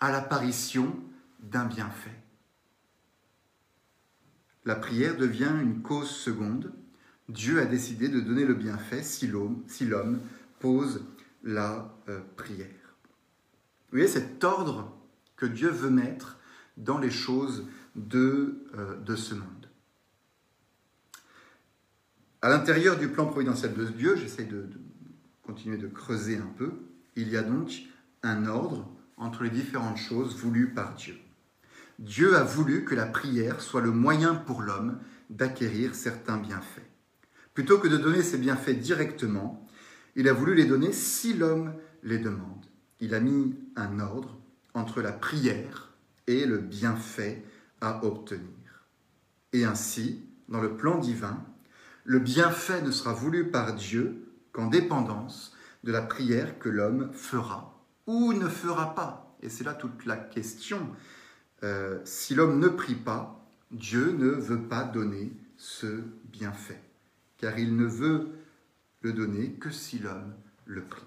à 0.00 0.10
l'apparition 0.10 0.98
d'un 1.40 1.66
bienfait. 1.66 2.16
La 4.64 4.76
prière 4.76 5.16
devient 5.18 5.52
une 5.60 5.82
cause 5.82 6.10
seconde. 6.10 6.72
Dieu 7.28 7.60
a 7.60 7.66
décidé 7.66 8.08
de 8.08 8.20
donner 8.20 8.46
le 8.46 8.54
bienfait 8.54 9.02
si 9.02 9.26
l'homme 9.26 9.62
si 9.66 9.86
pose 10.58 11.04
la 11.42 11.96
euh, 12.08 12.20
prière. 12.36 12.66
Vous 13.90 13.98
voyez 13.98 14.08
cet 14.08 14.44
ordre 14.44 14.96
que 15.36 15.46
Dieu 15.46 15.70
veut 15.70 15.90
mettre 15.90 16.38
dans 16.76 16.98
les 16.98 17.10
choses 17.10 17.66
de, 17.96 18.64
euh, 18.76 18.96
de 18.96 19.16
ce 19.16 19.34
monde. 19.34 19.68
À 22.42 22.48
l'intérieur 22.48 22.98
du 22.98 23.08
plan 23.08 23.26
providentiel 23.26 23.74
de 23.74 23.84
Dieu, 23.86 24.16
j'essaie 24.16 24.44
de, 24.44 24.62
de 24.62 24.80
continuer 25.42 25.76
de 25.76 25.88
creuser 25.88 26.36
un 26.36 26.50
peu, 26.56 26.72
il 27.16 27.28
y 27.28 27.36
a 27.36 27.42
donc 27.42 27.70
un 28.22 28.46
ordre 28.46 28.88
entre 29.16 29.42
les 29.42 29.50
différentes 29.50 29.98
choses 29.98 30.36
voulues 30.36 30.72
par 30.72 30.94
Dieu. 30.94 31.16
Dieu 31.98 32.36
a 32.36 32.44
voulu 32.44 32.84
que 32.84 32.94
la 32.94 33.06
prière 33.06 33.60
soit 33.60 33.82
le 33.82 33.90
moyen 33.90 34.34
pour 34.34 34.62
l'homme 34.62 34.98
d'acquérir 35.28 35.94
certains 35.94 36.38
bienfaits. 36.38 36.88
Plutôt 37.52 37.78
que 37.78 37.88
de 37.88 37.98
donner 37.98 38.22
ces 38.22 38.38
bienfaits 38.38 38.78
directement, 38.78 39.66
il 40.16 40.28
a 40.28 40.32
voulu 40.32 40.54
les 40.54 40.66
donner 40.66 40.92
si 40.92 41.34
l'homme 41.34 41.74
les 42.02 42.18
demande. 42.18 42.66
Il 43.00 43.14
a 43.14 43.20
mis 43.20 43.56
un 43.76 44.00
ordre 44.00 44.38
entre 44.74 45.00
la 45.00 45.12
prière 45.12 45.92
et 46.26 46.46
le 46.46 46.58
bienfait 46.58 47.44
à 47.80 48.04
obtenir. 48.04 48.86
Et 49.52 49.64
ainsi, 49.64 50.22
dans 50.48 50.60
le 50.60 50.76
plan 50.76 50.98
divin, 50.98 51.42
le 52.04 52.18
bienfait 52.18 52.82
ne 52.82 52.90
sera 52.90 53.12
voulu 53.12 53.50
par 53.50 53.74
Dieu 53.74 54.28
qu'en 54.52 54.66
dépendance 54.66 55.54
de 55.84 55.92
la 55.92 56.02
prière 56.02 56.58
que 56.58 56.68
l'homme 56.68 57.10
fera 57.12 57.84
ou 58.06 58.32
ne 58.32 58.48
fera 58.48 58.94
pas. 58.94 59.36
Et 59.42 59.48
c'est 59.48 59.64
là 59.64 59.74
toute 59.74 60.04
la 60.06 60.16
question. 60.16 60.88
Euh, 61.62 61.98
si 62.04 62.34
l'homme 62.34 62.58
ne 62.58 62.68
prie 62.68 62.94
pas, 62.94 63.46
Dieu 63.70 64.12
ne 64.12 64.28
veut 64.28 64.62
pas 64.62 64.84
donner 64.84 65.32
ce 65.56 66.02
bienfait, 66.24 66.82
car 67.38 67.58
il 67.58 67.76
ne 67.76 67.84
veut 67.84 68.30
le 69.02 69.12
donner 69.12 69.52
que 69.52 69.70
si 69.70 69.98
l'homme 69.98 70.34
le 70.66 70.84
prie. 70.84 71.02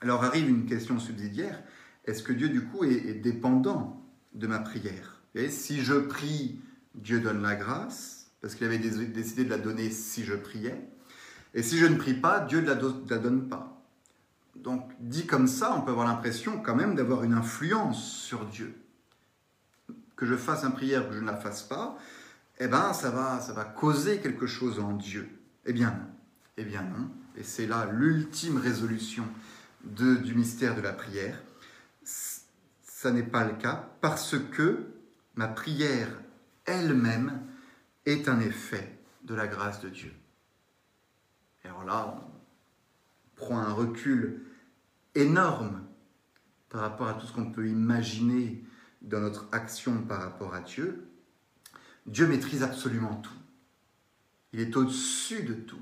Alors 0.00 0.24
arrive 0.24 0.48
une 0.48 0.66
question 0.66 0.98
subsidiaire, 0.98 1.62
est-ce 2.04 2.22
que 2.22 2.32
Dieu 2.32 2.48
du 2.48 2.64
coup 2.64 2.84
est, 2.84 3.14
dépendant 3.14 4.02
de 4.34 4.46
ma 4.46 4.58
prière? 4.58 5.22
Et 5.34 5.48
si 5.48 5.82
je 5.82 5.94
prie, 5.94 6.60
Dieu 6.94 7.20
donne 7.20 7.42
la 7.42 7.56
grâce, 7.56 8.30
parce 8.40 8.54
qu'il 8.54 8.66
avait 8.66 8.78
décidé 8.78 9.44
de 9.44 9.50
la 9.50 9.58
donner 9.58 9.90
si 9.90 10.24
je 10.24 10.34
priais, 10.34 10.86
et 11.54 11.62
si 11.62 11.78
je 11.78 11.86
ne 11.86 11.96
prie 11.96 12.14
pas, 12.14 12.40
Dieu 12.40 12.60
ne 12.60 12.66
la, 12.66 13.18
donne 13.18 13.48
pas. 13.48 13.82
Donc 14.56 14.90
dit 15.00 15.26
comme 15.26 15.46
ça, 15.46 15.74
on 15.76 15.82
peut 15.82 15.92
avoir 15.92 16.06
l'impression 16.06 16.60
quand 16.60 16.74
même 16.74 16.94
d'avoir 16.94 17.24
une 17.24 17.32
influence 17.32 18.12
sur 18.12 18.44
Dieu. 18.46 18.74
Que 20.16 20.26
je 20.26 20.36
fasse 20.36 20.64
une 20.64 20.72
prière 20.72 21.06
ou 21.06 21.08
que 21.08 21.14
je 21.14 21.20
ne 21.20 21.26
la 21.26 21.36
fasse 21.36 21.62
pas, 21.62 21.98
eh 22.58 22.68
ben 22.68 22.92
ça 22.92 23.10
va, 23.10 23.40
ça 23.40 23.52
va 23.52 23.64
causer 23.64 24.20
quelque 24.20 24.46
chose 24.46 24.78
en 24.78 24.92
Dieu. 24.92 25.28
Eh 25.66 25.72
bien 25.72 25.90
non. 25.90 26.13
Eh 26.56 26.64
bien 26.64 26.82
non. 26.82 27.10
Et 27.36 27.42
c'est 27.42 27.66
là 27.66 27.88
l'ultime 27.90 28.58
résolution 28.58 29.26
de, 29.82 30.16
du 30.16 30.34
mystère 30.34 30.76
de 30.76 30.80
la 30.80 30.92
prière. 30.92 31.42
Ça 32.04 33.10
n'est 33.10 33.22
pas 33.22 33.44
le 33.44 33.54
cas 33.54 33.90
parce 34.00 34.36
que 34.38 34.86
ma 35.34 35.48
prière 35.48 36.08
elle-même 36.64 37.42
est 38.06 38.28
un 38.28 38.40
effet 38.40 38.98
de 39.24 39.34
la 39.34 39.46
grâce 39.46 39.80
de 39.80 39.88
Dieu. 39.88 40.12
Et 41.64 41.68
alors 41.68 41.84
là, 41.84 42.14
on 42.16 43.36
prend 43.36 43.58
un 43.58 43.72
recul 43.72 44.44
énorme 45.14 45.82
par 46.68 46.82
rapport 46.82 47.08
à 47.08 47.14
tout 47.14 47.26
ce 47.26 47.32
qu'on 47.32 47.50
peut 47.50 47.68
imaginer 47.68 48.64
dans 49.02 49.20
notre 49.20 49.46
action 49.52 50.02
par 50.02 50.20
rapport 50.20 50.54
à 50.54 50.60
Dieu. 50.60 51.08
Dieu 52.06 52.26
maîtrise 52.26 52.62
absolument 52.62 53.16
tout. 53.16 53.34
Il 54.52 54.60
est 54.60 54.76
au-dessus 54.76 55.42
de 55.42 55.54
tout. 55.54 55.80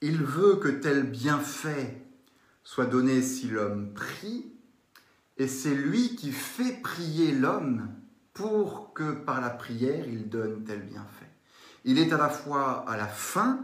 Il 0.00 0.22
veut 0.22 0.56
que 0.56 0.68
tel 0.68 1.10
bienfait 1.10 2.04
soit 2.62 2.86
donné 2.86 3.22
si 3.22 3.48
l'homme 3.48 3.94
prie, 3.94 4.52
et 5.38 5.48
c'est 5.48 5.74
lui 5.74 6.14
qui 6.16 6.32
fait 6.32 6.80
prier 6.82 7.32
l'homme 7.32 7.88
pour 8.34 8.92
que 8.92 9.12
par 9.12 9.40
la 9.40 9.50
prière 9.50 10.06
il 10.06 10.28
donne 10.28 10.64
tel 10.64 10.82
bienfait. 10.82 11.30
Il 11.84 11.98
est 11.98 12.12
à 12.12 12.18
la 12.18 12.28
fois 12.28 12.88
à 12.88 12.96
la 12.96 13.06
fin, 13.06 13.60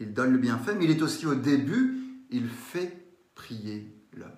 il 0.00 0.12
donne 0.12 0.32
le 0.32 0.38
bienfait, 0.38 0.74
mais 0.74 0.84
il 0.86 0.90
est 0.90 1.02
aussi 1.02 1.26
au 1.26 1.34
début, 1.34 2.26
il 2.30 2.48
fait 2.48 3.06
prier 3.34 3.94
l'homme. 4.16 4.30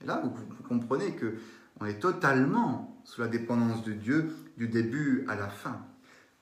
Et 0.00 0.06
là, 0.06 0.22
vous, 0.22 0.30
comprenez 0.68 1.16
que 1.16 1.34
on 1.80 1.86
est 1.86 1.98
totalement 1.98 3.02
sous 3.04 3.20
la 3.20 3.28
dépendance 3.28 3.82
de 3.82 3.92
Dieu 3.92 4.30
du 4.56 4.68
début 4.68 5.24
à 5.28 5.34
la 5.34 5.48
fin. 5.48 5.84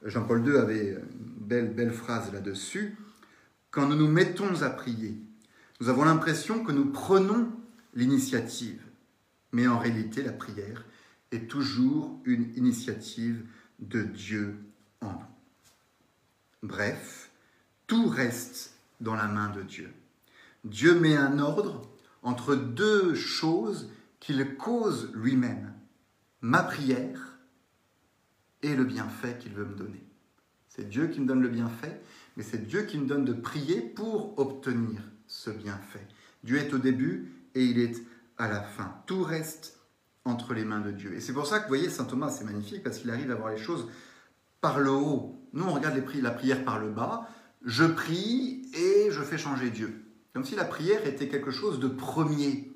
Jean-Paul 0.04 0.46
II 0.46 0.56
avait 0.56 0.90
une 0.90 1.46
belle, 1.46 1.72
belle 1.72 1.92
phrase 1.92 2.32
là-dessus. 2.32 2.96
Quand 3.72 3.88
nous 3.88 3.96
nous 3.96 4.08
mettons 4.08 4.62
à 4.62 4.68
prier, 4.68 5.16
nous 5.80 5.88
avons 5.88 6.04
l'impression 6.04 6.62
que 6.62 6.72
nous 6.72 6.92
prenons 6.92 7.50
l'initiative. 7.94 8.82
Mais 9.50 9.66
en 9.66 9.78
réalité, 9.78 10.22
la 10.22 10.32
prière 10.32 10.84
est 11.32 11.50
toujours 11.50 12.20
une 12.24 12.52
initiative 12.54 13.44
de 13.78 14.02
Dieu 14.02 14.58
en 15.00 15.12
nous. 15.12 16.68
Bref, 16.68 17.30
tout 17.86 18.08
reste 18.08 18.74
dans 19.00 19.14
la 19.14 19.26
main 19.26 19.48
de 19.48 19.62
Dieu. 19.62 19.90
Dieu 20.64 20.94
met 20.94 21.16
un 21.16 21.38
ordre 21.38 21.82
entre 22.22 22.54
deux 22.54 23.14
choses 23.14 23.90
qu'il 24.20 24.56
cause 24.56 25.10
lui-même, 25.14 25.72
ma 26.42 26.62
prière 26.62 27.38
et 28.60 28.76
le 28.76 28.84
bienfait 28.84 29.38
qu'il 29.40 29.54
veut 29.54 29.64
me 29.64 29.74
donner. 29.74 30.04
C'est 30.68 30.88
Dieu 30.88 31.08
qui 31.08 31.20
me 31.20 31.26
donne 31.26 31.42
le 31.42 31.48
bienfait, 31.48 32.00
mais 32.36 32.42
c'est 32.42 32.66
Dieu 32.66 32.82
qui 32.82 32.98
me 32.98 33.06
donne 33.06 33.24
de 33.24 33.32
prier 33.32 33.80
pour 33.80 34.38
obtenir 34.38 35.00
ce 35.26 35.50
bienfait. 35.50 36.06
Dieu 36.44 36.58
est 36.58 36.72
au 36.72 36.78
début 36.78 37.32
et 37.54 37.64
il 37.64 37.78
est 37.78 37.96
à 38.38 38.48
la 38.48 38.62
fin. 38.62 38.96
Tout 39.06 39.22
reste 39.22 39.78
entre 40.24 40.54
les 40.54 40.64
mains 40.64 40.80
de 40.80 40.90
Dieu. 40.90 41.14
Et 41.14 41.20
c'est 41.20 41.32
pour 41.32 41.46
ça 41.46 41.58
que 41.58 41.64
vous 41.64 41.68
voyez, 41.68 41.90
Saint 41.90 42.04
Thomas, 42.04 42.30
c'est 42.30 42.44
magnifique 42.44 42.82
parce 42.82 42.98
qu'il 42.98 43.10
arrive 43.10 43.30
à 43.30 43.34
voir 43.34 43.50
les 43.50 43.58
choses 43.58 43.88
par 44.60 44.78
le 44.78 44.90
haut. 44.90 45.36
Nous, 45.52 45.64
on 45.64 45.72
regarde 45.72 45.96
les, 45.96 46.20
la 46.20 46.30
prière 46.30 46.64
par 46.64 46.78
le 46.78 46.90
bas. 46.90 47.28
Je 47.64 47.84
prie 47.84 48.62
et 48.74 49.10
je 49.10 49.20
fais 49.22 49.38
changer 49.38 49.70
Dieu. 49.70 50.04
Comme 50.32 50.44
si 50.44 50.54
la 50.54 50.64
prière 50.64 51.06
était 51.06 51.28
quelque 51.28 51.50
chose 51.50 51.78
de 51.80 51.88
premier. 51.88 52.72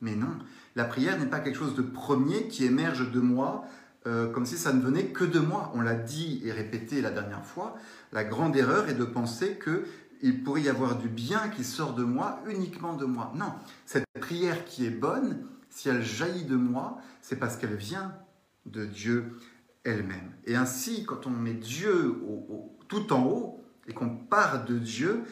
Mais 0.00 0.14
non, 0.14 0.36
la 0.76 0.84
prière 0.84 1.18
n'est 1.18 1.26
pas 1.26 1.40
quelque 1.40 1.58
chose 1.58 1.74
de 1.74 1.82
premier 1.82 2.48
qui 2.48 2.64
émerge 2.64 3.10
de 3.10 3.20
moi 3.20 3.64
euh, 4.06 4.30
comme 4.30 4.46
si 4.46 4.56
ça 4.56 4.72
ne 4.72 4.80
venait 4.80 5.06
que 5.06 5.24
de 5.24 5.38
moi. 5.38 5.72
On 5.74 5.80
l'a 5.80 5.94
dit 5.94 6.40
et 6.44 6.52
répété 6.52 7.00
la 7.00 7.10
dernière 7.10 7.44
fois, 7.44 7.76
la 8.12 8.24
grande 8.24 8.56
erreur 8.56 8.88
est 8.88 8.94
de 8.94 9.04
penser 9.04 9.58
qu'il 9.58 10.42
pourrait 10.42 10.62
y 10.62 10.68
avoir 10.68 10.96
du 10.96 11.08
bien 11.08 11.48
qui 11.48 11.64
sort 11.64 11.94
de 11.94 12.04
moi, 12.04 12.40
uniquement 12.48 12.94
de 12.94 13.04
moi. 13.04 13.32
Non, 13.34 13.52
cette 13.86 14.06
prière 14.20 14.64
qui 14.64 14.86
est 14.86 14.90
bonne, 14.90 15.44
si 15.68 15.88
elle 15.88 16.02
jaillit 16.02 16.44
de 16.44 16.56
moi, 16.56 16.98
c'est 17.22 17.36
parce 17.36 17.56
qu'elle 17.56 17.76
vient 17.76 18.14
de 18.66 18.84
Dieu 18.84 19.36
elle-même. 19.84 20.32
Et 20.46 20.56
ainsi, 20.56 21.04
quand 21.04 21.26
on 21.26 21.30
met 21.30 21.54
Dieu 21.54 22.22
tout 22.88 23.12
en 23.12 23.24
haut 23.24 23.64
et 23.86 23.94
qu'on 23.94 24.10
part 24.10 24.64
de 24.64 24.78
Dieu, 24.78 25.24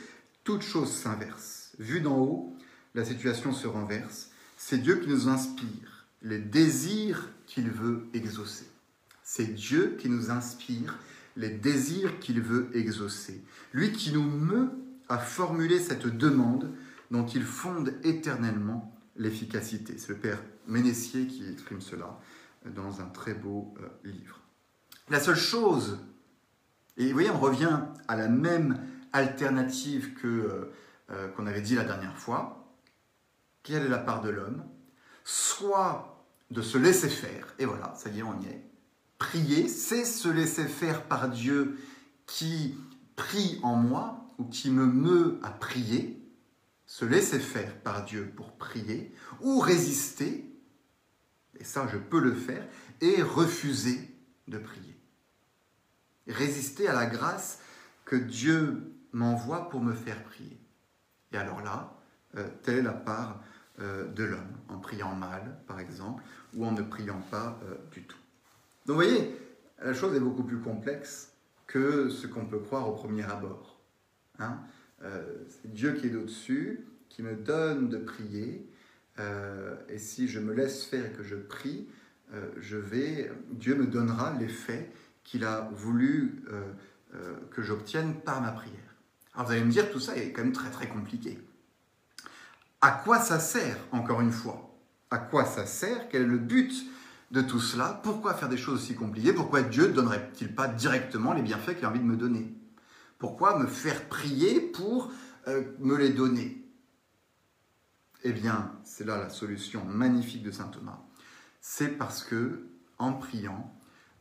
toute 0.45 0.63
chose 0.63 0.91
s'inverse. 0.91 1.75
Vu 1.79 2.01
d'en 2.01 2.19
haut, 2.19 2.57
la 2.95 3.05
situation 3.05 3.53
se 3.53 3.67
renverse. 3.67 4.31
C'est 4.57 4.79
Dieu 4.79 4.97
qui 4.97 5.09
nous 5.09 5.29
inspire 5.29 5.96
les 6.27 6.39
désirs 6.39 7.29
qu'il 7.47 7.71
veut 7.71 8.09
exaucer. 8.13 8.69
C'est 9.23 9.55
Dieu 9.55 9.97
qui 9.99 10.09
nous 10.09 10.31
inspire 10.31 10.99
les 11.37 11.51
désirs 11.51 12.19
qu'il 12.19 12.41
veut 12.41 12.69
exaucer. 12.75 13.45
Lui 13.73 13.93
qui 13.93 14.13
nous 14.13 14.25
meut 14.25 14.71
à 15.09 15.19
formuler 15.19 15.79
cette 15.79 16.07
demande 16.07 16.73
dont 17.13 17.27
il 17.27 17.45
fonde 17.45 17.95
éternellement 18.03 18.93
l'efficacité. 19.15 19.99
C'est 19.99 20.09
le 20.09 20.19
Père 20.19 20.43
Ménessier 20.67 21.29
qui 21.29 21.49
exprime 21.49 21.81
cela 21.81 22.19
dans 22.75 23.01
un 23.01 23.07
très 23.07 23.35
beau 23.35 23.73
euh, 23.81 23.87
livre. 24.03 24.41
La 25.09 25.21
seule 25.21 25.37
chose, 25.37 26.01
et 26.97 27.07
vous 27.07 27.13
voyez, 27.13 27.31
on 27.31 27.39
revient 27.39 27.83
à 28.09 28.17
la 28.17 28.29
même 28.29 28.85
alternative 29.13 30.15
que 30.15 30.27
euh, 30.27 30.73
euh, 31.11 31.29
qu'on 31.29 31.47
avait 31.47 31.61
dit 31.61 31.77
la 31.77 31.85
dernière 31.85 32.19
fois. 32.19 32.75
Quelle 33.63 33.85
est 33.85 33.89
la 33.89 33.99
part 33.99 34.23
de 34.23 34.31
l'homme? 34.31 34.65
Soit 35.23 36.16
de 36.51 36.63
se 36.63 36.79
laisser 36.79 37.09
faire, 37.09 37.55
et 37.59 37.65
voilà, 37.65 37.95
ça 37.97 38.11
y 38.11 38.21
est, 38.21 38.23
on 38.23 38.41
y 38.41 38.47
est. 38.47 38.65
Prier, 39.19 39.69
c'est 39.69 40.05
se 40.05 40.29
laisser 40.29 40.67
faire 40.67 41.05
par 41.05 41.29
Dieu 41.29 41.79
qui 42.27 42.77
prie 43.17 43.59
en 43.63 43.75
moi 43.75 44.29
ou 44.39 44.45
qui 44.45 44.71
me 44.71 44.87
meut 44.87 45.39
à 45.43 45.51
prier, 45.51 46.23
se 46.85 47.05
laisser 47.05 47.41
faire 47.41 47.77
par 47.81 48.05
Dieu 48.05 48.33
pour 48.37 48.53
prier, 48.53 49.15
ou 49.41 49.59
résister, 49.59 50.53
et 51.59 51.65
ça 51.65 51.89
je 51.91 51.97
peux 51.97 52.21
le 52.21 52.35
faire, 52.35 52.67
et 53.01 53.23
refuser 53.23 54.15
de 54.47 54.59
prier. 54.59 54.97
Résister 56.29 56.89
à 56.89 56.93
la 56.93 57.07
grâce 57.07 57.61
que 58.05 58.17
Dieu 58.17 58.93
m'envoie 59.13 59.69
pour 59.69 59.81
me 59.81 59.95
faire 59.95 60.23
prier. 60.25 60.61
Et 61.33 61.37
alors 61.37 61.63
là, 61.63 61.97
euh, 62.37 62.49
telle 62.63 62.79
est 62.79 62.83
la 62.83 62.93
part 62.93 63.41
de 63.79 64.25
l'homme, 64.25 64.57
en 64.69 64.79
priant 64.79 65.15
mal, 65.15 65.59
par 65.67 65.81
exemple, 65.81 66.23
ou 66.55 66.65
en 66.65 66.73
ne 66.73 66.81
priant 66.83 67.21
pas 67.31 67.61
euh, 67.65 67.75
du 67.93 68.03
tout. 68.03 68.17
Donc 68.87 68.97
vous 68.97 69.03
voyez, 69.03 69.37
la 69.83 69.93
chose 69.93 70.17
est 70.17 70.21
beaucoup 70.21 70.45
plus 70.45 70.61
complexe 70.61 71.33
que 71.67 72.09
ce 72.09 72.27
qu'on 72.27 72.47
peut 72.47 72.59
croire 72.59 72.89
au 72.89 72.93
premier 72.93 73.25
abord. 73.25 73.79
Hein. 74.39 74.59
c'est 75.01 75.73
Dieu 75.73 75.93
qui 75.93 76.09
est 76.09 76.15
au-dessus, 76.15 76.87
qui 77.09 77.23
me 77.23 77.35
donne 77.35 77.89
de 77.89 77.99
prier, 77.99 78.71
et 79.89 79.99
si 79.99 80.29
je 80.29 80.39
me 80.41 80.53
laisse 80.53 80.85
faire 80.85 81.07
et 81.07 81.13
que 81.13 81.23
je 81.23 81.37
prie, 81.37 81.89
je 82.59 82.77
vais, 82.77 83.33
Dieu 83.51 83.75
me 83.75 83.87
donnera 83.87 84.37
l'effet 84.39 84.91
qu'il 85.25 85.45
a 85.45 85.71
voulu 85.73 86.45
que 87.51 87.63
j'obtienne 87.63 88.15
par 88.21 88.41
ma 88.41 88.53
prière. 88.53 88.95
Alors 89.35 89.47
vous 89.47 89.53
allez 89.53 89.65
me 89.65 89.71
dire, 89.71 89.91
tout 89.91 90.01
ça 90.01 90.17
est 90.17 90.33
quand 90.33 90.43
même 90.43 90.53
très 90.53 90.71
très 90.71 90.89
compliqué. 90.89 91.39
À 92.81 92.91
quoi 92.91 93.19
ça 93.21 93.41
sert, 93.41 93.79
encore 93.93 94.21
une 94.21 94.33
fois? 94.33 94.79
À 95.11 95.19
quoi 95.19 95.45
ça 95.45 95.67
sert? 95.67 96.09
Quel 96.09 96.23
est 96.23 96.27
le 96.27 96.39
but 96.39 96.73
de 97.31 97.41
tout 97.41 97.61
cela? 97.61 98.01
Pourquoi 98.03 98.35
faire 98.35 98.49
des 98.49 98.57
choses 98.57 98.83
aussi 98.83 98.95
compliquées? 98.95 99.33
Pourquoi 99.33 99.63
Dieu 99.63 99.89
ne 99.89 99.93
donnerait-il 99.93 100.55
pas 100.55 100.69
directement 100.69 101.33
les 101.33 101.43
bienfaits 101.43 101.75
qu'il 101.77 101.85
a 101.85 101.91
envie 101.91 102.01
de 102.01 102.05
me 102.05 102.17
donner? 102.17 102.55
Pourquoi 103.19 103.59
me 103.59 103.67
faire 103.67 104.09
prier 104.09 104.61
pour 104.61 105.11
euh, 105.49 105.65
me 105.79 105.97
les 105.97 106.11
donner? 106.11 106.63
Eh 108.25 108.33
bien, 108.33 108.73
c'est 108.85 109.05
là 109.05 109.17
la 109.17 109.31
solution 109.31 109.85
magnifique 109.85 110.43
de 110.43 110.51
saint 110.51 110.69
Thomas. 110.69 111.01
C'est 111.61 111.97
parce 111.97 112.23
que, 112.23 112.67
en 112.99 113.13
priant, 113.13 113.75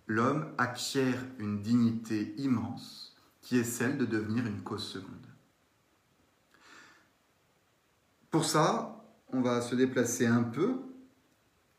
l'homme 0.07 0.47
acquiert 0.57 1.17
une 1.39 1.61
dignité 1.61 2.35
immense 2.37 3.15
qui 3.41 3.57
est 3.57 3.63
celle 3.63 3.97
de 3.97 4.05
devenir 4.05 4.45
une 4.45 4.61
cause 4.61 4.87
seconde. 4.87 5.27
Pour 8.35 8.43
ça, 8.43 9.01
on 9.31 9.39
va 9.39 9.61
se 9.61 9.75
déplacer 9.75 10.25
un 10.25 10.43
peu 10.43 10.73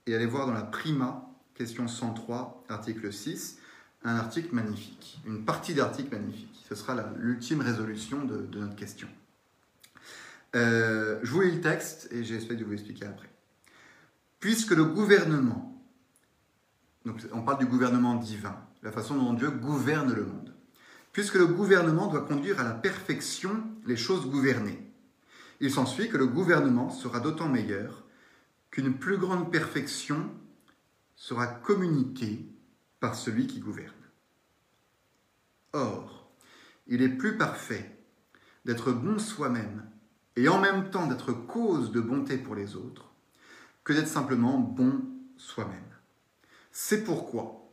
et 0.07 0.15
aller 0.15 0.25
voir 0.25 0.47
dans 0.47 0.55
la 0.55 0.63
prima, 0.63 1.29
question 1.53 1.87
103, 1.87 2.65
article 2.71 3.13
6, 3.13 3.59
un 4.05 4.17
article 4.17 4.55
magnifique, 4.55 5.21
une 5.27 5.45
partie 5.45 5.75
d'article 5.75 6.17
magnifique. 6.17 6.59
Ce 6.67 6.75
sera 6.75 6.97
l'ultime 7.19 7.61
résolution 7.61 8.25
de, 8.25 8.49
notre 8.59 8.75
question. 8.75 9.07
Euh, 10.55 11.21
je 11.23 11.31
vous 11.31 11.43
lis 11.43 11.57
le 11.57 11.61
texte 11.61 12.09
et 12.11 12.25
j'espère 12.25 12.57
de 12.57 12.65
vous 12.65 12.73
expliquer 12.73 13.05
après. 13.05 13.29
Puisque 14.41 14.71
le 14.71 14.87
gouvernement, 14.87 15.79
donc 17.05 17.21
on 17.35 17.43
parle 17.43 17.59
du 17.59 17.67
gouvernement 17.67 18.15
divin, 18.15 18.57
la 18.83 18.93
façon 18.93 19.15
dont 19.15 19.35
Dieu 19.35 19.51
gouverne 19.51 20.15
le 20.15 20.25
monde 20.25 20.55
puisque 21.13 21.37
le 21.37 21.47
gouvernement 21.47 22.09
doit 22.09 22.27
conduire 22.27 22.61
à 22.61 22.65
la 22.65 22.73
perfection 22.73 23.63
les 23.87 23.97
choses 23.97 24.27
gouvernées. 24.31 24.86
Il 25.61 25.71
s'ensuit 25.71 26.09
que 26.09 26.17
le 26.17 26.27
gouvernement 26.27 26.91
sera 26.91 27.21
d'autant 27.21 27.49
meilleur 27.49 28.05
qu'une 28.71 28.99
plus 28.99 29.17
grande 29.17 29.51
perfection 29.51 30.31
sera 31.15 31.47
communiquée 31.47 32.47
par 33.01 33.15
celui 33.15 33.47
qui 33.47 33.61
gouverne. 33.61 33.93
Or, 35.73 36.31
il 36.87 37.03
est 37.03 37.09
plus 37.09 37.37
parfait 37.37 37.99
d'être 38.65 38.93
bon 38.93 39.19
soi-même 39.19 39.85
et 40.37 40.49
en 40.49 40.61
même 40.61 40.91
temps 40.91 41.07
d'être 41.07 41.33
cause 41.33 41.93
de 41.93 42.01
bonté 42.01 42.37
pour 42.37 42.55
les 42.55 42.77
autres 42.77 43.13
que 43.85 43.93
d'être 43.93 44.09
simplement 44.09 44.59
bon 44.59 45.03
soi-même. 45.37 45.83
C'est 46.73 47.05
pourquoi 47.05 47.71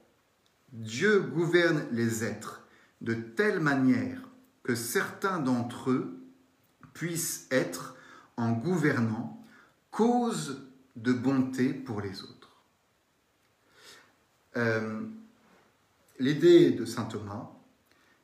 Dieu 0.72 1.20
gouverne 1.20 1.86
les 1.92 2.24
êtres 2.24 2.66
de 3.02 3.14
telle 3.14 3.60
manière 3.60 4.22
que 4.64 4.76
certains 4.76 5.40
d'entre 5.40 5.92
eux 5.92 6.23
puissent 6.94 7.48
être, 7.52 7.96
en 8.38 8.52
gouvernant, 8.52 9.44
cause 9.92 10.68
de 10.96 11.14
bonté 11.14 11.74
pour 11.74 12.02
les 12.02 12.24
autres. 12.24 12.62
Euh, 14.58 15.06
l'idée 16.20 16.72
de 16.72 16.86
Saint 16.86 17.06
Thomas, 17.06 17.50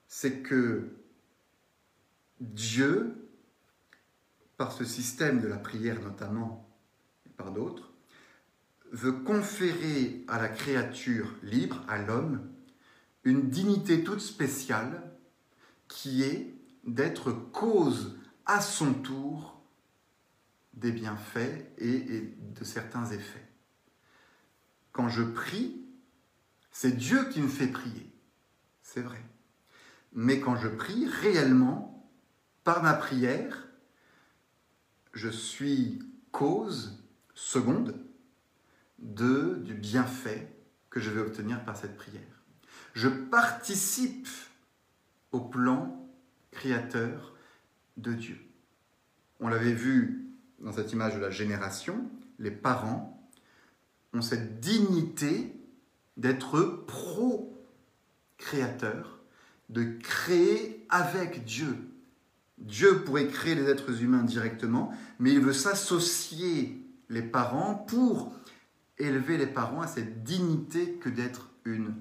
c'est 0.07 0.41
que 0.41 0.89
Dieu, 2.39 3.15
par 4.57 4.71
ce 4.71 4.85
système 4.85 5.41
de 5.41 5.47
la 5.47 5.57
prière 5.57 5.99
notamment, 6.01 6.67
et 7.25 7.29
par 7.29 7.51
d'autres, 7.51 7.91
veut 8.91 9.11
conférer 9.11 10.23
à 10.27 10.41
la 10.41 10.49
créature 10.49 11.35
libre, 11.43 11.83
à 11.87 11.99
l'homme, 11.99 12.47
une 13.23 13.49
dignité 13.49 14.03
toute 14.03 14.21
spéciale 14.21 15.11
qui 15.87 16.23
est 16.23 16.53
d'être 16.85 17.31
cause 17.31 18.18
à 18.49 18.61
son 18.61 18.93
tour 18.93 19.61
des 20.73 20.91
bienfaits 20.91 21.71
et, 21.77 22.33
de 22.39 22.63
certains 22.63 23.05
effets. 23.11 23.47
Quand 24.91 25.09
je 25.09 25.23
prie, 25.23 25.85
c'est 26.71 26.95
Dieu 26.95 27.29
qui 27.29 27.41
me 27.41 27.47
fait 27.47 27.67
prier, 27.67 28.11
c'est 28.81 29.01
vrai. 29.01 29.23
Mais 30.13 30.39
quand 30.39 30.55
je 30.55 30.67
prie 30.67 31.07
réellement, 31.07 32.09
par 32.63 32.81
ma 32.81 32.93
prière, 32.93 33.67
je 35.13 35.29
suis 35.29 35.99
cause 36.31 37.03
seconde 37.33 37.95
de, 38.99 39.61
du 39.63 39.73
bienfait 39.73 40.51
que 40.89 40.99
je 40.99 41.09
vais 41.09 41.21
obtenir 41.21 41.63
par 41.63 41.77
cette 41.77 41.97
prière 41.97 42.39
je 42.93 43.07
participe 43.07 44.27
au 45.31 45.39
plan 45.39 46.09
créateur 46.51 47.28
de 48.01 48.13
Dieu. 48.13 48.37
On 49.39 49.47
l'avait 49.47 49.73
vu 49.73 50.25
dans 50.59 50.73
cette 50.73 50.91
image 50.91 51.15
de 51.15 51.19
la 51.19 51.29
génération, 51.29 52.09
les 52.37 52.51
parents 52.51 53.25
ont 54.13 54.21
cette 54.21 54.59
dignité 54.59 55.55
d'être 56.17 56.83
pro-créateurs, 56.87 59.19
de 59.69 59.83
créer 59.99 60.85
avec 60.89 61.45
Dieu. 61.45 61.77
Dieu 62.57 63.03
pourrait 63.03 63.27
créer 63.27 63.55
les 63.55 63.69
êtres 63.69 64.03
humains 64.03 64.23
directement, 64.23 64.91
mais 65.19 65.31
il 65.31 65.39
veut 65.39 65.53
s'associer 65.53 66.83
les 67.09 67.21
parents 67.21 67.75
pour 67.75 68.33
élever 68.97 69.37
les 69.37 69.47
parents 69.47 69.81
à 69.81 69.87
cette 69.87 70.23
dignité 70.23 70.95
que 70.95 71.09
d'être 71.09 71.49
une 71.63 71.93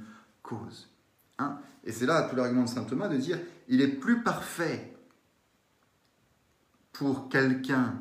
cause. 0.43 0.91
Hein 1.39 1.61
et 1.85 1.93
c'est 1.93 2.07
là 2.07 2.29
tout 2.29 2.35
l'argument 2.35 2.65
de 2.65 2.69
saint 2.69 2.85
Thomas 2.85 3.09
de 3.09 3.17
dire 3.17 3.39
il 3.69 3.81
est 3.81 3.89
plus 3.89 4.23
parfait 4.23 4.93
pour 6.99 7.29
quelqu'un 7.29 7.95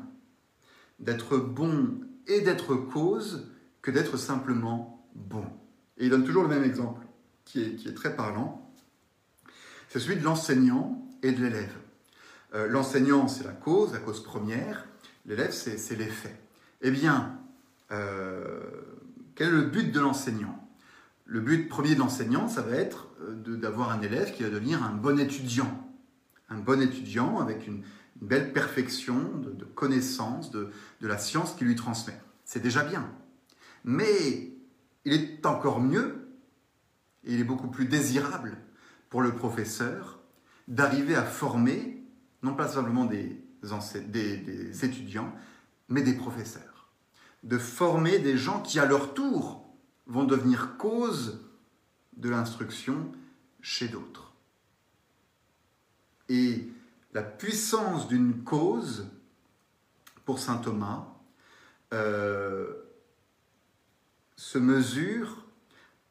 d'être 0.98 1.36
bon 1.36 2.00
et 2.26 2.40
d'être 2.40 2.74
cause 2.74 3.48
que 3.80 3.92
d'être 3.92 4.16
simplement 4.16 5.06
bon. 5.14 5.44
Et 5.98 6.06
il 6.06 6.10
donne 6.10 6.24
toujours 6.24 6.42
le 6.42 6.48
même 6.48 6.64
exemple, 6.64 7.06
qui 7.44 7.62
est, 7.62 7.76
qui 7.76 7.88
est 7.88 7.94
très 7.94 8.16
parlant. 8.16 8.68
C'est 9.88 10.00
celui 10.00 10.16
de 10.16 10.24
l'enseignant 10.24 11.08
et 11.22 11.30
de 11.30 11.40
l'élève. 11.40 11.72
Euh, 12.54 12.66
l'enseignant, 12.66 13.28
c'est 13.28 13.44
la 13.44 13.52
cause, 13.52 13.92
la 13.92 14.00
cause 14.00 14.22
première. 14.22 14.84
L'élève, 15.26 15.52
c'est 15.52 15.96
l'effet. 15.96 16.36
Eh 16.82 16.90
bien, 16.90 17.38
euh, 17.92 18.60
quel 19.36 19.48
est 19.48 19.52
le 19.52 19.62
but 19.62 19.92
de 19.92 20.00
l'enseignant? 20.00 20.68
Le 21.24 21.40
but 21.40 21.68
premier 21.68 21.94
de 21.94 22.00
l'enseignant, 22.00 22.48
ça 22.48 22.62
va 22.62 22.74
être 22.74 23.06
euh, 23.20 23.56
d'avoir 23.56 23.92
un 23.92 24.02
élève 24.02 24.32
qui 24.32 24.42
va 24.42 24.50
devenir 24.50 24.82
un 24.82 24.92
bon 24.92 25.20
étudiant. 25.20 25.84
Un 26.50 26.58
bon 26.58 26.80
étudiant 26.80 27.38
avec 27.38 27.66
une, 27.66 27.84
belle 28.20 28.52
perfection 28.52 29.20
de, 29.38 29.64
connaissance 29.64 30.50
de, 30.50 30.70
la 31.00 31.18
science 31.18 31.54
qu'il 31.54 31.66
lui 31.66 31.76
transmet. 31.76 32.20
C'est 32.44 32.62
déjà 32.62 32.84
bien. 32.84 33.10
Mais 33.84 34.52
il 35.04 35.12
est 35.12 35.46
encore 35.46 35.80
mieux, 35.80 36.28
et 37.24 37.34
il 37.34 37.40
est 37.40 37.44
beaucoup 37.44 37.68
plus 37.68 37.86
désirable 37.86 38.56
pour 39.08 39.22
le 39.22 39.34
professeur 39.34 40.20
d'arriver 40.66 41.14
à 41.14 41.24
former, 41.24 42.02
non 42.42 42.54
pas 42.54 42.68
simplement 42.68 43.04
des, 43.04 43.42
des, 43.62 44.84
étudiants, 44.84 45.32
mais 45.88 46.02
des 46.02 46.14
professeurs. 46.14 46.90
De 47.42 47.58
former 47.58 48.18
des 48.18 48.36
gens 48.36 48.60
qui, 48.60 48.78
à 48.78 48.86
leur 48.86 49.14
tour, 49.14 49.64
vont 50.06 50.24
devenir 50.24 50.76
cause 50.76 51.40
de 52.16 52.28
l'instruction 52.28 53.12
chez 53.60 53.88
d'autres. 53.88 54.34
Et 56.28 56.68
la 57.12 57.22
puissance 57.22 58.08
d'une 58.08 58.44
cause, 58.44 59.08
pour 60.24 60.38
saint 60.38 60.58
Thomas, 60.58 61.06
euh, 61.92 62.74
se 64.36 64.58
mesure 64.58 65.44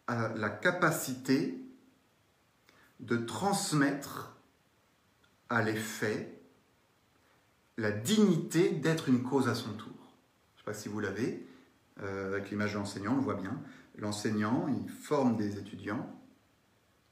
à 0.08 0.30
la 0.30 0.50
capacité 0.50 1.62
de 3.00 3.18
transmettre 3.18 4.36
à 5.50 5.62
l'effet 5.62 6.34
la 7.78 7.92
dignité 7.92 8.70
d'être 8.70 9.08
une 9.08 9.22
cause 9.22 9.48
à 9.48 9.56
son 9.56 9.72
tour. 9.74 9.94
Je 10.56 10.56
ne 10.56 10.58
sais 10.60 10.66
pas 10.66 10.74
si 10.74 10.90
vous 10.90 11.00
l'avez, 11.00 11.48
euh, 12.02 12.34
avec 12.34 12.50
l'image 12.50 12.74
de 12.74 12.80
l'enseignant, 12.80 13.14
on 13.14 13.18
le 13.18 13.22
voit 13.22 13.36
bien. 13.36 13.62
L'enseignant, 13.98 14.68
il 14.68 14.90
forme 14.90 15.38
des 15.38 15.58
étudiants, 15.58 16.12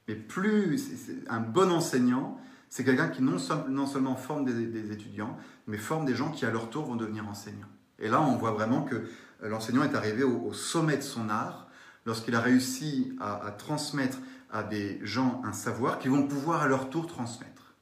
mais 0.08 0.16
plus 0.16 0.80
un 1.28 1.40
bon 1.40 1.72
enseignant, 1.72 2.40
c'est 2.70 2.84
quelqu'un 2.84 3.08
qui 3.08 3.22
non, 3.22 3.38
seulement 3.38 4.16
forme 4.16 4.46
des, 4.46 4.92
étudiants, 4.92 5.38
mais 5.68 5.78
forme 5.78 6.06
des 6.06 6.16
gens 6.16 6.32
qui 6.32 6.46
à 6.46 6.52
leur 6.52 6.70
tour 6.70 6.86
vont 6.86 6.96
devenir 6.96 7.28
enseignants. 7.28 7.70
Et 8.00 8.10
là, 8.10 8.22
on 8.22 8.36
voit 8.36 8.52
vraiment 8.52 8.84
que 8.84 8.96
euh, 8.96 9.50
l'enseignant 9.50 9.84
est 9.84 9.96
arrivé 9.96 10.24
au, 10.24 10.52
sommet 10.54 10.98
de 10.98 11.04
son 11.04 11.30
art 11.30 11.68
lorsqu'il 12.06 12.36
a 12.36 12.42
réussi 12.42 13.14
à 13.20 13.52
transmettre 13.58 14.20
à 14.52 14.64
des 14.64 15.00
gens 15.04 15.42
un 15.44 15.54
savoir 15.54 16.00
qu'ils 16.00 16.12
vont 16.12 16.28
pouvoir 16.28 16.62
à 16.62 16.68
leur 16.68 16.90
tour 16.90 17.08
transmettre. 17.08 17.74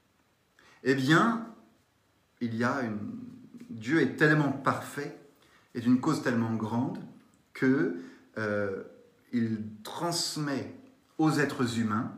Eh 0.84 0.96
bien, 0.96 1.48
il 2.42 2.56
y 2.56 2.64
a. 2.64 2.82
Dieu 3.70 4.02
est 4.02 4.16
tellement 4.16 4.52
parfait 4.52 5.18
et 5.74 5.82
d'une 5.82 6.00
cause 6.00 6.22
tellement 6.22 6.54
grande 6.54 7.00
que 7.54 7.98
euh, 8.38 8.84
il 9.32 9.64
transmet 9.84 10.76
aux 11.18 11.32
êtres 11.32 11.80
humains 11.80 12.12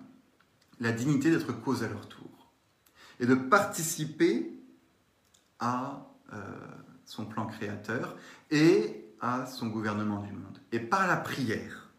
la 0.80 0.92
dignité 0.92 1.32
d'être 1.32 1.54
cause 1.54 1.84
à 1.84 1.88
leur 1.88 2.08
tour 2.08 2.30
et 3.20 3.26
de 3.26 3.36
participer 3.36 4.52
à 5.60 6.08
euh, 6.34 6.38
son 7.06 7.26
plan 7.26 7.46
créateur 7.46 8.16
et 8.52 9.06
à 9.22 9.46
son 9.46 9.68
gouvernement 9.68 10.22
du 10.22 10.32
monde. 10.32 10.60
Et 10.72 10.80
par 10.80 11.08
la 11.08 11.18
prière, 11.18 11.90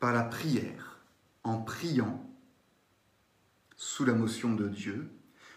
par 0.00 0.12
la 0.12 0.22
prière, 0.22 0.98
en 1.44 1.58
priant 1.58 2.24
sous 3.76 4.04
la 4.04 4.12
motion 4.12 4.54
de 4.54 4.68
Dieu 4.68 5.10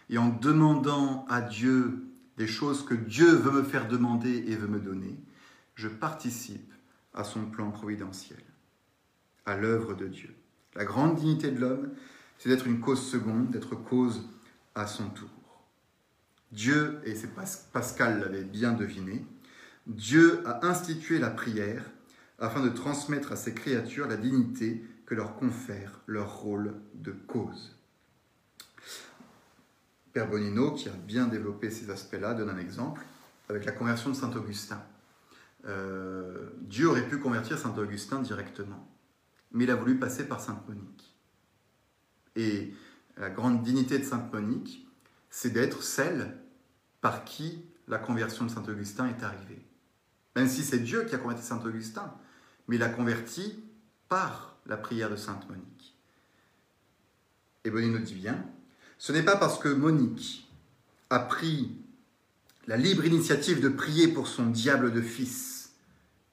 et 0.10 0.18
en 0.18 0.30
demandant 0.30 1.26
à 1.28 1.42
Dieu 1.42 2.04
des 2.38 2.48
choses 2.48 2.86
que 2.86 2.94
Dieu 2.94 3.32
veut 3.32 3.52
me 3.52 3.64
faire 3.64 3.88
demander 3.88 4.46
et 4.48 4.56
veut 4.56 4.68
me 4.68 4.80
donner, 4.80 5.18
je 5.76 5.88
participe 5.88 6.72
à 7.14 7.24
son 7.24 7.46
plan 7.46 7.72
providentiel, 7.72 8.42
à 9.46 9.58
l'œuvre 9.58 9.94
de 9.94 10.08
Dieu. 10.08 10.34
La 10.76 10.86
grande 10.86 11.16
dignité 11.16 11.52
de 11.52 11.60
l'homme, 11.60 11.90
c'est 12.38 12.50
d'être 12.50 12.68
une 12.68 12.80
cause 12.80 13.06
seconde, 13.06 13.52
d'être 13.52 13.76
cause 13.76 14.30
à 14.76 14.88
son 14.88 15.10
tour. 15.10 15.30
Dieu, 16.52 17.02
et 17.06 17.16
c'est 17.16 17.32
Pascal 17.72 18.20
l'avait 18.20 18.44
bien 18.44 18.74
deviné, 18.74 19.26
Dieu 19.88 20.46
a 20.48 20.66
institué 20.66 21.18
la 21.20 21.30
prière 21.30 21.84
afin 22.40 22.62
de 22.62 22.70
transmettre 22.70 23.32
à 23.32 23.36
ses 23.36 23.54
créatures 23.54 24.08
la 24.08 24.18
dignité 24.18 24.84
leur 25.16 25.36
confère 25.36 26.02
leur 26.08 26.40
rôle 26.40 26.74
de 26.94 27.12
cause. 27.12 27.76
Père 30.14 30.28
Bonino, 30.28 30.72
qui 30.72 30.90
a 30.90 30.94
bien 30.94 31.28
développé 31.28 31.70
ces 31.70 31.90
aspects-là, 31.90 32.34
donne 32.34 32.50
un 32.50 32.58
exemple 32.58 33.02
avec 33.50 33.66
la 33.66 33.72
conversion 33.72 34.10
de 34.10 34.16
Saint 34.16 34.32
Augustin. 34.32 34.82
Euh, 35.66 36.50
Dieu 36.62 36.88
aurait 36.88 37.08
pu 37.08 37.18
convertir 37.18 37.58
Saint 37.58 37.78
Augustin 37.78 38.22
directement, 38.22 38.90
mais 39.52 39.66
il 39.66 39.72
a 39.72 39.76
voulu 39.76 40.00
passer 40.00 40.28
par 40.28 40.42
Sainte 40.42 40.68
Monique. 40.68 41.16
Et 42.36 42.74
la 43.22 43.30
grande 43.30 43.62
dignité 43.62 44.00
de 44.00 44.04
Sainte 44.04 44.34
Monique, 44.34 44.88
c'est 45.30 45.52
d'être 45.52 45.84
celle 45.84 46.36
par 47.02 47.24
qui 47.24 47.64
la 47.88 48.00
conversion 48.00 48.46
de 48.46 48.50
Saint 48.50 48.64
Augustin 48.68 49.08
est 49.08 49.24
arrivée. 49.24 49.64
Même 50.36 50.48
si 50.48 50.64
c'est 50.64 50.80
Dieu 50.80 51.04
qui 51.04 51.14
a 51.14 51.20
converti 51.20 51.46
Saint 51.46 51.64
Augustin, 51.64 52.12
mais 52.68 52.78
il 52.78 52.80
l'a 52.80 52.90
converti 52.90 53.64
par 54.10 54.58
la 54.66 54.76
prière 54.76 55.12
de 55.12 55.16
Sainte 55.16 55.48
Monique. 55.48 55.96
Et 57.64 57.70
Bonnie 57.70 57.92
nous 57.92 58.00
dit 58.00 58.16
bien, 58.16 58.44
ce 58.98 59.12
n'est 59.12 59.22
pas 59.22 59.38
parce 59.38 59.60
que 59.60 59.70
Monique 59.70 60.50
a 61.12 61.20
pris 61.20 61.78
la 62.66 62.76
libre 62.76 63.06
initiative 63.06 63.62
de 63.62 63.70
prier 63.70 64.08
pour 64.08 64.28
son 64.28 64.48
diable 64.48 64.92
de 64.92 65.02
fils 65.02 65.74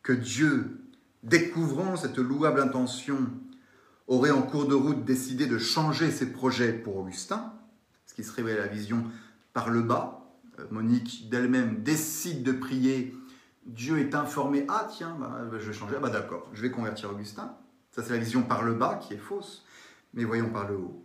que 0.03 0.15
Dieu, 0.15 0.81
découvrant 1.23 1.97
cette 1.97 2.17
louable 2.17 2.63
intention, 2.63 3.31
aurait 4.09 4.31
en 4.31 4.43
cours 4.43 4.67
de 4.67 4.75
route 4.75 5.05
décidé 5.05 5.47
de 5.47 5.59
changer 5.59 6.11
ses 6.11 6.33
projets 6.33 6.73
pour 6.73 6.97
Augustin, 6.97 7.53
ce 8.07 8.15
qui 8.15 8.25
serait 8.25 8.43
la 8.43 8.67
vision 8.67 9.05
par 9.53 9.71
le 9.71 9.83
bas. 9.83 10.27
Euh, 10.59 10.65
Monique 10.71 11.29
d'elle-même 11.29 11.83
décide 11.83 12.43
de 12.43 12.53
prier, 12.53 13.15
Dieu 13.67 13.99
est 13.99 14.15
informé, 14.15 14.65
ah 14.69 14.89
tiens, 14.91 15.17
bah, 15.21 15.47
je 15.53 15.67
vais 15.67 15.73
changer, 15.73 15.95
ah 15.99 16.01
bah 16.01 16.11
d'accord, 16.11 16.49
je 16.55 16.63
vais 16.63 16.71
convertir 16.71 17.11
Augustin. 17.11 17.55
Ça, 17.93 18.03
c'est 18.03 18.13
la 18.13 18.19
vision 18.19 18.43
par 18.43 18.65
le 18.65 18.75
bas 18.75 18.97
qui 18.97 19.15
est 19.15 19.19
fausse, 19.19 19.65
mais 20.15 20.25
voyons 20.25 20.51
par 20.51 20.67
le 20.67 20.77
haut. 20.77 21.05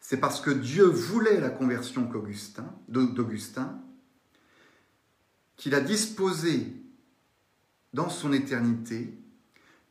C'est 0.00 0.18
parce 0.18 0.40
que 0.40 0.50
Dieu 0.50 0.84
voulait 0.84 1.40
la 1.40 1.50
conversion 1.50 2.08
d'Augustin 2.88 3.82
qu'il 5.56 5.74
a 5.74 5.80
disposé 5.80 6.76
dans 7.92 8.08
son 8.08 8.32
éternité 8.32 9.18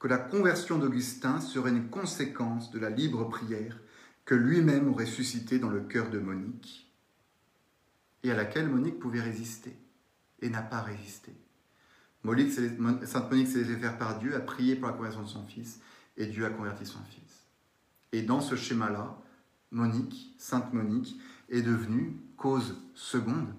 que 0.05 0.09
la 0.09 0.19
conversion 0.19 0.77
d'Augustin 0.77 1.41
serait 1.41 1.71
une 1.71 1.89
conséquence 1.89 2.69
de 2.69 2.77
la 2.77 2.91
libre 2.91 3.27
prière 3.27 3.79
que 4.23 4.35
lui-même 4.35 4.87
aurait 4.87 5.07
suscitée 5.07 5.57
dans 5.57 5.71
le 5.71 5.79
cœur 5.79 6.11
de 6.11 6.19
Monique 6.19 6.93
et 8.21 8.29
à 8.29 8.35
laquelle 8.35 8.69
Monique 8.69 8.99
pouvait 8.99 9.21
résister 9.21 9.75
et 10.43 10.51
n'a 10.51 10.61
pas 10.61 10.81
résisté. 10.81 11.31
Sainte 12.23 13.31
Monique 13.31 13.47
s'est 13.47 13.57
laissée 13.57 13.77
faire 13.77 13.97
par 13.97 14.19
Dieu, 14.19 14.35
a 14.35 14.41
prié 14.41 14.75
pour 14.75 14.89
la 14.89 14.93
conversion 14.93 15.23
de 15.23 15.27
son 15.27 15.43
fils 15.47 15.79
et 16.17 16.27
Dieu 16.27 16.45
a 16.45 16.51
converti 16.51 16.85
son 16.85 17.01
fils. 17.09 17.47
Et 18.11 18.21
dans 18.21 18.41
ce 18.41 18.55
schéma-là, 18.55 19.19
Monique, 19.71 20.35
Sainte 20.37 20.71
Monique, 20.71 21.19
est 21.49 21.63
devenue 21.63 22.15
cause 22.37 22.79
seconde, 22.93 23.55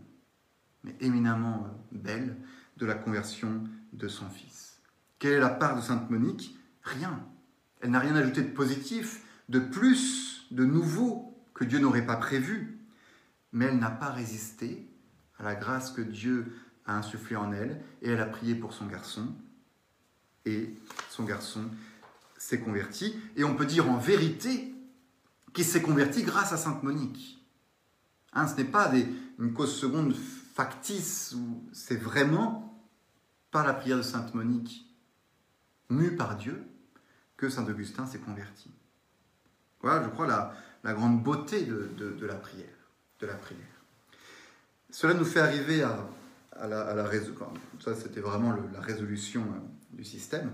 mais 0.85 0.95
éminemment 1.01 1.67
euh, 1.67 1.71
belle, 1.91 2.37
de 2.77 2.87
la 2.87 2.95
conversion 2.95 3.65
de 3.93 4.07
son 4.07 4.31
fils. 4.31 4.76
Quelle 5.19 5.35
est 5.35 5.41
la 5.41 5.51
part 5.51 5.77
de 5.77 5.81
Sainte 5.81 6.11
Monique 6.11 6.59
Rien. 6.83 7.25
Elle 7.81 7.91
n'a 7.91 8.01
rien 8.01 8.17
ajouté 8.17 8.43
de 8.43 8.51
positif, 8.51 9.23
de 9.49 9.59
plus, 9.59 10.47
de 10.51 10.65
nouveau, 10.65 11.37
que 11.55 11.65
Dieu 11.65 11.79
n'aurait 11.79 12.07
pas 12.07 12.17
prévu. 12.17 12.79
Mais 13.53 13.67
elle 13.67 13.79
n'a 13.79 13.91
pas 13.91 14.11
résisté 14.11 14.87
à 15.39 15.43
la 15.43 15.55
grâce 15.55 15.91
que 15.91 16.03
Dieu 16.03 16.53
a 16.87 16.97
insufflée 16.97 17.37
en 17.37 17.53
elle, 17.53 17.83
et 18.03 18.11
elle 18.11 18.21
a 18.21 18.27
prié 18.27 18.55
pour 18.55 18.73
son 18.73 18.87
garçon. 18.87 19.35
Et 20.45 20.75
son 21.11 21.25
garçon 21.25 21.65
s'est 22.39 22.61
converti, 22.61 23.19
et 23.37 23.45
on 23.45 23.57
peut 23.57 23.67
dire 23.67 23.91
en 23.91 23.97
vérité 23.97 24.75
qu'il 25.53 25.65
s'est 25.65 25.83
converti 25.83 26.23
grâce 26.23 26.53
à 26.53 26.57
Sainte 26.57 26.83
Monique. 26.83 27.43
Hein, 28.33 28.47
ce 28.47 28.57
n'est 28.57 28.65
pas 28.65 28.93
une 29.39 29.53
cause 29.55 29.75
seconde 29.75 30.15
factice, 30.15 31.35
c'est 31.73 31.97
vraiment 31.97 32.79
par 33.51 33.67
la 33.67 33.73
prière 33.75 33.97
de 33.97 34.03
Sainte 34.03 34.35
Monique, 34.35 34.86
mue 35.89 36.17
par 36.17 36.37
Dieu, 36.37 36.65
que 37.37 37.49
Saint 37.49 37.67
Augustin 37.67 38.07
s'est 38.07 38.19
converti. 38.19 38.71
Voilà, 39.83 40.03
je 40.05 40.09
crois, 40.09 40.27
la, 40.27 40.55
la 40.85 40.95
grande 40.95 41.23
beauté 41.23 41.65
de, 41.65 41.91
de, 41.97 42.27
la 42.27 42.35
prière. 42.35 42.67
De 43.21 43.27
la 43.27 43.35
prière. 43.35 43.61
Cela 44.91 45.15
nous 45.15 45.25
fait 45.25 45.41
arriver 45.41 45.83
à, 45.83 46.09
à 46.53 46.67
la, 46.67 46.89
à 46.89 47.05
résolution. 47.05 47.53
Ça, 47.81 47.95
c'était 47.95 48.21
vraiment 48.21 48.57
la 48.73 48.81
résolution 48.81 49.43
euh, 49.43 49.97
du 49.97 50.05
système. 50.05 50.51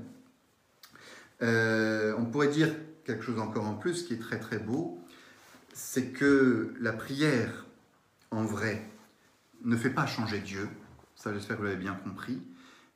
Euh, 1.43 2.15
on 2.19 2.25
pourrait 2.27 2.49
dire 2.49 2.75
quelque 3.05 3.23
chose 3.23 3.39
encore 3.39 3.67
en 3.67 3.75
plus 3.75 4.05
qui 4.05 4.15
est 4.15 4.21
très 4.21 4.39
très 4.39 4.59
beau, 4.59 5.01
c'est 5.73 6.09
que 6.13 6.75
la 6.81 6.93
prière, 6.93 7.67
en 8.31 8.45
vrai, 8.45 8.89
ne 9.65 9.77
fait 9.77 9.91
pas 9.91 10.07
changer 10.07 10.41
Dieu, 10.41 10.69
ça 11.17 11.33
j'espère 11.33 11.57
que 11.57 11.63
vous 11.63 11.69
l'avez 11.69 11.81
bien 11.81 11.95
compris, 11.95 12.43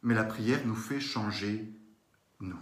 mais 0.02 0.14
la 0.14 0.24
prière 0.24 0.60
nous 0.64 0.76
fait 0.76 1.00
changer 1.00 1.68
nous. 2.40 2.58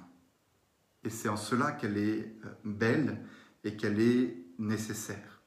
Et 1.04 1.10
c'est 1.10 1.28
en 1.28 1.36
cela 1.36 1.72
qu'elle 1.72 1.98
est 1.98 2.34
euh, 2.44 2.48
belle 2.64 3.20
et 3.62 3.76
qu'elle 3.76 4.00
est 4.00 4.36
nécessaire. 4.58 5.42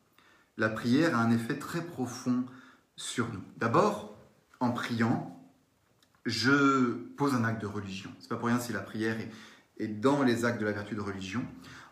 La 0.58 0.70
prière 0.70 1.18
a 1.18 1.22
un 1.22 1.32
effet 1.32 1.58
très 1.58 1.84
profond 1.84 2.46
sur 2.96 3.32
nous. 3.32 3.44
D'abord, 3.58 4.18
en 4.60 4.72
priant, 4.72 5.40
je 6.26 6.94
pose 7.16 7.36
un 7.36 7.44
acte 7.44 7.62
de 7.62 7.68
religion. 7.68 8.12
C'est 8.20 8.30
pas 8.30 8.38
pour 8.38 8.48
rien 8.48 8.60
si 8.60 8.74
la 8.74 8.82
prière 8.82 9.18
est, 9.78 9.88
dans 9.88 10.24
les 10.24 10.46
actes 10.46 10.60
de 10.60 10.66
la 10.66 10.72
vertu 10.72 10.96
de 10.96 11.02
religion. 11.02 11.46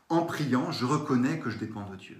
En 0.09 0.23
priant, 0.23 0.71
je 0.71 0.85
reconnais 0.85 1.39
que 1.39 1.49
je 1.49 1.57
dépends 1.57 1.87
de 1.89 1.95
Dieu 1.95 2.17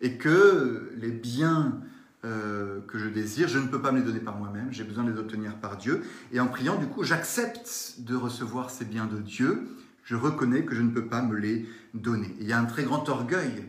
et 0.00 0.16
que 0.16 0.92
les 0.96 1.10
biens 1.10 1.80
euh, 2.24 2.80
que 2.82 2.98
je 2.98 3.08
désire, 3.08 3.48
je 3.48 3.58
ne 3.58 3.66
peux 3.66 3.80
pas 3.80 3.92
me 3.92 3.98
les 3.98 4.04
donner 4.04 4.20
par 4.20 4.36
moi-même, 4.36 4.68
j'ai 4.70 4.84
besoin 4.84 5.04
de 5.04 5.12
les 5.12 5.18
obtenir 5.18 5.56
par 5.56 5.76
Dieu. 5.76 6.02
Et 6.32 6.40
en 6.40 6.48
priant, 6.48 6.76
du 6.76 6.86
coup, 6.86 7.02
j'accepte 7.02 7.96
de 7.98 8.14
recevoir 8.14 8.70
ces 8.70 8.84
biens 8.84 9.06
de 9.06 9.18
Dieu. 9.18 9.68
Je 10.04 10.16
reconnais 10.16 10.64
que 10.64 10.74
je 10.74 10.82
ne 10.82 10.90
peux 10.90 11.06
pas 11.06 11.22
me 11.22 11.36
les 11.36 11.66
donner. 11.94 12.34
il 12.40 12.46
y 12.46 12.52
a 12.52 12.58
un 12.58 12.66
très 12.66 12.84
grand 12.84 13.08
orgueil 13.08 13.64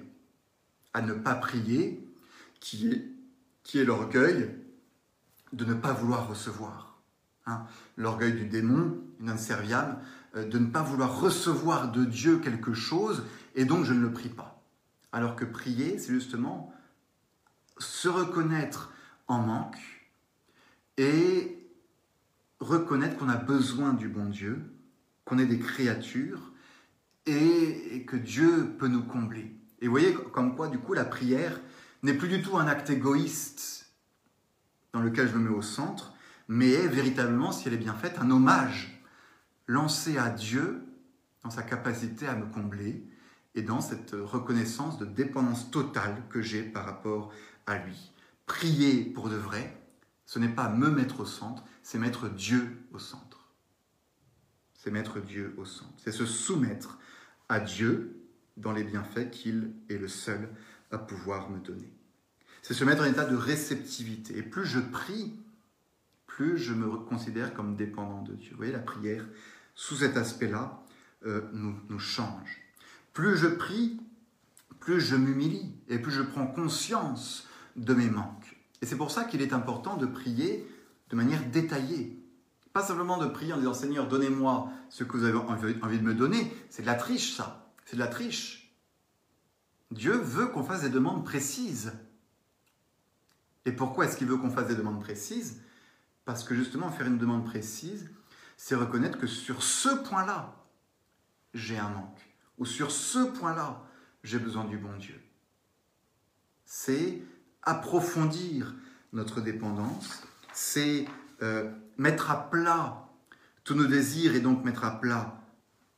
à 0.93 1.01
ne 1.01 1.13
pas 1.13 1.35
prier, 1.35 2.05
qui 2.59 2.89
est, 2.89 3.07
qui 3.63 3.79
est 3.79 3.85
l'orgueil 3.85 4.49
de 5.53 5.65
ne 5.65 5.73
pas 5.73 5.93
vouloir 5.93 6.27
recevoir. 6.27 7.01
Hein, 7.45 7.65
l'orgueil 7.97 8.33
du 8.33 8.45
démon, 8.45 8.97
inserviable, 9.27 9.97
euh, 10.35 10.45
de 10.45 10.59
ne 10.59 10.67
pas 10.67 10.83
vouloir 10.83 11.19
recevoir 11.19 11.91
de 11.91 12.05
Dieu 12.05 12.37
quelque 12.37 12.73
chose 12.73 13.23
et 13.55 13.65
donc 13.65 13.85
je 13.85 13.93
ne 13.93 14.01
le 14.01 14.11
prie 14.11 14.29
pas. 14.29 14.63
Alors 15.11 15.35
que 15.35 15.45
prier, 15.45 15.97
c'est 15.97 16.13
justement 16.13 16.73
se 17.81 18.07
reconnaître 18.07 18.93
en 19.27 19.39
manque 19.39 19.77
et 20.97 21.57
reconnaître 22.59 23.17
qu'on 23.17 23.29
a 23.29 23.37
besoin 23.37 23.93
du 23.93 24.07
bon 24.07 24.25
Dieu, 24.25 24.61
qu'on 25.25 25.39
est 25.39 25.45
des 25.45 25.59
créatures 25.59 26.51
et 27.25 28.05
que 28.07 28.17
Dieu 28.17 28.75
peut 28.77 28.87
nous 28.87 29.03
combler. 29.03 29.55
Et 29.79 29.87
vous 29.87 29.91
voyez 29.91 30.13
comme 30.13 30.55
quoi, 30.55 30.67
du 30.67 30.77
coup, 30.77 30.93
la 30.93 31.05
prière 31.05 31.59
n'est 32.03 32.13
plus 32.13 32.27
du 32.27 32.41
tout 32.41 32.57
un 32.57 32.67
acte 32.67 32.89
égoïste 32.89 33.91
dans 34.93 35.01
lequel 35.01 35.27
je 35.27 35.35
me 35.35 35.49
mets 35.49 35.55
au 35.55 35.61
centre, 35.61 36.13
mais 36.47 36.71
est 36.71 36.87
véritablement, 36.87 37.51
si 37.51 37.67
elle 37.67 37.73
est 37.75 37.77
bien 37.77 37.93
faite, 37.93 38.17
un 38.19 38.29
hommage 38.29 39.01
lancé 39.67 40.17
à 40.17 40.29
Dieu 40.29 40.83
dans 41.43 41.49
sa 41.49 41.63
capacité 41.63 42.27
à 42.27 42.35
me 42.35 42.45
combler 42.45 43.07
et 43.55 43.61
dans 43.61 43.81
cette 43.81 44.11
reconnaissance 44.11 44.97
de 44.97 45.05
dépendance 45.05 45.71
totale 45.71 46.23
que 46.29 46.41
j'ai 46.41 46.63
par 46.63 46.85
rapport 46.85 47.31
à 47.71 47.77
lui. 47.77 48.11
Prier 48.45 49.05
pour 49.05 49.29
de 49.29 49.35
vrai, 49.35 49.77
ce 50.25 50.39
n'est 50.39 50.49
pas 50.49 50.69
me 50.69 50.89
mettre 50.89 51.21
au 51.21 51.25
centre, 51.25 51.63
c'est 51.83 51.97
mettre 51.97 52.29
Dieu 52.29 52.77
au 52.93 52.99
centre. 52.99 53.49
C'est 54.75 54.91
mettre 54.91 55.19
Dieu 55.19 55.53
au 55.57 55.65
centre. 55.65 55.93
C'est 55.97 56.11
se 56.11 56.25
soumettre 56.25 56.99
à 57.49 57.59
Dieu 57.59 58.21
dans 58.57 58.71
les 58.71 58.83
bienfaits 58.83 59.29
qu'il 59.31 59.73
est 59.89 59.97
le 59.97 60.07
seul 60.07 60.49
à 60.91 60.97
pouvoir 60.97 61.49
me 61.49 61.59
donner. 61.59 61.91
C'est 62.61 62.73
se 62.73 62.83
mettre 62.83 63.01
en 63.03 63.05
état 63.05 63.25
de 63.25 63.35
réceptivité. 63.35 64.37
Et 64.37 64.43
plus 64.43 64.65
je 64.65 64.79
prie, 64.79 65.33
plus 66.27 66.57
je 66.57 66.73
me 66.73 66.97
considère 66.97 67.53
comme 67.53 67.75
dépendant 67.75 68.21
de 68.21 68.33
Dieu. 68.33 68.51
Vous 68.51 68.57
voyez, 68.57 68.71
la 68.71 68.79
prière, 68.79 69.25
sous 69.75 69.95
cet 69.95 70.17
aspect-là, 70.17 70.83
euh, 71.25 71.41
nous, 71.53 71.75
nous 71.89 71.99
change. 71.99 72.61
Plus 73.13 73.37
je 73.37 73.47
prie, 73.47 73.99
plus 74.79 74.99
je 74.99 75.15
m'humilie 75.15 75.75
et 75.87 75.99
plus 75.99 76.11
je 76.11 76.21
prends 76.21 76.47
conscience 76.47 77.47
de 77.75 77.93
mes 77.93 78.09
manques. 78.09 78.57
Et 78.81 78.85
c'est 78.85 78.97
pour 78.97 79.11
ça 79.11 79.23
qu'il 79.23 79.41
est 79.41 79.53
important 79.53 79.97
de 79.97 80.05
prier 80.05 80.67
de 81.09 81.15
manière 81.15 81.45
détaillée. 81.49 82.17
Pas 82.73 82.83
simplement 82.83 83.17
de 83.17 83.27
prier 83.27 83.53
en 83.53 83.57
disant 83.57 83.73
Seigneur, 83.73 84.07
donnez-moi 84.07 84.69
ce 84.89 85.03
que 85.03 85.17
vous 85.17 85.25
avez 85.25 85.37
envie 85.37 85.99
de 85.99 86.03
me 86.03 86.13
donner. 86.13 86.51
C'est 86.69 86.83
de 86.83 86.87
la 86.87 86.95
triche, 86.95 87.33
ça. 87.33 87.69
C'est 87.85 87.95
de 87.95 88.01
la 88.01 88.07
triche. 88.07 88.73
Dieu 89.91 90.13
veut 90.13 90.47
qu'on 90.47 90.63
fasse 90.63 90.81
des 90.81 90.89
demandes 90.89 91.25
précises. 91.25 91.91
Et 93.65 93.73
pourquoi 93.73 94.05
est-ce 94.05 94.17
qu'il 94.17 94.27
veut 94.27 94.37
qu'on 94.37 94.49
fasse 94.49 94.67
des 94.67 94.75
demandes 94.75 95.01
précises? 95.01 95.61
Parce 96.25 96.43
que 96.43 96.55
justement, 96.55 96.89
faire 96.89 97.07
une 97.07 97.17
demande 97.17 97.45
précise, 97.45 98.09
c'est 98.55 98.75
reconnaître 98.75 99.17
que 99.17 99.27
sur 99.27 99.63
ce 99.63 99.89
point-là, 99.89 100.55
j'ai 101.53 101.77
un 101.77 101.89
manque. 101.89 102.35
Ou 102.57 102.65
sur 102.65 102.91
ce 102.91 103.19
point-là, 103.19 103.83
j'ai 104.23 104.39
besoin 104.39 104.65
du 104.65 104.77
bon 104.77 104.95
Dieu. 104.97 105.19
C'est 106.63 107.21
approfondir 107.63 108.75
notre 109.13 109.41
dépendance, 109.41 110.23
c'est 110.53 111.05
euh, 111.41 111.69
mettre 111.97 112.31
à 112.31 112.49
plat 112.49 113.07
tous 113.63 113.75
nos 113.75 113.85
désirs 113.85 114.35
et 114.35 114.39
donc 114.39 114.63
mettre 114.63 114.83
à 114.83 114.99
plat 114.99 115.41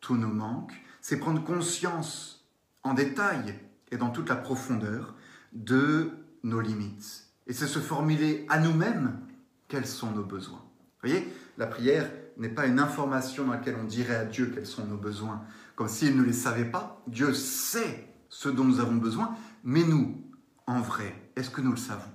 tous 0.01 0.15
nos 0.15 0.27
manques, 0.27 0.73
c'est 1.01 1.17
prendre 1.17 1.43
conscience 1.43 2.45
en 2.83 2.93
détail 2.93 3.59
et 3.91 3.97
dans 3.97 4.09
toute 4.09 4.29
la 4.29 4.35
profondeur 4.35 5.15
de 5.53 6.11
nos 6.43 6.59
limites. 6.59 7.27
Et 7.47 7.53
c'est 7.53 7.67
se 7.67 7.79
formuler 7.79 8.45
à 8.49 8.59
nous-mêmes 8.59 9.19
quels 9.67 9.87
sont 9.87 10.11
nos 10.11 10.23
besoins. 10.23 10.63
Vous 11.01 11.09
voyez, 11.09 11.27
la 11.57 11.67
prière 11.67 12.09
n'est 12.37 12.49
pas 12.49 12.65
une 12.65 12.79
information 12.79 13.45
dans 13.45 13.53
laquelle 13.53 13.75
on 13.79 13.85
dirait 13.85 14.15
à 14.15 14.25
Dieu 14.25 14.51
quels 14.53 14.65
sont 14.65 14.85
nos 14.85 14.97
besoins, 14.97 15.43
comme 15.75 15.87
s'il 15.87 16.17
ne 16.17 16.23
les 16.23 16.33
savait 16.33 16.65
pas. 16.65 17.01
Dieu 17.07 17.33
sait 17.33 18.07
ce 18.29 18.49
dont 18.49 18.63
nous 18.63 18.79
avons 18.79 18.95
besoin, 18.95 19.35
mais 19.63 19.83
nous, 19.83 20.21
en 20.65 20.81
vrai, 20.81 21.22
est-ce 21.35 21.49
que 21.49 21.61
nous 21.61 21.71
le 21.71 21.77
savons? 21.77 22.11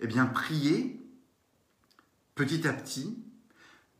Eh 0.00 0.06
bien, 0.06 0.26
prier, 0.26 1.00
petit 2.34 2.66
à 2.66 2.72
petit, 2.72 3.18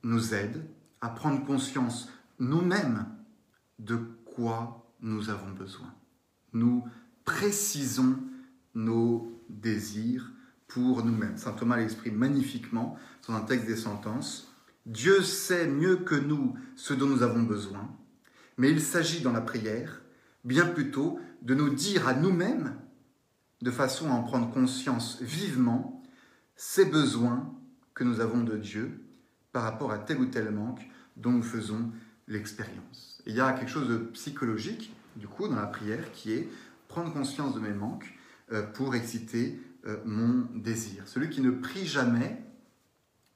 nous 0.02 0.34
aide 0.34 0.64
à 1.00 1.08
prendre 1.08 1.44
conscience 1.44 2.10
nous-mêmes 2.38 3.06
de 3.78 3.96
quoi 4.24 4.90
nous 5.00 5.30
avons 5.30 5.52
besoin. 5.52 5.92
Nous 6.52 6.84
précisons 7.24 8.18
nos 8.74 9.40
désirs, 9.48 10.32
pour 10.72 11.04
nous-mêmes. 11.04 11.36
Saint 11.36 11.52
Thomas 11.52 11.76
l'exprime 11.76 12.16
magnifiquement 12.16 12.96
dans 13.28 13.34
un 13.34 13.42
texte 13.42 13.66
des 13.66 13.76
sentences. 13.76 14.54
Dieu 14.86 15.22
sait 15.22 15.66
mieux 15.68 15.96
que 15.96 16.14
nous 16.14 16.54
ce 16.76 16.94
dont 16.94 17.06
nous 17.06 17.22
avons 17.22 17.42
besoin, 17.42 17.94
mais 18.56 18.70
il 18.70 18.80
s'agit 18.80 19.20
dans 19.20 19.32
la 19.32 19.42
prière 19.42 20.00
bien 20.44 20.66
plutôt 20.66 21.20
de 21.42 21.54
nous 21.54 21.68
dire 21.68 22.08
à 22.08 22.14
nous-mêmes, 22.14 22.76
de 23.62 23.70
façon 23.70 24.10
à 24.10 24.14
en 24.14 24.22
prendre 24.22 24.50
conscience 24.50 25.22
vivement, 25.22 26.02
ces 26.56 26.84
besoins 26.84 27.54
que 27.94 28.04
nous 28.04 28.20
avons 28.20 28.42
de 28.42 28.56
Dieu 28.56 29.00
par 29.52 29.62
rapport 29.62 29.92
à 29.92 29.98
tel 29.98 30.18
ou 30.18 30.26
tel 30.26 30.50
manque 30.50 30.86
dont 31.16 31.30
nous 31.30 31.42
faisons 31.42 31.90
l'expérience. 32.26 33.22
Il 33.26 33.34
y 33.34 33.40
a 33.40 33.52
quelque 33.52 33.70
chose 33.70 33.88
de 33.88 33.98
psychologique, 33.98 34.94
du 35.16 35.28
coup, 35.28 35.48
dans 35.48 35.56
la 35.56 35.66
prière, 35.66 36.12
qui 36.12 36.32
est 36.32 36.48
prendre 36.88 37.12
conscience 37.12 37.54
de 37.54 37.60
mes 37.60 37.72
manques 37.72 38.12
euh, 38.52 38.62
pour 38.62 38.94
exciter 38.94 39.60
euh, 39.86 39.96
mon 40.04 40.46
désir. 40.54 41.04
Celui 41.06 41.30
qui 41.30 41.40
ne 41.40 41.50
prie 41.50 41.86
jamais 41.86 42.42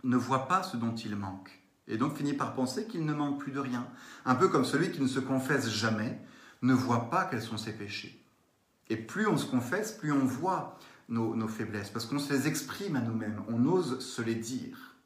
ne 0.03 0.17
voit 0.17 0.49
pas 0.49 0.63
ce 0.63 0.77
dont 0.77 0.95
il 0.95 1.17
manque 1.17 1.63
et 1.89 1.97
donc 1.97 2.17
finit 2.17 2.35
par 2.35 2.55
penser 2.55 2.87
qu'il 2.87 3.05
ne 3.05 3.15
manque 3.15 3.41
plus 3.41 3.53
de 3.53 3.61
rien. 3.61 3.87
Un 4.25 4.35
peu 4.35 4.49
comme 4.49 4.65
celui 4.65 4.91
qui 4.91 5.01
ne 5.01 5.07
se 5.07 5.21
confesse 5.21 5.71
jamais 5.71 6.21
ne 6.63 6.75
voit 6.75 7.11
pas 7.11 7.25
quels 7.25 7.43
sont 7.43 7.59
ses 7.59 7.73
péchés. 7.73 8.21
Et 8.89 8.97
plus 8.97 9.27
on 9.27 9.37
se 9.37 9.47
confesse, 9.47 9.93
plus 9.93 10.13
on 10.13 10.25
voit 10.25 10.79
nos, 11.09 11.49
faiblesses, 11.49 11.91
parce 11.91 12.07
qu'on 12.07 12.19
se 12.19 12.33
les 12.33 12.49
exprime 12.49 12.97
à 12.97 13.01
nous-mêmes, 13.01 13.43
on 13.49 13.65
ose 13.67 14.01
se 14.01 14.23
les 14.23 14.35
dire. 14.35 14.97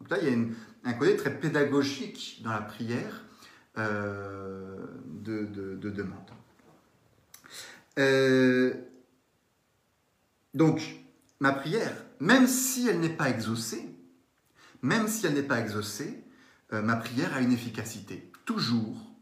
Donc 0.00 0.10
là, 0.10 0.18
il 0.20 0.28
y 0.28 0.32
a 0.32 0.38
un 0.84 0.92
côté 0.94 1.16
très 1.16 1.38
pédagogique 1.38 2.40
dans 2.42 2.50
la 2.50 2.62
prière 2.62 3.24
euh, 3.78 4.86
de, 5.06 5.44
de, 5.46 5.90
demande. 5.90 6.30
Euh, 7.98 8.74
donc, 10.54 10.96
ma 11.40 11.52
prière, 11.52 11.94
même 12.20 12.46
si 12.46 12.88
elle 12.88 13.00
n'est 13.00 13.16
pas 13.16 13.30
exaucée, 13.30 13.88
même 14.82 15.06
si 15.06 15.26
elle 15.26 15.34
n'est 15.34 15.42
pas 15.42 15.60
exaucée, 15.60 16.24
euh, 16.72 16.82
ma 16.82 16.96
prière 16.96 17.34
a 17.34 17.40
une 17.40 17.52
efficacité. 17.52 18.30
Toujours. 18.44 19.12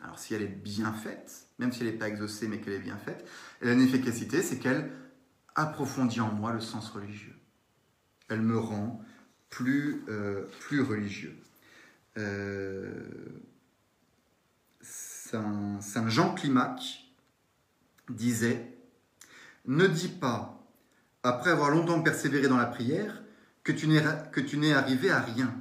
Alors, 0.00 0.18
si 0.18 0.34
elle 0.34 0.42
est 0.42 0.46
bien 0.46 0.92
faite, 0.92 1.46
même 1.60 1.72
si 1.72 1.82
elle 1.82 1.88
n'est 1.88 1.98
pas 1.98 2.08
exaucée, 2.08 2.48
mais 2.48 2.58
qu'elle 2.58 2.72
est 2.72 2.80
bien 2.80 2.96
faite, 2.96 3.24
elle 3.60 3.68
a 3.68 3.74
c'est 4.42 4.58
qu'elle 4.58 4.90
approfondit 5.54 6.20
en 6.20 6.32
moi 6.32 6.52
le 6.52 6.60
sens 6.60 6.88
religieux. 6.88 7.36
Elle 8.28 8.40
me 8.40 8.58
rend 8.58 9.04
plus, 9.50 10.02
euh, 10.08 10.46
religieux. 10.82 11.36
Euh, 12.16 12.90
Saint, 14.80 15.80
Saint 15.80 16.08
Jean 16.08 16.34
Climac 16.34 17.04
disait 18.08 18.74
ne 19.66 19.86
dis 19.86 20.08
pas, 20.08 20.66
après 21.22 21.50
avoir 21.50 21.70
longtemps 21.70 22.00
persévéré 22.02 22.48
dans 22.48 22.56
la 22.56 22.66
prière, 22.66 23.22
que 23.62 23.72
tu 23.72 23.86
n'es 24.56 24.72
arrivé 24.72 25.10
à 25.10 25.20
rien. 25.20 25.54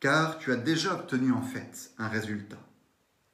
car 0.00 0.38
tu 0.38 0.52
as 0.52 0.56
déjà 0.56 0.94
obtenu 0.94 1.32
en 1.32 1.42
fait 1.42 1.92
un 1.96 2.08
résultat. 2.08 2.65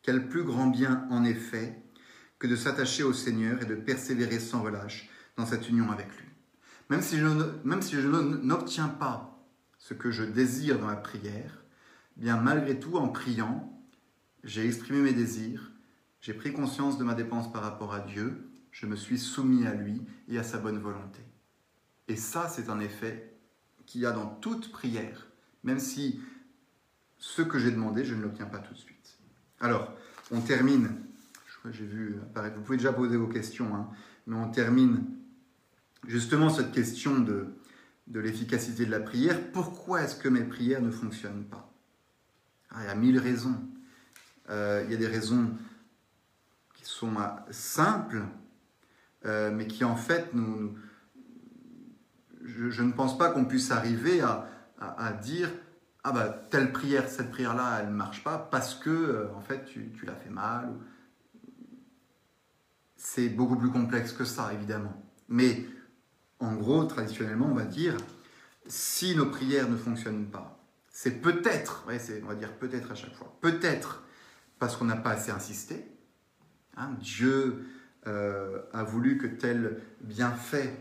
Quel 0.03 0.29
plus 0.29 0.45
grand 0.45 0.67
bien 0.67 1.07
en 1.11 1.25
effet 1.25 1.83
que 2.39 2.49
de 2.49 2.57
s'attacher 2.57 3.05
au 3.05 3.13
Seigneur 3.13 3.63
et 3.63 3.67
de 3.67 3.77
persévérer 3.77 4.41
sans 4.41 4.63
relâche 4.63 5.09
dans 5.37 5.47
cette 5.47 5.69
union 5.69 5.93
avec 5.93 6.09
lui. 6.19 6.27
Même 6.89 7.01
si 7.01 7.17
je, 7.17 8.09
n'obtiens 8.43 8.89
pas 8.89 9.47
ce 9.79 9.95
que 9.95 10.11
je 10.11 10.25
désire 10.25 10.81
dans 10.81 10.89
la 10.89 10.97
prière, 10.97 11.63
bien 12.17 12.37
malgré 12.37 12.79
tout, 12.81 12.97
en 12.97 13.09
priant, 13.09 13.81
j'ai 14.43 14.67
exprimé 14.67 15.03
mes 15.03 15.13
désirs, 15.13 15.71
j'ai 16.21 16.35
pris 16.35 16.53
conscience 16.53 16.99
de 16.99 17.05
ma 17.05 17.15
dépense 17.15 17.53
par 17.53 17.63
rapport 17.63 17.95
à 17.95 18.01
Dieu, 18.01 18.51
je 18.73 18.87
me 18.87 18.97
suis 18.97 19.19
soumis 19.19 19.67
à 19.67 19.75
lui 19.75 20.03
et 20.29 20.39
à 20.39 20.43
sa 20.43 20.59
bonne 20.59 20.79
volonté. 20.79 21.23
Et 22.09 22.17
ça, 22.17 22.49
c'est 22.49 22.69
un 22.69 22.81
effet 22.81 23.39
qu'il 23.87 24.01
y 24.01 24.07
a 24.07 24.13
dans 24.13 24.27
toute 24.27 24.73
prière, 24.73 25.29
même 25.63 25.79
si 25.79 26.21
ce 27.19 27.43
que 27.43 27.61
j'ai 27.61 27.71
demandé, 27.71 28.05
je 28.05 28.15
ne 28.15 28.23
l'obtiens 28.23 28.47
pas 28.47 28.59
tout 28.59 28.75
de 28.75 28.79
suite. 28.79 28.92
Alors, 29.63 29.97
on 30.33 30.41
termine, 30.41 30.91
j'ai 31.71 31.87
vu 31.87 32.19
apparaître, 32.21 32.57
vous 32.57 32.63
pouvez 32.63 32.79
déjà 32.79 32.93
poser 32.93 33.17
vos 33.17 33.29
questions, 33.29 33.73
hein, 33.77 33.89
mais 34.27 34.35
on 34.35 34.51
termine 34.51 35.05
justement 36.09 36.51
cette 36.51 36.73
question 36.73 37.21
de, 37.21 37.47
l'efficacité 38.13 38.85
de 38.85 38.91
la 38.91 38.99
prière. 38.99 39.39
Pourquoi 39.53 40.03
est-ce 40.03 40.17
que 40.17 40.29
mes 40.29 40.43
prières 40.43 40.83
ne 40.83 40.91
fonctionnent 40.91 41.45
pas? 41.45 41.73
Ah, 42.71 42.79
Il 42.83 42.87
y 42.87 42.91
a 42.91 42.95
mille 42.97 43.21
raisons. 43.21 43.55
Euh, 44.51 44.83
il 44.85 44.91
y 44.91 44.95
a 44.97 44.99
des 44.99 45.07
raisons 45.07 45.51
qui 46.75 46.85
sont 46.85 47.15
euh, 47.17 47.29
simples, 47.53 48.23
euh, 49.27 49.53
mais 49.53 49.69
qui 49.69 49.85
en 49.85 49.95
fait 49.95 50.35
nous, 50.35 50.75
je, 52.43 52.83
ne 52.83 52.91
pense 52.91 53.17
pas 53.17 53.31
qu'on 53.31 53.45
puisse 53.45 53.71
arriver 53.71 54.21
à, 54.21 55.13
dire 55.23 55.49
ah 56.05 56.13
bah 56.13 56.29
telle 56.51 56.73
prière, 56.73 57.09
cette 57.09 57.31
prière-là, 57.31 57.81
elle 57.81 57.89
ne 57.89 57.95
marche 57.95 58.25
pas 58.25 58.39
parce 58.39 58.75
que 58.75 59.29
en 59.35 59.41
fait 59.41 59.65
tu, 59.65 59.93
tu 59.99 60.07
l'as 60.07 60.15
fait 60.15 60.31
mal. 60.31 60.73
C'est 62.97 63.29
beaucoup 63.29 63.57
plus 63.57 63.71
complexe 63.71 64.13
que 64.13 64.25
ça, 64.25 64.53
évidemment. 64.53 65.03
Mais 65.29 65.67
en 66.39 66.55
gros, 66.55 66.85
traditionnellement, 66.85 67.47
on 67.47 67.55
va 67.55 67.65
dire, 67.65 67.97
si 68.67 69.17
nos 69.17 69.27
prières 69.27 69.69
ne 69.69 69.77
fonctionnent 69.77 70.27
pas, 70.27 70.63
c'est 70.89 71.23
peut-être, 71.23 71.85
on 71.87 72.27
va 72.27 72.35
dire 72.35 72.53
peut-être 72.55 72.93
à 72.93 72.95
chaque 72.95 73.15
fois, 73.15 73.37
peut-être 73.41 74.03
parce 74.59 74.77
qu'on 74.77 74.85
n'a 74.85 74.97
pas 74.97 75.11
assez 75.11 75.31
insisté. 75.31 75.87
Hein, 76.77 76.91
Dieu 77.01 77.65
euh, 78.07 78.61
a 78.73 78.85
voulu 78.85 79.19
que 79.19 79.27
tel 79.27 79.81
bienfait 80.01 80.77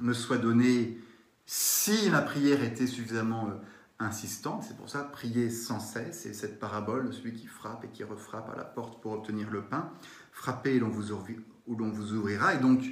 me 0.00 0.12
soit 0.12 0.38
donné 0.38 0.98
si 1.46 2.10
la 2.10 2.22
prière 2.22 2.62
était 2.62 2.86
suffisamment 2.86 3.48
euh, 3.48 3.54
insistante. 4.00 4.64
C'est 4.66 4.76
pour 4.76 4.88
ça, 4.88 5.04
prier 5.04 5.50
sans 5.50 5.80
cesse. 5.80 6.26
Et 6.26 6.34
cette 6.34 6.58
parabole 6.58 7.08
de 7.08 7.12
celui 7.12 7.32
qui 7.32 7.46
frappe 7.46 7.84
et 7.84 7.88
qui 7.88 8.04
refrappe 8.04 8.50
à 8.50 8.56
la 8.56 8.64
porte 8.64 9.00
pour 9.02 9.12
obtenir 9.12 9.50
le 9.50 9.62
pain. 9.62 9.90
Frappez 10.32 10.76
et 10.76 10.78
l'on 10.78 10.88
vous, 10.88 11.12
ouvrira. 11.12 12.54
Et 12.54 12.58
donc, 12.58 12.82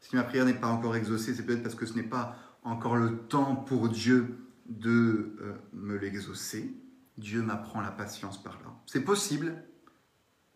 si 0.00 0.16
ma 0.16 0.22
prière 0.22 0.44
n'est 0.44 0.54
pas 0.54 0.68
encore 0.68 0.96
exaucée, 0.96 1.34
c'est 1.34 1.44
peut-être 1.44 1.62
parce 1.62 1.74
que 1.74 1.86
ce 1.86 1.94
n'est 1.94 2.02
pas 2.02 2.36
encore 2.62 2.96
le 2.96 3.18
temps 3.18 3.56
pour 3.56 3.88
Dieu 3.88 4.38
de 4.66 5.36
euh, 5.40 5.54
me 5.72 5.96
l'exaucer. 5.96 6.74
Dieu 7.16 7.42
m'apprend 7.42 7.80
la 7.80 7.90
patience 7.90 8.40
par 8.40 8.54
là. 8.64 8.72
C'est 8.86 9.00
possible, 9.00 9.64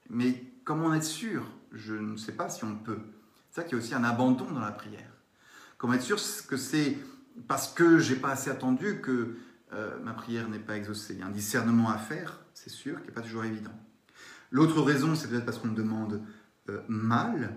mais 0.08 0.52
comment 0.64 0.94
être 0.94 1.02
sûr? 1.02 1.44
Je 1.72 1.94
ne 1.94 2.16
sais 2.16 2.32
pas 2.32 2.48
si 2.48 2.64
on 2.64 2.76
peut. 2.76 3.00
C'est 3.50 3.62
ça 3.62 3.64
qu'il 3.64 3.76
y 3.76 3.80
a 3.80 3.84
aussi 3.84 3.94
un 3.94 4.04
abandon 4.04 4.50
dans 4.50 4.60
la 4.60 4.70
prière. 4.70 5.10
Comment 5.76 5.94
être 5.94 6.02
sûr 6.02 6.18
que 6.46 6.56
c'est 6.56 6.98
parce 7.48 7.72
que 7.72 7.98
j'ai 7.98 8.16
pas 8.16 8.30
assez 8.30 8.50
attendu 8.50 9.00
que 9.00 9.36
euh, 9.74 9.98
ma 10.02 10.12
prière 10.12 10.48
n'est 10.48 10.58
pas 10.58 10.76
exaucée. 10.76 11.14
Il 11.14 11.20
y 11.20 11.22
a 11.22 11.26
un 11.26 11.30
discernement 11.30 11.90
à 11.90 11.96
faire, 11.96 12.40
c'est 12.52 12.70
sûr, 12.70 13.00
qui 13.00 13.08
n'est 13.08 13.14
pas 13.14 13.22
toujours 13.22 13.44
évident. 13.44 13.72
L'autre 14.50 14.82
raison, 14.82 15.14
c'est 15.14 15.28
peut-être 15.28 15.46
parce 15.46 15.58
qu'on 15.58 15.68
me 15.68 15.76
demande 15.76 16.22
euh, 16.68 16.80
mal, 16.88 17.56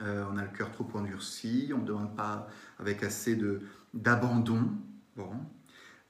euh, 0.00 0.24
on 0.32 0.36
a 0.36 0.42
le 0.42 0.50
cœur 0.50 0.72
trop 0.72 0.88
endurci, 0.94 1.70
on 1.72 1.78
ne 1.78 1.86
demande 1.86 2.16
pas 2.16 2.48
avec 2.80 3.04
assez 3.04 3.38
d'abandon. 3.94 4.72
Bon. 5.16 5.30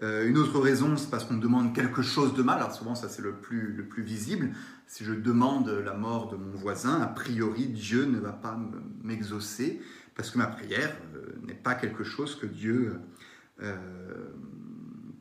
Une 0.01 0.39
autre 0.39 0.61
raison, 0.61 0.97
c'est 0.97 1.11
parce 1.11 1.25
qu'on 1.25 1.35
me 1.35 1.43
demande 1.43 1.75
quelque 1.75 2.03
chose 2.03 2.33
de 2.35 2.43
mal. 2.43 2.59
Alors 2.59 2.73
souvent, 2.73 2.95
ça 2.95 3.09
c'est 3.09 3.21
le 3.21 3.35
plus, 3.35 3.73
le 3.73 3.85
plus 3.85 4.05
visible. 4.05 4.51
Si 4.87 5.05
je 5.05 5.13
demande 5.13 5.69
la 5.69 5.95
mort 5.95 6.29
de 6.31 6.37
mon 6.37 6.53
voisin, 6.53 7.01
a 7.01 7.09
priori, 7.09 7.67
Dieu 7.67 8.05
ne 8.05 8.21
va 8.21 8.33
pas 8.33 8.57
m'exaucer 9.03 9.83
parce 10.15 10.31
que 10.31 10.39
ma 10.39 10.47
prière 10.47 10.97
n'est 11.43 11.55
pas 11.55 11.75
quelque 11.75 12.05
chose 12.05 12.37
que 12.37 12.47
Dieu 12.47 13.01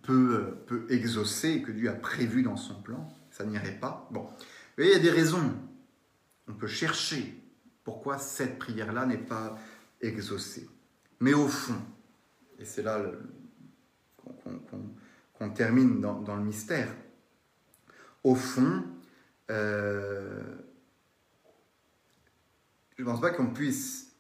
peut 0.08 0.86
exaucer 0.90 1.50
et 1.50 1.62
que 1.62 1.72
Dieu 1.72 1.90
a 1.90 1.94
prévu 1.94 2.42
dans 2.42 2.56
son 2.56 2.82
plan. 2.82 3.08
Ça 3.32 3.46
n'irait 3.46 3.80
pas. 3.80 4.08
Bon. 4.12 4.30
il 4.78 4.88
y 4.88 4.94
a 4.94 5.00
des 5.00 5.12
raisons. 5.12 5.54
On 6.48 6.54
peut 6.54 6.68
chercher 6.68 7.44
pourquoi 7.84 8.18
cette 8.18 8.58
prière-là 8.58 9.06
n'est 9.06 9.18
pas 9.18 9.58
exaucée. 10.02 10.70
Mais 11.20 11.34
au 11.34 11.48
fond, 11.48 11.82
et 12.60 12.66
c'est 12.66 12.84
là 12.84 13.02
qu'on 15.34 15.50
termine 15.50 16.00
dans, 16.02 16.36
le 16.36 16.44
mystère, 16.44 16.90
au 18.24 18.36
fond, 18.36 18.84
euh, 19.50 20.44
je 22.98 23.04
ne 23.04 23.08
pense 23.08 23.22
pas 23.22 23.32
qu'on 23.32 23.48
puisse 23.48 24.14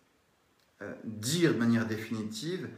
euh, 0.81 0.93
dire 1.03 1.53
de 1.53 1.59
manière 1.59 1.87
définitive 1.87 2.69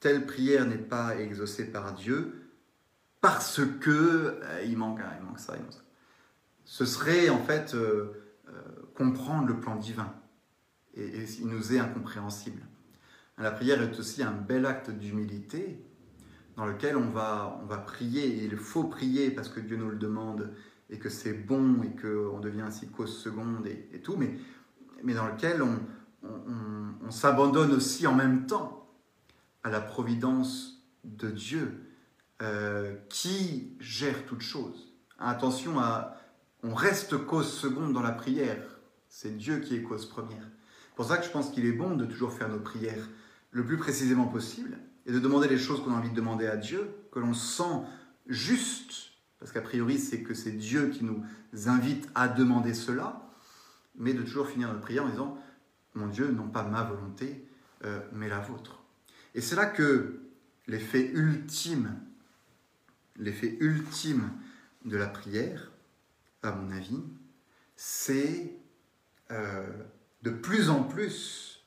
telle 0.00 0.26
prière 0.26 0.66
n'est 0.66 0.76
pas 0.76 1.16
exaucée 1.16 1.70
par 1.70 1.94
Dieu 1.94 2.41
parce 3.22 3.62
que 3.80 3.90
euh, 4.42 4.62
il, 4.66 4.76
manque, 4.76 5.00
il 5.18 5.24
manque 5.24 5.38
ça, 5.38 5.54
il 5.56 5.62
manque 5.62 5.72
ça. 5.72 5.80
Ce 6.66 6.84
serait 6.84 7.30
en 7.30 7.42
fait 7.42 7.74
comprendre 8.94 9.48
le 9.48 9.58
plan 9.58 9.76
divin 9.76 10.12
et, 10.94 11.24
il 11.40 11.48
nous 11.48 11.72
est 11.72 11.78
incompréhensible. 11.78 12.62
La 13.38 13.50
prière 13.50 13.82
est 13.82 13.98
aussi 13.98 14.22
un 14.22 14.32
bel 14.32 14.66
acte 14.66 14.90
d'humilité 14.90 15.84
dans 16.56 16.66
lequel 16.66 16.96
on 16.96 17.10
va, 17.10 17.58
on 17.62 17.66
va 17.66 17.78
prier, 17.78 18.26
et 18.26 18.44
il 18.44 18.56
faut 18.56 18.84
prier 18.84 19.30
parce 19.30 19.48
que 19.48 19.60
Dieu 19.60 19.76
nous 19.76 19.88
le 19.88 19.96
demande 19.96 20.52
et 20.90 20.98
que 20.98 21.08
c'est 21.08 21.32
bon 21.32 21.82
et 21.82 21.96
qu'on 21.96 22.40
devient 22.40 22.60
ainsi 22.62 22.88
cause 22.88 23.16
seconde 23.16 23.66
et, 23.66 24.00
tout, 24.00 24.16
mais, 24.16 24.36
mais 25.02 25.14
dans 25.14 25.26
lequel 25.26 25.62
on, 25.62 27.10
s'abandonne 27.10 27.72
aussi 27.72 28.06
en 28.06 28.14
même 28.14 28.46
temps 28.46 28.88
à 29.64 29.70
la 29.70 29.80
providence 29.80 30.82
de 31.04 31.30
Dieu 31.30 31.81
euh, 32.40 32.96
qui 33.08 33.76
gère 33.80 34.24
toutes 34.26 34.40
choses. 34.40 34.94
Attention, 35.18 35.78
à, 35.78 36.16
on 36.62 36.74
reste 36.74 37.16
cause 37.16 37.52
seconde 37.52 37.92
dans 37.92 38.02
la 38.02 38.12
prière, 38.12 38.62
c'est 39.08 39.36
Dieu 39.36 39.58
qui 39.58 39.76
est 39.76 39.82
cause 39.82 40.06
première. 40.06 40.48
C'est 40.88 40.96
pour 40.96 41.06
ça 41.06 41.18
que 41.18 41.24
je 41.24 41.30
pense 41.30 41.50
qu'il 41.50 41.66
est 41.66 41.72
bon 41.72 41.94
de 41.94 42.04
toujours 42.04 42.32
faire 42.32 42.48
nos 42.48 42.58
prières 42.58 43.08
le 43.50 43.64
plus 43.64 43.76
précisément 43.76 44.26
possible 44.26 44.78
et 45.06 45.12
de 45.12 45.18
demander 45.18 45.48
les 45.48 45.58
choses 45.58 45.82
qu'on 45.82 45.92
a 45.92 45.96
envie 45.96 46.10
de 46.10 46.14
demander 46.14 46.46
à 46.46 46.56
Dieu, 46.56 46.94
que 47.10 47.18
l'on 47.18 47.34
sent 47.34 47.82
juste, 48.26 49.10
parce 49.38 49.52
qu'a 49.52 49.60
priori 49.60 49.98
c'est 49.98 50.22
que 50.22 50.34
c'est 50.34 50.52
Dieu 50.52 50.88
qui 50.88 51.04
nous 51.04 51.24
invite 51.66 52.08
à 52.14 52.28
demander 52.28 52.74
cela, 52.74 53.30
mais 53.96 54.14
de 54.14 54.22
toujours 54.22 54.48
finir 54.48 54.68
notre 54.68 54.80
prière 54.80 55.04
en 55.04 55.08
disant 55.08 55.38
Mon 55.94 56.06
Dieu, 56.06 56.30
non 56.30 56.48
pas 56.48 56.62
ma 56.62 56.82
volonté, 56.82 57.46
euh, 57.84 58.00
mais 58.12 58.28
la 58.28 58.40
vôtre. 58.40 58.82
Et 59.34 59.40
c'est 59.40 59.56
là 59.56 59.66
que 59.66 60.20
l'effet 60.66 61.10
ultime, 61.12 61.96
l'effet 63.16 63.56
ultime 63.60 64.32
de 64.84 64.96
la 64.96 65.06
prière, 65.06 65.72
à 66.42 66.52
mon 66.52 66.70
avis, 66.72 67.02
c'est 67.76 68.56
euh, 69.30 69.66
de 70.22 70.30
plus 70.30 70.70
en 70.70 70.82
plus 70.82 71.64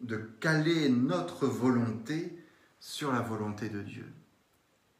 de 0.00 0.16
caler 0.16 0.88
notre 0.88 1.46
volonté 1.46 2.36
sur 2.78 3.12
la 3.12 3.20
volonté 3.20 3.68
de 3.68 3.82
Dieu. 3.82 4.06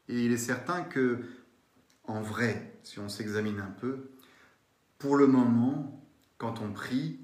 Et 0.07 0.25
il 0.25 0.31
est 0.31 0.37
certain 0.37 0.83
que, 0.83 1.25
en 2.03 2.21
vrai, 2.21 2.79
si 2.83 2.99
on 2.99 3.09
s'examine 3.09 3.59
un 3.59 3.71
peu, 3.71 4.11
pour 4.99 5.15
le 5.15 5.25
moment, 5.25 6.05
quand 6.37 6.61
on 6.61 6.71
prie, 6.71 7.19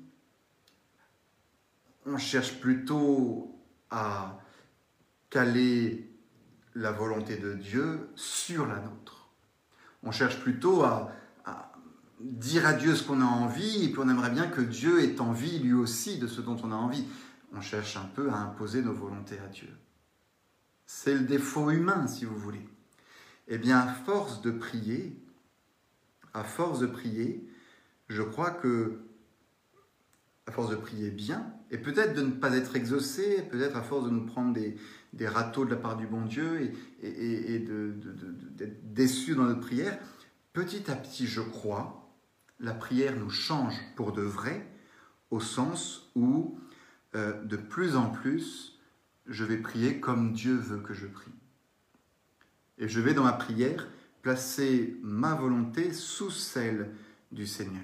on 2.05 2.17
cherche 2.17 2.59
plutôt 2.59 3.59
à 3.91 4.39
caler 5.29 6.06
la 6.77 6.91
volonté 6.91 7.37
de 7.37 7.53
Dieu 7.53 8.09
sur 8.15 8.67
la 8.67 8.79
nôtre. 8.79 9.29
On 10.03 10.11
cherche 10.11 10.39
plutôt 10.39 10.83
à, 10.83 11.11
dire 12.19 12.65
à 12.65 12.73
Dieu 12.73 12.95
ce 12.95 13.03
qu'on 13.03 13.21
a 13.21 13.25
envie, 13.25 13.85
et 13.85 13.89
puis 13.89 13.99
on 13.99 14.09
aimerait 14.09 14.29
bien 14.29 14.47
que 14.47 14.61
Dieu 14.61 15.03
ait 15.03 15.19
envie 15.19 15.59
lui 15.59 15.73
aussi 15.73 16.19
de 16.19 16.27
ce 16.27 16.41
dont 16.41 16.57
on 16.63 16.71
a 16.71 16.75
envie. 16.75 17.05
On 17.53 17.61
cherche 17.61 17.97
un 17.97 18.09
peu 18.15 18.29
à 18.29 18.37
imposer 18.37 18.81
nos 18.81 18.93
volontés 18.93 19.39
à 19.39 19.47
Dieu. 19.47 19.69
C'est 20.85 21.13
le 21.13 21.21
défaut 21.21 21.71
humain, 21.71 22.07
si 22.07 22.25
vous 22.25 22.37
voulez. 22.37 22.67
Eh 23.47 23.57
bien, 23.57 23.79
à 23.79 23.87
force 23.87 24.41
de 24.41 24.51
prier, 24.51 25.19
à 26.33 26.43
force 26.43 26.79
de 26.79 26.87
prier, 26.87 27.49
je 28.07 28.21
crois 28.21 28.51
que, 28.51 28.99
à 30.45 30.51
force 30.51 30.69
de 30.69 30.75
prier 30.75 31.09
bien, 31.09 31.53
et 31.71 31.77
peut-être 31.77 32.13
de 32.13 32.21
ne 32.21 32.31
pas 32.31 32.55
être 32.55 32.75
exaucé, 32.75 33.41
peut-être 33.49 33.75
à 33.75 33.81
force 33.81 34.05
de 34.05 34.09
nous 34.09 34.25
prendre 34.25 34.53
des, 34.53 34.77
des 35.13 35.27
râteaux 35.27 35.65
de 35.65 35.71
la 35.71 35.77
part 35.77 35.97
du 35.97 36.05
bon 36.05 36.21
Dieu 36.21 36.73
et, 37.01 37.55
et, 37.55 37.59
d'être 37.59 38.93
déçus 38.93 39.35
dans 39.35 39.45
notre 39.45 39.61
prière, 39.61 39.97
petit 40.53 40.89
à 40.91 40.95
petit, 40.95 41.27
je 41.27 41.41
crois, 41.41 42.13
la 42.59 42.73
prière 42.73 43.15
nous 43.15 43.29
change 43.29 43.75
pour 43.95 44.11
de 44.11 44.21
vrai, 44.21 44.67
au 45.31 45.39
sens 45.39 46.09
où 46.15 46.59
euh, 47.15 47.43
de 47.43 47.57
plus 47.57 47.95
en 47.95 48.09
plus, 48.09 48.79
je 49.27 49.43
vais 49.43 49.57
prier 49.57 49.99
comme 49.99 50.33
Dieu 50.33 50.55
veut 50.55 50.79
que 50.79 50.93
je 50.93 51.07
prie. 51.07 51.31
Et 52.77 52.87
je 52.87 52.99
vais 53.01 53.13
dans 53.13 53.23
ma 53.23 53.33
prière 53.33 53.87
placer 54.21 54.97
ma 55.01 55.35
volonté 55.35 55.93
sous 55.93 56.31
celle 56.31 56.91
du 57.31 57.47
Seigneur. 57.47 57.83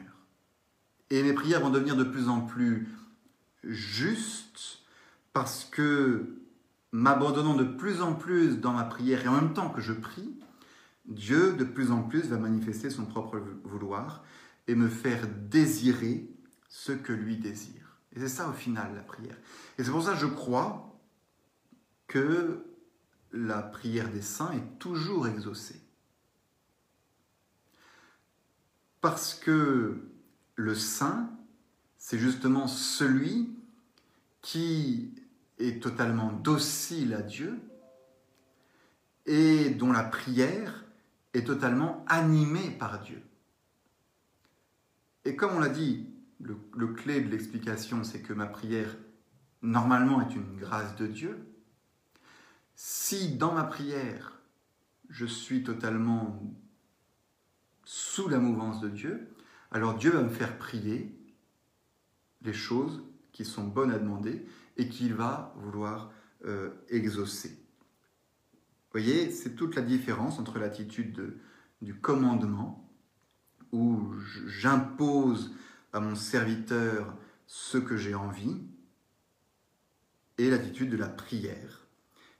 Et 1.09 1.23
mes 1.23 1.33
prières 1.33 1.61
vont 1.61 1.69
devenir 1.69 1.95
de 1.95 2.03
plus 2.03 2.27
en 2.27 2.41
plus 2.41 2.87
justes 3.63 4.79
parce 5.31 5.65
que 5.65 6.42
m'abandonnant 6.93 7.55
de 7.55 7.63
plus 7.63 8.01
en 8.01 8.13
plus 8.13 8.59
dans 8.59 8.71
ma 8.71 8.83
prière 8.83 9.25
et 9.25 9.27
en 9.27 9.33
même 9.33 9.53
temps 9.53 9.69
que 9.69 9.81
je 9.81 9.93
prie, 9.93 10.39
Dieu 11.05 11.53
de 11.53 11.65
plus 11.65 11.91
en 11.91 12.03
plus 12.03 12.27
va 12.27 12.37
manifester 12.37 12.89
son 12.89 13.05
propre 13.05 13.41
vouloir 13.63 14.23
et 14.67 14.75
me 14.75 14.87
faire 14.87 15.27
désirer 15.49 16.29
ce 16.69 16.91
que 16.93 17.11
lui 17.11 17.37
désire. 17.37 17.97
Et 18.13 18.19
c'est 18.19 18.29
ça 18.29 18.47
au 18.47 18.53
final 18.53 18.93
la 18.95 19.01
prière. 19.01 19.35
Et 19.77 19.83
c'est 19.83 19.91
pour 19.91 20.03
ça 20.03 20.13
que 20.13 20.19
je 20.19 20.27
crois 20.27 20.97
que 22.07 22.63
la 23.31 23.63
prière 23.63 24.09
des 24.11 24.21
saints 24.21 24.51
est 24.51 24.79
toujours 24.79 25.27
exaucée. 25.27 25.81
Parce 29.01 29.33
que 29.33 30.11
le 30.55 30.75
saint, 30.75 31.31
c'est 31.97 32.19
justement 32.19 32.67
celui 32.67 33.49
qui 34.41 35.15
est 35.59 35.81
totalement 35.81 36.31
docile 36.31 37.13
à 37.13 37.21
Dieu 37.21 37.59
et 39.25 39.69
dont 39.69 39.91
la 39.91 40.03
prière 40.03 40.83
est 41.33 41.45
totalement 41.45 42.03
animée 42.07 42.71
par 42.71 43.01
Dieu. 43.01 43.21
Et 45.25 45.35
comme 45.35 45.55
on 45.55 45.59
l'a 45.59 45.69
dit, 45.69 46.07
le, 46.39 46.57
le, 46.75 46.87
clé 46.87 47.21
de 47.21 47.29
l'explication, 47.29 48.03
c'est 48.03 48.21
que 48.21 48.33
ma 48.33 48.47
prière, 48.47 48.95
normalement, 49.61 50.21
est 50.21 50.35
une 50.35 50.57
grâce 50.57 50.95
de 50.95 51.07
Dieu. 51.07 51.47
Si 52.75 53.35
dans 53.35 53.53
ma 53.53 53.63
prière, 53.63 54.41
je 55.09 55.25
suis 55.25 55.63
totalement 55.63 56.41
sous 57.85 58.27
la 58.27 58.39
mouvance 58.39 58.81
de 58.81 58.89
Dieu, 58.89 59.33
alors 59.71 59.95
Dieu 59.95 60.11
va 60.11 60.21
me 60.21 60.29
faire 60.29 60.57
prier 60.57 61.15
les 62.41 62.53
choses 62.53 63.03
qui 63.31 63.45
sont 63.45 63.63
bonnes 63.63 63.91
à 63.91 63.99
demander 63.99 64.45
et 64.77 64.89
qu'il 64.89 65.13
va 65.13 65.53
vouloir 65.57 66.11
euh, 66.45 66.71
exaucer. 66.89 67.49
Vous 67.49 68.99
voyez, 68.99 69.31
c'est 69.31 69.55
toute 69.55 69.75
la 69.75 69.81
différence 69.81 70.39
entre 70.39 70.59
l'attitude 70.59 71.37
du 71.81 71.95
commandement, 71.95 72.89
où 73.71 74.13
j'impose 74.45 75.55
à 75.93 75.99
mon 75.99 76.15
serviteur 76.15 77.17
ce 77.47 77.77
que 77.77 77.97
j'ai 77.97 78.13
envie, 78.15 78.61
et 80.37 80.49
l'attitude 80.49 80.89
de 80.89 80.97
la 80.97 81.09
prière, 81.09 81.87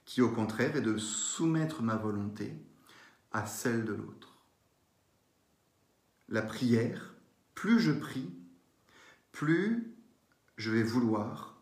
qui 0.04 0.22
au 0.22 0.30
contraire 0.30 0.76
est 0.76 0.80
de 0.80 0.96
soumettre 0.96 1.82
ma 1.82 1.96
volonté 1.96 2.54
à 3.32 3.46
celle 3.46 3.84
de 3.84 3.92
l'autre. 3.92 4.38
La 6.28 6.42
prière, 6.42 7.14
plus 7.54 7.80
je 7.80 7.92
prie, 7.92 8.32
plus 9.32 9.94
je 10.56 10.70
vais 10.70 10.82
vouloir 10.82 11.53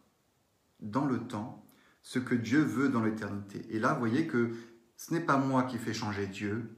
dans 0.83 1.07
le 1.07 1.18
temps 1.18 1.64
ce 2.03 2.18
que 2.18 2.35
Dieu 2.35 2.61
veut 2.61 2.89
dans 2.89 3.03
l'éternité. 3.03 3.64
Et 3.70 3.78
là, 3.78 3.95
vous 3.95 4.01
voyez 4.01 4.26
que 4.26 4.53
ce 4.97 5.14
n'est 5.14 5.20
pas 5.20 5.39
moi 5.39 5.62
qui 5.64 5.78
fais 5.78 5.95
changer 5.95 6.26
Dieu, 6.26 6.70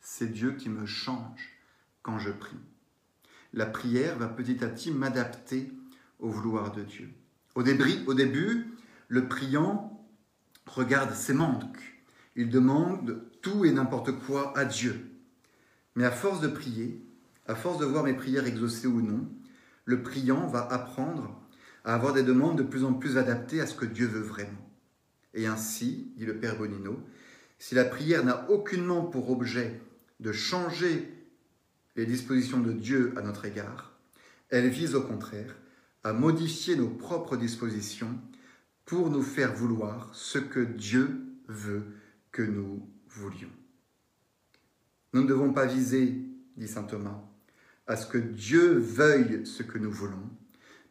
c'est 0.00 0.32
Dieu 0.32 0.52
qui 0.52 0.68
me 0.68 0.84
change 0.84 1.50
quand 2.02 2.18
je 2.18 2.30
prie. 2.30 2.58
La 3.52 3.66
prière 3.66 4.18
va 4.18 4.28
petit 4.28 4.62
à 4.64 4.68
petit 4.68 4.90
m'adapter 4.90 5.72
au 6.18 6.28
vouloir 6.28 6.72
de 6.72 6.82
Dieu. 6.82 7.10
Au 7.54 7.60
au 7.60 8.14
début, 8.14 8.66
le 9.08 9.28
priant 9.28 10.06
regarde 10.66 11.14
ses 11.14 11.34
manques. 11.34 12.02
Il 12.34 12.48
demande 12.48 13.22
tout 13.42 13.64
et 13.64 13.72
n'importe 13.72 14.12
quoi 14.12 14.56
à 14.56 14.64
Dieu. 14.64 15.10
Mais 15.94 16.04
à 16.04 16.10
force 16.10 16.40
de 16.40 16.48
prier, 16.48 17.04
à 17.46 17.54
force 17.54 17.78
de 17.78 17.84
voir 17.84 18.04
mes 18.04 18.14
prières 18.14 18.46
exaucées 18.46 18.86
ou 18.86 19.02
non, 19.02 19.28
le 19.84 20.02
priant 20.02 20.46
va 20.46 20.66
apprendre 20.72 21.41
à 21.84 21.94
avoir 21.94 22.12
des 22.12 22.22
demandes 22.22 22.58
de 22.58 22.62
plus 22.62 22.84
en 22.84 22.94
plus 22.94 23.18
adaptées 23.18 23.60
à 23.60 23.66
ce 23.66 23.74
que 23.74 23.86
Dieu 23.86 24.06
veut 24.06 24.20
vraiment. 24.20 24.70
Et 25.34 25.46
ainsi, 25.46 26.12
dit 26.16 26.26
le 26.26 26.38
Père 26.38 26.56
Bonino, 26.56 27.00
si 27.58 27.74
la 27.74 27.84
prière 27.84 28.24
n'a 28.24 28.50
aucunement 28.50 29.04
pour 29.04 29.30
objet 29.30 29.80
de 30.20 30.32
changer 30.32 31.08
les 31.96 32.06
dispositions 32.06 32.60
de 32.60 32.72
Dieu 32.72 33.12
à 33.16 33.22
notre 33.22 33.44
égard, 33.44 33.92
elle 34.48 34.68
vise 34.68 34.94
au 34.94 35.02
contraire 35.02 35.56
à 36.04 36.12
modifier 36.12 36.76
nos 36.76 36.88
propres 36.88 37.36
dispositions 37.36 38.18
pour 38.84 39.10
nous 39.10 39.22
faire 39.22 39.54
vouloir 39.54 40.10
ce 40.12 40.38
que 40.38 40.60
Dieu 40.60 41.20
veut 41.48 41.84
que 42.32 42.42
nous 42.42 42.88
voulions. 43.08 43.50
Nous 45.12 45.22
ne 45.22 45.28
devons 45.28 45.52
pas 45.52 45.66
viser, 45.66 46.20
dit 46.56 46.68
Saint 46.68 46.84
Thomas, 46.84 47.22
à 47.86 47.96
ce 47.96 48.06
que 48.06 48.18
Dieu 48.18 48.78
veuille 48.78 49.46
ce 49.46 49.62
que 49.62 49.78
nous 49.78 49.90
voulons, 49.90 50.30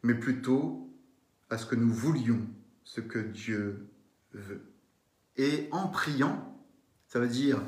mais 0.03 0.15
plutôt 0.15 0.89
à 1.49 1.57
ce 1.57 1.65
que 1.65 1.75
nous 1.75 1.91
voulions 1.91 2.39
ce 2.83 3.01
que 3.01 3.19
Dieu 3.19 3.87
veut. 4.33 4.61
Et 5.37 5.67
en 5.71 5.87
priant, 5.87 6.57
ça 7.07 7.19
veut 7.19 7.27
dire 7.27 7.61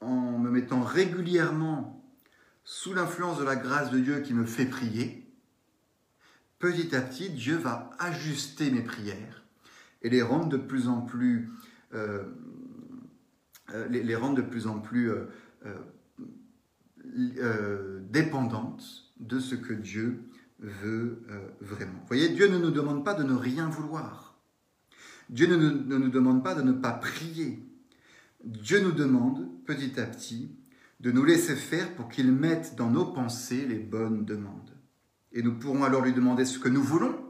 en 0.00 0.38
me 0.38 0.50
mettant 0.50 0.82
régulièrement 0.82 2.04
sous 2.64 2.94
l'influence 2.94 3.38
de 3.38 3.44
la 3.44 3.56
grâce 3.56 3.90
de 3.90 3.98
Dieu 3.98 4.20
qui 4.20 4.34
me 4.34 4.44
fait 4.44 4.66
prier, 4.66 5.26
petit 6.58 6.94
à 6.94 7.00
petit, 7.00 7.30
Dieu 7.30 7.56
va 7.56 7.90
ajuster 7.98 8.70
mes 8.70 8.82
prières 8.82 9.44
et 10.02 10.10
les 10.10 10.22
rendre 10.22 10.48
de 10.48 10.56
plus 10.56 10.88
en 10.88 11.00
plus, 11.00 11.50
euh, 11.94 12.24
euh, 13.72 13.88
les, 13.88 14.02
de 14.02 14.42
plus 14.42 14.66
en 14.66 14.80
plus 14.80 15.12
euh, 17.04 18.00
dépendantes 18.10 19.12
de 19.20 19.38
ce 19.38 19.54
que 19.54 19.72
Dieu 19.72 20.24
veut 20.58 21.22
euh, 21.30 21.48
vraiment. 21.60 22.00
Vous 22.00 22.06
voyez, 22.08 22.28
Dieu 22.30 22.48
ne 22.48 22.58
nous 22.58 22.70
demande 22.70 23.04
pas 23.04 23.14
de 23.14 23.22
ne 23.22 23.34
rien 23.34 23.68
vouloir. 23.68 24.38
Dieu 25.28 25.46
ne 25.46 25.56
nous, 25.56 25.84
ne 25.84 25.98
nous 25.98 26.08
demande 26.08 26.44
pas 26.44 26.54
de 26.54 26.62
ne 26.62 26.72
pas 26.72 26.92
prier. 26.92 27.62
Dieu 28.44 28.80
nous 28.80 28.92
demande 28.92 29.48
petit 29.64 29.98
à 29.98 30.06
petit 30.06 30.56
de 31.00 31.10
nous 31.10 31.24
laisser 31.24 31.56
faire 31.56 31.94
pour 31.94 32.08
qu'il 32.08 32.32
mette 32.32 32.74
dans 32.76 32.90
nos 32.90 33.06
pensées 33.06 33.66
les 33.66 33.78
bonnes 33.78 34.24
demandes. 34.24 34.70
Et 35.32 35.42
nous 35.42 35.58
pourrons 35.58 35.84
alors 35.84 36.02
lui 36.02 36.12
demander 36.12 36.44
ce 36.44 36.58
que 36.58 36.68
nous 36.68 36.82
voulons, 36.82 37.22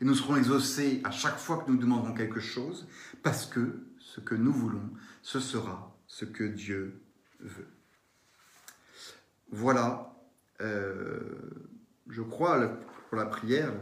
et 0.00 0.04
nous 0.04 0.14
serons 0.14 0.36
exaucés 0.36 1.00
à 1.04 1.10
chaque 1.10 1.38
fois 1.38 1.58
que 1.58 1.70
nous 1.70 1.78
demanderons 1.78 2.14
quelque 2.14 2.40
chose, 2.40 2.88
parce 3.22 3.46
que 3.46 3.86
ce 3.98 4.20
que 4.20 4.34
nous 4.34 4.52
voulons, 4.52 4.90
ce 5.22 5.38
sera 5.40 5.96
ce 6.06 6.24
que 6.24 6.44
Dieu 6.44 7.00
veut. 7.40 7.68
Voilà 9.50 10.16
euh, 10.60 11.20
je 12.08 12.22
crois, 12.22 12.58
pour 13.08 13.18
la 13.18 13.26
prière, 13.26 13.72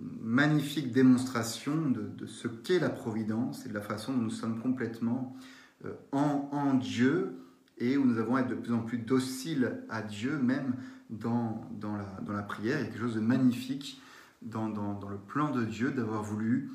une 0.00 0.18
magnifique 0.20 0.92
démonstration 0.92 1.90
de, 1.90 2.26
ce 2.26 2.48
qu'est 2.48 2.78
la 2.78 2.90
providence 2.90 3.66
et 3.66 3.68
de 3.68 3.74
la 3.74 3.80
façon 3.80 4.12
dont 4.12 4.22
nous 4.22 4.30
sommes 4.30 4.60
complètement 4.60 5.36
euh, 5.84 5.92
en, 6.12 6.74
Dieu 6.74 7.38
et 7.78 7.96
où 7.96 8.04
nous 8.04 8.18
avons 8.18 8.36
à 8.36 8.40
être 8.40 8.48
de 8.48 8.54
plus 8.54 8.72
en 8.72 8.80
plus 8.80 8.98
dociles 8.98 9.82
à 9.88 10.02
Dieu, 10.02 10.38
même 10.38 10.74
dans, 11.10 11.68
dans, 11.72 11.96
la, 11.96 12.04
dans 12.22 12.32
la 12.32 12.42
prière. 12.42 12.78
Il 12.78 12.84
y 12.84 12.84
a 12.84 12.90
quelque 12.90 13.00
chose 13.00 13.14
de 13.14 13.20
magnifique 13.20 14.00
dans, 14.40 14.68
dans, 14.68 15.08
le 15.08 15.18
plan 15.18 15.50
de 15.50 15.64
Dieu 15.64 15.92
d'avoir 15.92 16.22
voulu 16.22 16.70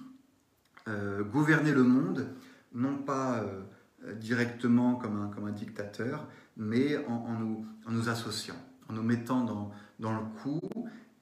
euh, 0.87 1.23
gouverner 1.23 1.73
le 1.73 1.83
monde, 1.83 2.27
non 2.73 2.97
pas 2.97 3.41
euh, 3.41 4.13
directement 4.15 4.95
comme 4.95 5.21
un, 5.21 5.27
comme 5.27 5.45
un 5.47 5.51
dictateur, 5.51 6.27
mais 6.55 6.97
en, 7.07 7.39
nous, 7.39 7.65
en 7.85 7.91
nous 7.91 8.09
associant, 8.09 8.55
en 8.89 8.93
nous 8.93 9.03
mettant 9.03 9.43
dans, 9.43 9.71
dans 9.99 10.13
le 10.13 10.23
coup. 10.41 10.61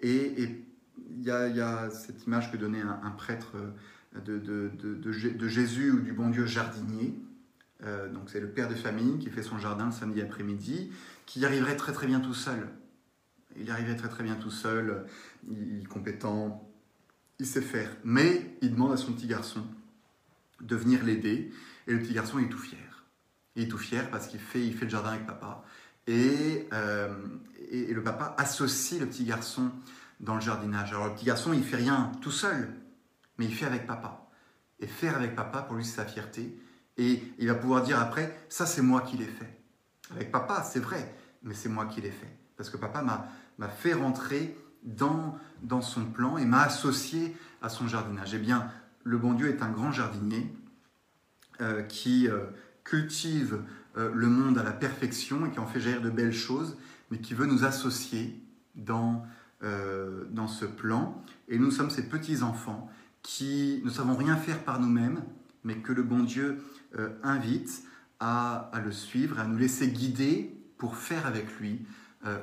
Et 0.02 0.34
il 1.18 1.24
y, 1.24 1.32
a 1.32 1.90
cette 1.90 2.26
image 2.26 2.52
que 2.52 2.58
donnait 2.58 2.82
un, 2.82 3.12
prêtre 3.12 3.54
de, 4.24 4.38
de, 4.38 4.72
de, 4.72 5.48
Jésus 5.48 5.92
ou 5.92 6.00
du 6.00 6.14
bon 6.14 6.30
Dieu 6.30 6.46
jardinier. 6.46 7.14
Euh, 7.84 8.10
donc 8.10 8.30
c'est 8.30 8.40
le 8.40 8.50
père 8.50 8.70
de 8.70 8.76
famille 8.76 9.20
qui 9.20 9.30
fait 9.30 9.44
son 9.44 9.58
jardin 9.58 9.88
le 9.88 9.92
samedi 9.92 10.22
après-midi, 10.22 10.92
qui 11.26 11.42
y 11.42 11.46
arriverait 11.46 11.76
très 11.76 11.92
très 11.92 12.08
bien 12.08 12.20
tout 12.20 12.34
seul. 12.34 12.70
Il 13.58 13.66
y 13.66 13.72
arriverait 13.72 13.96
très 13.96 14.10
très 14.10 14.24
bien 14.24 14.36
tout 14.36 14.52
seul, 14.52 15.06
il 15.50 15.82
est 15.82 15.88
compétent, 15.88 16.70
il 17.40 17.46
sait 17.46 17.62
faire. 17.62 17.90
Mais 18.04 18.58
il 18.62 18.72
demande 18.72 18.92
à 18.92 18.98
son 18.98 19.14
petit 19.14 19.28
garçon 19.28 19.66
de 20.62 20.76
venir 20.76 21.04
l'aider, 21.04 21.52
et 21.88 21.94
le 21.94 22.00
petit 22.00 22.14
garçon 22.14 22.40
est 22.40 22.50
tout 22.50 22.58
fier. 22.58 23.06
Il 23.56 23.64
est 23.64 23.68
tout 23.68 23.78
fier 23.78 24.10
parce 24.10 24.28
qu'il 24.28 24.40
fait, 24.40 24.66
il 24.66 24.74
fait 24.74 24.86
le 24.86 24.92
jardin 24.92 25.12
avec 25.12 25.26
papa. 25.26 25.64
Et, 26.08 26.68
euh, 26.74 27.14
et, 27.84 27.94
le 27.94 28.04
papa 28.04 28.36
associe 28.38 29.00
le 29.00 29.08
petit 29.08 29.24
garçon 29.24 29.72
dans 30.20 30.36
le 30.36 30.42
jardinage. 30.42 30.92
Alors 30.92 31.08
le 31.08 31.14
petit 31.14 31.26
garçon, 31.26 31.54
il 31.54 31.64
fait 31.64 31.78
rien 31.78 32.12
tout 32.22 32.32
seul, 32.32 32.74
mais 33.38 33.46
il 33.46 33.54
fait 33.54 33.66
avec 33.66 33.88
papa. 33.88 34.30
et 34.80 34.88
faire 34.88 35.16
avec 35.16 35.36
papa 35.36 35.62
pour 35.62 35.76
lui 35.76 35.86
sa 35.86 36.06
fierté. 36.06 36.60
Et 36.98 37.24
il 37.40 37.48
va 37.48 37.56
pouvoir 37.56 37.84
dire 37.84 38.00
après, 38.00 38.46
ça 38.50 38.66
c'est 38.66 38.82
moi 38.82 39.02
qui 39.02 39.18
l'ai 39.18 39.26
fait. 39.26 39.62
Avec 40.12 40.32
papa, 40.32 40.64
c'est 40.64 40.80
vrai, 40.80 41.16
mais 41.44 41.54
c'est 41.54 41.70
moi 41.70 41.86
qui 41.86 42.02
l'ai 42.02 42.12
fait. 42.12 42.38
Parce 42.58 42.70
que 42.70 42.78
papa 42.78 43.02
m'a 43.02 43.70
fait 43.70 43.94
rentrer 43.94 44.58
dans, 44.84 45.38
dans 45.62 45.82
son 45.82 46.06
plan 46.06 46.38
et 46.38 46.46
m'a 46.46 46.62
associé 46.62 47.36
à 47.62 47.70
son 47.70 47.88
jardinage. 47.88 48.34
Eh 48.34 48.38
bien, 48.38 48.70
le 49.04 49.18
bon 49.18 49.34
Dieu 49.34 49.50
est 49.50 49.62
un 49.62 49.72
grand 49.72 49.92
jardinier 49.92 50.54
euh, 51.62 51.84
qui 51.84 52.28
euh, 52.28 52.46
cultive 52.84 53.62
euh, 53.98 54.12
le 54.14 54.28
monde 54.28 54.58
à 54.58 54.64
la 54.64 54.72
perfection 54.72 55.46
et 55.46 55.52
qui 55.52 55.60
en 55.60 55.68
fait 55.68 55.80
jaillir 55.80 56.02
de 56.02 56.10
belles 56.10 56.34
choses, 56.34 56.78
mais 57.12 57.20
qui 57.20 57.34
veut 57.34 57.46
nous 57.46 57.66
associer 57.66 58.42
dans, 58.76 59.26
dans 59.62 60.48
ce 60.48 60.66
plan. 60.66 61.22
Et 61.48 61.58
nous 61.58 61.72
sommes 61.72 61.90
ces 61.90 62.08
petits-enfants 62.08 62.90
qui 63.24 63.82
ne 63.84 63.90
savons 63.90 64.16
rien 64.16 64.36
faire 64.36 64.64
par 64.64 64.80
nous-mêmes, 64.80 65.24
mais 65.64 65.78
que 65.78 65.94
le 65.94 66.04
bon 66.04 66.20
Dieu 66.24 66.62
invite 67.24 67.84
à, 68.20 68.70
à, 68.74 68.80
le 68.80 68.92
suivre, 68.92 69.40
à 69.40 69.46
nous 69.46 69.58
laisser 69.58 69.88
guider 69.88 70.56
pour 70.78 70.98
faire 70.98 71.26
avec 71.26 71.60
lui 71.60 71.86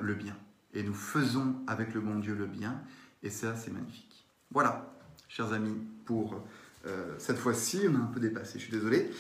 le 0.01 0.15
bien. 0.15 0.37
Et 0.75 0.83
nous 0.83 0.95
faisons 0.95 1.57
avec 1.67 1.95
le 1.95 2.01
bon 2.01 2.19
Dieu 2.19 2.35
le 2.35 2.47
bien, 2.47 2.81
et 3.23 3.31
ça 3.31 3.55
c'est 3.57 3.73
magnifique. 3.73 4.27
Voilà, 4.51 4.93
chers 5.29 5.53
amis, 5.53 5.77
pour 6.05 6.43
euh, 6.87 7.15
cette 7.19 7.39
fois-ci, 7.39 7.81
on 7.89 7.95
a 7.95 7.99
un 7.99 8.11
peu 8.13 8.21
dépassé, 8.21 8.59
je 8.59 8.65
suis 8.65 8.73
désolé. 8.73 9.11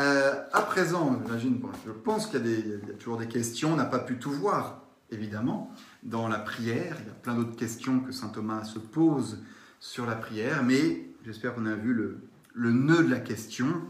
Euh, 0.00 0.42
à 0.52 0.62
présent, 0.62 1.20
j'imagine, 1.24 1.60
je 1.86 1.92
pense 1.92 2.26
qu'il 2.26 2.46
y, 2.46 2.74
a 2.74 2.94
toujours 2.94 3.18
des 3.18 3.28
questions, 3.28 3.72
on 3.72 3.76
n'a 3.76 3.84
pas 3.84 3.98
pu 3.98 4.18
tout 4.18 4.30
voir, 4.30 4.82
évidemment, 5.12 5.72
dans 6.02 6.26
la 6.26 6.38
prière. 6.38 6.96
Il 7.00 7.06
y 7.06 7.10
a 7.10 7.14
plein 7.14 7.36
d'autres 7.36 7.56
questions 7.56 8.00
que 8.00 8.12
saint 8.12 8.30
Thomas 8.30 8.64
se 8.64 8.78
pose 8.78 9.44
sur 9.78 10.06
la 10.06 10.16
prière, 10.16 10.64
mais 10.64 11.06
j'espère 11.24 11.54
qu'on 11.54 11.66
a 11.66 11.74
vu 11.74 11.92
le, 11.92 12.20
le, 12.54 12.72
nœud 12.72 13.04
de 13.04 13.10
la 13.10 13.20
question 13.20 13.82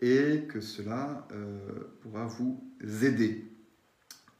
et 0.00 0.46
que 0.48 0.60
cela 0.60 1.26
euh, 1.32 1.58
pourra 2.00 2.26
vous 2.26 2.62
aider. 2.82 3.50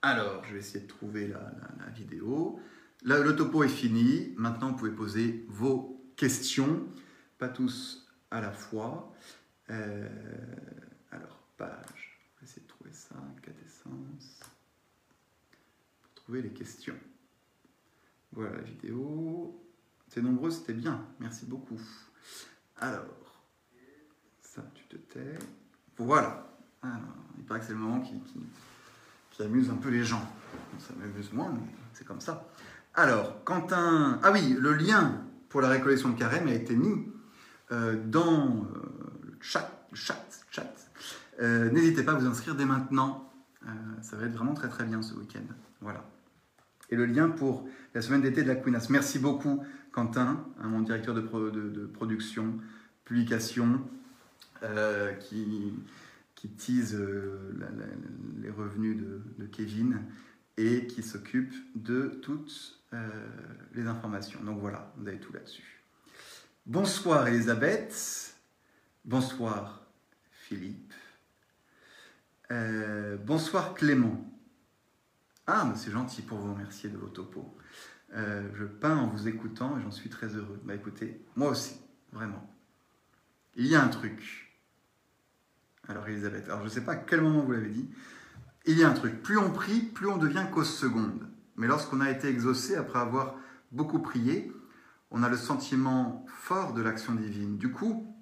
Alors, 0.03 0.45
je 0.45 0.53
vais 0.53 0.61
essayer 0.61 0.85
de 0.85 0.89
trouver 0.89 1.27
la, 1.27 1.53
vidéo. 1.95 2.61
Là, 3.03 3.19
le 3.19 3.35
topo 3.35 3.64
est 3.64 3.69
fini. 3.69 4.35
Maintenant, 4.37 4.71
vous 4.71 4.77
pouvez 4.77 4.93
poser 4.93 5.45
vos 5.49 6.01
questions. 6.16 6.87
Pas 7.39 7.49
tous 7.49 8.07
à 8.31 8.41
la 8.41 8.53
fois. 8.53 9.12
Euh, 9.71 10.09
alors, 11.11 11.43
page, 11.57 12.21
on 12.37 12.41
va 12.41 12.45
essayer 12.45 12.62
de 12.62 12.69
trouver 12.69 12.93
ça, 12.93 13.16
essence. 13.66 14.41
Les 16.37 16.51
questions. 16.51 16.95
Voilà 18.33 18.57
la 18.57 18.62
vidéo. 18.62 19.64
C'est 20.09 20.22
nombreux, 20.22 20.51
c'était 20.51 20.74
bien, 20.74 21.05
merci 21.20 21.47
beaucoup. 21.47 21.81
Alors, 22.79 23.45
ça, 24.41 24.62
tu 24.74 24.85
te 24.85 24.97
tais. 24.97 25.39
Voilà. 25.97 26.47
Il 27.37 27.45
paraît 27.45 27.61
que 27.61 27.66
c'est 27.66 27.72
le 27.72 27.79
moment 27.79 28.01
qui, 28.01 28.14
qui, 29.31 29.43
amuse 29.43 29.70
un 29.70 29.76
peu 29.76 29.89
les 29.89 30.03
gens. 30.03 30.22
Ça 30.79 30.93
m'amuse 30.99 31.33
moins, 31.33 31.51
mais 31.53 31.61
c'est 31.93 32.05
comme 32.05 32.20
ça. 32.20 32.49
Alors, 32.95 33.45
Quentin. 33.45 34.18
Ah 34.22 34.33
oui, 34.33 34.57
le 34.59 34.72
lien 34.72 35.24
pour 35.49 35.61
la 35.61 35.68
récollection 35.68 36.09
de 36.11 36.18
carême 36.18 36.49
a 36.49 36.53
été 36.53 36.74
mis 36.74 37.07
euh, 37.70 38.03
dans 38.05 38.49
euh, 38.49 38.83
le 39.22 39.37
chat. 39.41 39.70
chat, 39.93 40.24
chat. 40.51 40.74
Euh, 41.41 41.70
n'hésitez 41.70 42.03
pas 42.03 42.12
à 42.12 42.14
vous 42.16 42.26
inscrire 42.26 42.57
dès 42.57 42.64
maintenant. 42.64 43.33
ça 44.03 44.16
va 44.16 44.26
être 44.26 44.35
vraiment 44.35 44.55
très 44.55 44.68
très 44.68 44.85
bien 44.85 45.03
ce 45.03 45.14
week-end. 45.14 45.45
Voilà. 45.81 46.05
Et 46.91 46.97
le 46.97 47.07
lien 47.07 47.28
pour 47.28 47.68
la 47.95 48.03
semaine 48.03 48.22
d'été 48.22 48.43
de 48.43 48.49
la 48.49 48.57
Queenas. 48.57 48.89
Merci 48.91 49.18
beaucoup, 49.18 49.62
Quentin, 49.93 50.47
hein, 50.61 50.68
mon 50.68 50.80
directeur 50.80 51.14
de, 51.14 51.20
production, 51.93 52.55
publication, 53.05 53.80
qui, 55.20 55.72
qui 56.34 56.49
tease 56.49 56.99
les 58.41 58.51
revenus 58.51 58.97
de, 59.39 59.47
Kevin 59.47 60.01
et 60.57 60.86
qui 60.86 61.03
s'occupe 61.03 61.55
de 61.76 62.18
toutes 62.22 62.80
les 63.74 63.86
informations. 63.86 64.43
Donc 64.43 64.59
voilà, 64.59 64.93
vous 64.97 65.07
avez 65.07 65.18
tout 65.18 65.32
là-dessus. 65.32 65.78
Bonsoir 66.68 67.26
Elisabeth. 67.28 68.34
Bonsoir 69.03 69.86
Philippe. 70.30 70.93
Euh, 72.51 73.16
bonsoir 73.16 73.72
Clément. 73.72 74.22
Ah, 75.51 75.73
c'est 75.77 75.91
gentil 75.91 76.21
pour 76.21 76.37
vous 76.37 76.53
remercier 76.53 76.91
de 76.91 76.99
vos 76.99 77.09
topos. 77.09 77.57
Euh, 78.15 78.47
je 78.55 78.65
peins 78.65 78.99
en 78.99 79.07
vous 79.07 79.29
écoutant 79.29 79.79
et 79.79 79.83
j'en 79.83 79.91
suis 79.91 80.11
très 80.11 80.37
heureux. 80.37 80.61
Bah 80.65 80.75
écoutez, 80.75 81.25
moi 81.37 81.49
aussi, 81.49 81.81
vraiment. 82.13 82.55
Il 83.57 83.67
y 83.67 83.75
a 83.75 83.83
un 83.83 83.89
truc. 83.89 84.55
Alors 85.89 86.07
Elisabeth, 86.07 86.45
alors 86.49 86.59
je 86.61 86.65
ne 86.65 86.69
sais 86.69 86.85
pas 86.85 86.93
à 86.93 86.97
quel 86.97 87.23
moment 87.23 87.41
vous 87.41 87.53
l'avez 87.53 87.71
dit. 87.71 87.89
Il 88.67 88.77
y 88.77 88.85
a 88.85 88.91
un 88.91 88.93
truc. 88.93 89.23
Plus 89.23 89.39
on 89.39 89.51
prie, 89.51 89.81
plus 89.81 90.07
on 90.07 90.19
devient 90.19 90.45
cause 90.53 90.69
seconde. 90.69 91.27
Mais 91.57 91.67
lorsqu'on 91.67 92.03
a 92.03 92.11
été 92.11 92.29
exaucé 92.29 92.77
après 92.77 92.99
avoir 92.99 93.35
beaucoup 93.73 94.01
prié, 94.01 94.53
on 95.11 95.23
a 95.23 95.31
le 95.31 95.39
sentiment 95.39 96.27
fort 96.29 96.75
de 96.75 96.83
l'action 96.83 97.15
divine. 97.15 97.57
Du 97.57 97.73
coup, 97.73 98.15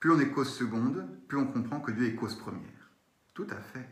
plus 0.00 0.10
on 0.10 0.18
est 0.18 0.30
cause 0.30 0.52
seconde, 0.52 1.06
plus 1.28 1.38
on 1.38 1.46
comprend 1.46 1.78
que 1.78 1.92
Dieu 1.92 2.06
est 2.06 2.16
cause 2.16 2.34
première. 2.34 2.90
Tout 3.32 3.46
à 3.50 3.60
fait. 3.60 3.88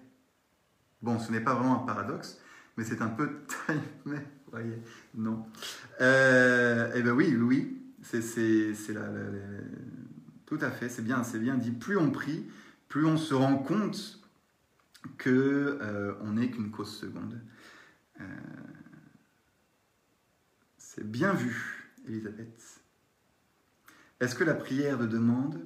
Bon, 1.00 1.20
ce 1.20 1.30
n'est 1.30 1.40
pas 1.40 1.54
vraiment 1.54 1.84
un 1.84 1.86
paradoxe, 1.86 2.40
mais 2.76 2.84
c'est 2.84 3.02
un 3.02 3.08
peu 3.08 3.30
mais 4.04 4.26
voyez, 4.52 4.78
non. 5.14 5.46
Euh, 6.00 6.92
eh 6.94 7.02
bien 7.02 7.12
oui, 7.12 7.34
oui, 7.36 7.78
c'est 8.02 8.20
tout 10.46 10.58
à 10.60 10.70
fait, 10.70 10.88
c'est 10.88 11.02
bien, 11.02 11.24
c'est 11.24 11.38
bien 11.38 11.56
dit. 11.56 11.70
Plus 11.70 11.96
on 11.96 12.10
prie, 12.10 12.46
plus 12.88 13.06
on 13.06 13.16
se 13.16 13.34
rend 13.34 13.56
compte 13.56 14.20
que 15.16 15.78
euh, 15.80 16.14
on 16.20 16.32
n'est 16.32 16.50
qu'une 16.50 16.70
cause 16.70 16.94
seconde. 16.94 17.40
Euh, 18.20 18.24
c'est 20.76 21.10
bien 21.10 21.32
vu. 21.32 21.78
Elisabeth 22.06 22.80
Est-ce 24.20 24.34
que 24.34 24.44
la 24.44 24.54
prière 24.54 24.98
de 24.98 25.06
demande, 25.06 25.64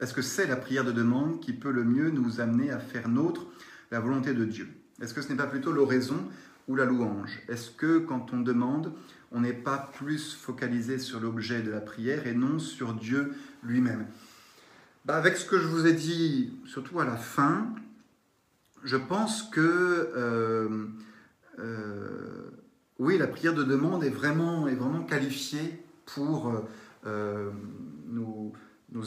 est-ce 0.00 0.14
que 0.14 0.22
c'est 0.22 0.46
la 0.46 0.56
prière 0.56 0.84
de 0.84 0.92
demande 0.92 1.40
qui 1.40 1.52
peut 1.52 1.70
le 1.70 1.84
mieux 1.84 2.10
nous 2.10 2.40
amener 2.40 2.70
à 2.70 2.78
faire 2.80 3.08
nôtre 3.08 3.46
la 3.90 4.00
volonté 4.00 4.34
de 4.34 4.44
Dieu? 4.44 4.68
Est-ce 5.00 5.14
que 5.14 5.20
ce 5.20 5.28
n'est 5.28 5.36
pas 5.36 5.46
plutôt 5.46 5.72
l'oraison 5.72 6.24
ou 6.68 6.76
la 6.76 6.84
louange? 6.84 7.42
Est-ce 7.48 7.70
que 7.70 7.98
quand 7.98 8.32
on 8.32 8.40
demande, 8.40 8.92
on 9.32 9.40
n'est 9.40 9.52
pas 9.52 9.90
plus 9.94 10.34
focalisé 10.34 10.98
sur 10.98 11.20
l'objet 11.20 11.62
de 11.62 11.70
la 11.70 11.80
prière 11.80 12.26
et 12.26 12.34
non 12.34 12.58
sur 12.58 12.94
Dieu 12.94 13.34
lui-même? 13.62 14.06
Bah 15.04 15.16
Avec 15.16 15.36
ce 15.36 15.44
que 15.44 15.58
je 15.58 15.66
vous 15.66 15.86
ai 15.86 15.92
dit, 15.92 16.58
surtout 16.64 16.98
à 17.00 17.04
la 17.04 17.16
fin, 17.16 17.68
je 18.82 18.96
pense 18.96 19.42
que 19.42 19.60
euh, 20.16 20.86
euh, 21.58 22.50
oui, 22.98 23.18
la 23.18 23.26
prière 23.26 23.54
de 23.54 23.62
demande 23.62 24.04
est 24.04 24.10
vraiment, 24.10 24.68
est 24.68 24.74
vraiment 24.74 25.02
qualifiée 25.02 25.82
pour 26.06 26.52
euh, 27.06 27.50
nous, 28.06 28.52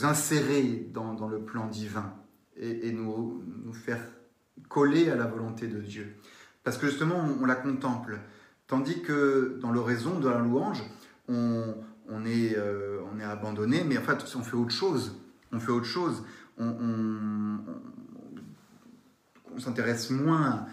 insérer 0.03 0.87
dans, 0.93 1.27
le 1.27 1.39
plan 1.39 1.67
divin 1.67 2.13
et, 2.55 2.91
nous, 2.91 3.43
faire 3.73 3.99
coller 4.67 5.09
à 5.09 5.15
la 5.15 5.25
volonté 5.25 5.67
de 5.67 5.79
Dieu. 5.79 6.15
Parce 6.63 6.77
que 6.77 6.87
justement, 6.87 7.15
on, 7.41 7.45
la 7.45 7.55
contemple. 7.55 8.19
Tandis 8.67 9.01
que 9.01 9.57
dans 9.61 9.71
l'oraison, 9.71 10.19
dans 10.19 10.29
la 10.29 10.39
louange, 10.39 10.83
on, 11.27 11.75
on, 12.07 12.25
est, 12.25 12.55
euh, 12.57 12.99
on 13.11 13.19
est 13.19 13.23
abandonné, 13.23 13.83
mais 13.83 13.97
en 13.97 14.01
fait, 14.01 14.23
on 14.35 14.43
fait 14.43 14.55
autre 14.55 14.71
chose. 14.71 15.19
On 15.51 15.59
fait 15.59 15.71
autre 15.71 15.85
chose. 15.85 16.23
On, 16.57 16.75
on 19.55 19.59
s'intéresse 19.59 20.09
moins 20.09 20.65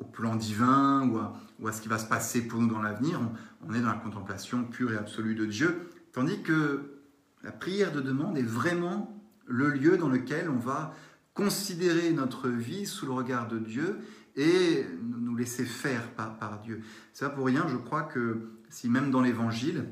au, 0.00 0.04
plan 0.04 0.36
divin 0.36 1.08
ou 1.08 1.66
à, 1.68 1.72
ce 1.72 1.80
qui 1.80 1.88
va 1.88 1.98
se 1.98 2.06
passer 2.06 2.46
pour 2.46 2.60
nous 2.60 2.68
dans 2.68 2.82
l'avenir. 2.82 3.20
On, 3.66 3.74
est 3.74 3.80
dans 3.80 3.88
la 3.88 3.94
contemplation 3.94 4.64
pure 4.64 4.92
et 4.92 4.96
absolue 4.96 5.34
de 5.34 5.46
Dieu. 5.46 5.90
Tandis 6.12 6.42
que 6.42 6.98
la 7.42 7.52
prière 7.52 7.92
de 7.92 8.00
demande 8.00 8.36
est 8.36 8.42
vraiment 8.42 9.16
le 9.46 9.70
lieu 9.70 9.96
dans 9.96 10.08
lequel 10.08 10.48
on 10.48 10.58
va 10.58 10.94
considérer 11.34 12.12
notre 12.12 12.48
vie 12.48 12.86
sous 12.86 13.06
le 13.06 13.12
regard 13.12 13.48
de 13.48 13.58
Dieu 13.58 14.00
et 14.36 14.86
nous 15.02 15.36
laisser 15.36 15.64
faire 15.64 16.12
par, 16.14 16.60
Dieu. 16.62 16.82
C'est 17.12 17.26
pas 17.26 17.30
pour 17.30 17.46
rien, 17.46 17.66
je 17.68 17.76
crois 17.76 18.02
que 18.02 18.50
si 18.68 18.88
même 18.88 19.10
dans 19.10 19.20
l'Évangile, 19.20 19.86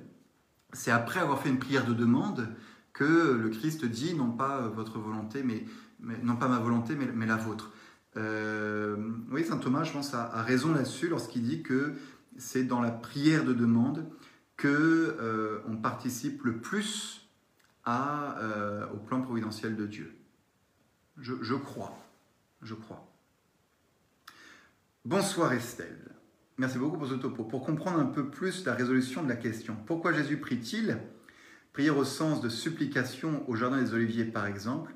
c'est 0.72 0.90
après 0.90 1.20
avoir 1.20 1.40
fait 1.40 1.48
une 1.48 1.58
prière 1.58 1.86
de 1.86 1.94
demande 1.94 2.48
que 2.92 3.38
le 3.40 3.48
Christ 3.48 3.84
dit 3.84 4.14
non 4.14 4.30
pas 4.30 4.68
votre 4.68 4.98
volonté, 4.98 5.42
mais, 5.42 5.64
non 6.22 6.36
pas 6.36 6.48
ma 6.48 6.58
volonté, 6.58 6.94
mais, 6.96 7.26
la 7.26 7.36
vôtre. 7.36 7.72
Euh, 8.16 8.96
oui, 9.30 9.44
saint 9.44 9.58
Thomas, 9.58 9.84
je 9.84 9.92
pense, 9.92 10.14
a, 10.14 10.42
raison 10.42 10.72
là-dessus 10.72 11.08
lorsqu'il 11.08 11.42
dit 11.42 11.62
que 11.62 11.94
c'est 12.36 12.64
dans 12.64 12.80
la 12.80 12.90
prière 12.90 13.44
de 13.44 13.52
demande 13.52 14.06
que 14.56 15.16
euh, 15.20 15.60
on 15.68 15.76
participe 15.76 16.42
le 16.44 16.58
plus 16.58 17.28
euh, 17.88 18.86
au 18.92 18.98
plan 18.98 19.22
providentiel 19.22 19.76
de 19.76 19.86
Dieu. 19.86 20.17
Je, 21.20 21.54
crois, 21.54 21.98
je 22.62 22.74
crois. 22.74 23.04
Bonsoir 25.04 25.52
Estelle. 25.52 26.14
Merci 26.58 26.78
beaucoup 26.78 26.98
pour 26.98 27.08
ce 27.08 27.14
topo. 27.14 27.44
Pour 27.44 27.64
comprendre 27.64 27.98
un 27.98 28.06
peu 28.06 28.28
plus 28.28 28.64
la 28.64 28.74
résolution 28.74 29.24
de 29.24 29.28
la 29.28 29.36
question, 29.36 29.76
pourquoi 29.86 30.12
Jésus 30.12 30.36
prie-t-il? 30.36 30.98
Prière 31.72 31.96
au 31.96 32.04
sens 32.04 32.40
de 32.40 32.48
supplication 32.48 33.48
au 33.48 33.56
Jardin 33.56 33.82
des 33.82 33.94
Oliviers 33.94 34.24
par 34.24 34.46
exemple, 34.46 34.94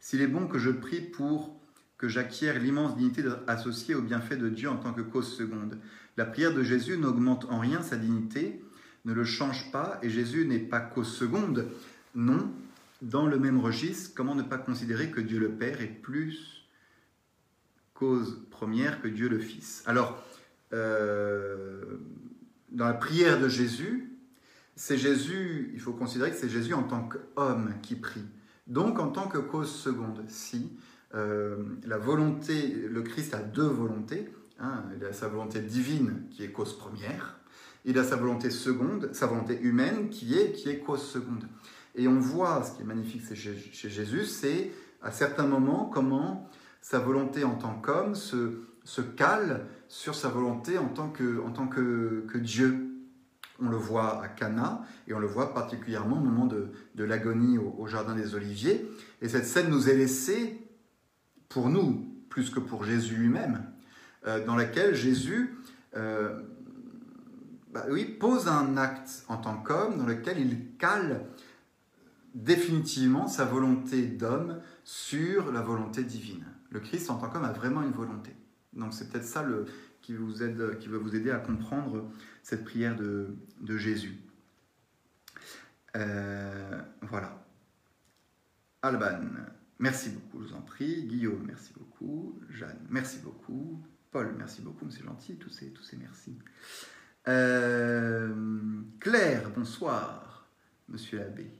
s'il 0.00 0.22
est 0.22 0.26
bon 0.26 0.46
que 0.46 0.58
je 0.58 0.70
prie 0.70 1.00
pour 1.00 1.58
que 1.98 2.08
j'acquière 2.08 2.58
l'immense 2.58 2.96
dignité 2.96 3.24
associée 3.46 3.94
au 3.94 4.02
bienfait 4.02 4.36
de 4.36 4.48
Dieu 4.48 4.70
en 4.70 4.76
tant 4.76 4.92
que 4.92 5.00
cause 5.00 5.36
seconde. 5.36 5.78
La 6.16 6.24
prière 6.24 6.54
de 6.54 6.62
Jésus 6.62 6.96
n'augmente 6.96 7.46
en 7.46 7.58
rien 7.58 7.82
sa 7.82 7.96
dignité, 7.96 8.62
ne 9.04 9.12
le 9.12 9.24
change 9.24 9.70
pas, 9.72 9.98
et 10.02 10.10
Jésus 10.10 10.46
n'est 10.46 10.58
pas 10.58 10.80
cause 10.80 11.12
seconde. 11.12 11.68
Non, 12.14 12.52
dans 13.02 13.26
le 13.26 13.38
même 13.38 13.58
registre, 13.58 14.12
comment 14.14 14.34
ne 14.34 14.42
pas 14.42 14.58
considérer 14.58 15.10
que 15.10 15.20
Dieu 15.20 15.38
le 15.38 15.50
Père 15.50 15.80
est 15.80 15.86
plus 15.86 16.66
cause 17.94 18.42
première 18.50 19.00
que 19.00 19.08
Dieu 19.08 19.28
le 19.28 19.38
Fils? 19.38 19.82
Alors, 19.86 20.22
euh, 20.72 21.98
dans 22.70 22.86
la 22.86 22.94
prière 22.94 23.40
de 23.40 23.48
Jésus, 23.48 24.12
c'est 24.76 24.98
Jésus, 24.98 25.70
il 25.74 25.80
faut 25.80 25.92
considérer 25.92 26.30
que 26.30 26.36
c'est 26.36 26.48
Jésus 26.48 26.74
en 26.74 26.84
tant 26.84 27.08
qu'homme 27.08 27.74
qui 27.82 27.96
prie. 27.96 28.24
Donc 28.66 28.98
en 28.98 29.08
tant 29.08 29.26
que 29.26 29.38
cause 29.38 29.72
seconde, 29.72 30.22
si 30.28 30.70
euh, 31.14 31.56
la 31.84 31.98
volonté, 31.98 32.86
le 32.88 33.02
Christ 33.02 33.34
a 33.34 33.42
deux 33.42 33.66
volontés, 33.66 34.28
hein, 34.60 34.84
il 34.96 35.04
a 35.04 35.12
sa 35.12 35.28
volonté 35.28 35.60
divine 35.60 36.26
qui 36.30 36.44
est 36.44 36.52
cause 36.52 36.76
première, 36.76 37.38
il 37.84 37.98
a 37.98 38.04
sa 38.04 38.16
volonté 38.16 38.50
seconde, 38.50 39.10
sa 39.14 39.26
volonté 39.26 39.58
humaine 39.60 40.10
qui 40.10 40.34
est, 40.38 40.52
qui 40.52 40.68
est 40.68 40.78
cause 40.78 41.02
seconde. 41.02 41.48
Et 41.98 42.06
on 42.06 42.20
voit, 42.20 42.62
ce 42.62 42.76
qui 42.76 42.82
est 42.82 42.84
magnifique 42.84 43.22
chez, 43.34 43.90
Jésus, 43.90 44.24
c'est 44.24 44.70
à 45.02 45.10
certains 45.10 45.46
moments 45.48 45.90
comment 45.92 46.48
sa 46.80 47.00
volonté 47.00 47.42
en 47.42 47.56
tant 47.56 47.74
qu'homme 47.74 48.14
se, 48.14 49.00
cale 49.16 49.66
sur 49.88 50.14
sa 50.14 50.28
volonté 50.28 50.78
en 50.78 50.88
tant 50.88 51.08
que, 51.08 52.38
Dieu. 52.38 52.84
On 53.60 53.68
le 53.68 53.76
voit 53.76 54.22
à 54.22 54.28
Cana 54.28 54.82
et 55.08 55.14
on 55.14 55.18
le 55.18 55.26
voit 55.26 55.52
particulièrement 55.52 56.18
au 56.18 56.24
moment 56.24 56.46
de, 56.46 56.68
de 56.94 57.02
l'agonie 57.02 57.58
au, 57.58 57.88
Jardin 57.88 58.14
des 58.14 58.36
Oliviers. 58.36 58.88
Et 59.20 59.28
cette 59.28 59.46
scène 59.46 59.68
nous 59.68 59.90
est 59.90 59.96
laissée, 59.96 60.64
pour 61.48 61.68
nous, 61.68 62.06
plus 62.28 62.50
que 62.50 62.60
pour 62.60 62.84
Jésus 62.84 63.16
lui-même, 63.16 63.64
euh, 64.28 64.46
dans 64.46 64.54
laquelle 64.54 64.94
Jésus 64.94 65.58
euh, 65.96 66.40
bah 67.72 67.84
oui, 67.90 68.04
pose 68.04 68.48
un 68.48 68.76
acte 68.76 69.24
en 69.28 69.36
tant 69.36 69.56
qu'homme 69.56 69.98
dans 69.98 70.06
lequel 70.06 70.38
il 70.38 70.76
cale 70.78 71.26
définitivement 72.34 73.26
sa 73.26 73.44
volonté 73.44 74.06
d'homme 74.06 74.60
sur 74.84 75.52
la 75.52 75.60
volonté 75.60 76.04
divine. 76.04 76.44
Le 76.70 76.80
Christ 76.80 77.10
en 77.10 77.18
tant 77.18 77.28
qu'homme 77.28 77.44
a 77.44 77.52
vraiment 77.52 77.82
une 77.82 77.92
volonté. 77.92 78.34
Donc 78.72 78.92
c'est 78.94 79.10
peut-être 79.10 79.24
ça 79.24 79.42
le, 79.42 79.66
qui, 80.02 80.14
vous 80.14 80.42
aide, 80.42 80.78
qui 80.78 80.88
va 80.88 80.98
vous 80.98 81.14
aider 81.14 81.30
à 81.30 81.38
comprendre 81.38 82.10
cette 82.42 82.64
prière 82.64 82.96
de, 82.96 83.36
Jésus. 83.76 84.18
Euh, 85.96 86.80
voilà. 87.02 87.44
Alban, 88.82 89.20
merci 89.78 90.10
beaucoup, 90.10 90.42
je 90.42 90.48
vous 90.48 90.54
en 90.54 90.62
prie. 90.62 91.04
Guillaume, 91.04 91.44
merci 91.46 91.72
beaucoup. 91.76 92.40
Jeanne, 92.48 92.78
merci 92.88 93.18
beaucoup. 93.18 93.82
Paul, 94.10 94.34
merci 94.38 94.62
beaucoup, 94.62 94.90
c'est 94.90 95.04
gentil, 95.04 95.36
tous 95.36 95.50
ces, 95.50 95.72
merci. 95.98 96.38
Euh, 97.26 98.32
Claire, 99.00 99.50
bonsoir, 99.50 100.48
monsieur 100.88 101.18
l'abbé. 101.18 101.50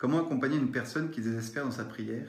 Comment 0.00 0.24
accompagner 0.24 0.56
une 0.56 0.70
personne 0.70 1.10
qui 1.10 1.20
désespère 1.20 1.66
dans 1.66 1.70
sa 1.70 1.84
prière 1.84 2.26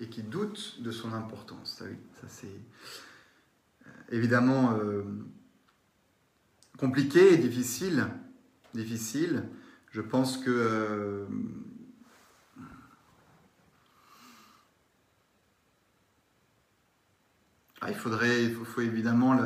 et 0.00 0.08
qui 0.08 0.24
doute 0.24 0.82
de 0.82 0.90
son 0.90 1.12
importance? 1.12 1.76
Ça, 1.78 1.84
ça 2.20 2.26
c'est 2.26 2.48
euh, 2.48 3.90
évidemment 4.10 4.76
compliqué 6.78 7.34
et 7.34 7.36
difficile. 7.36 8.08
Difficile. 8.74 9.44
Je 9.92 10.00
pense 10.00 10.36
que 10.36 10.50
euh, 10.50 11.26
ah, 17.82 17.88
il 17.88 17.94
faudrait, 17.94 18.46
il 18.46 18.52
faut, 18.52 18.80
évidemment, 18.80 19.38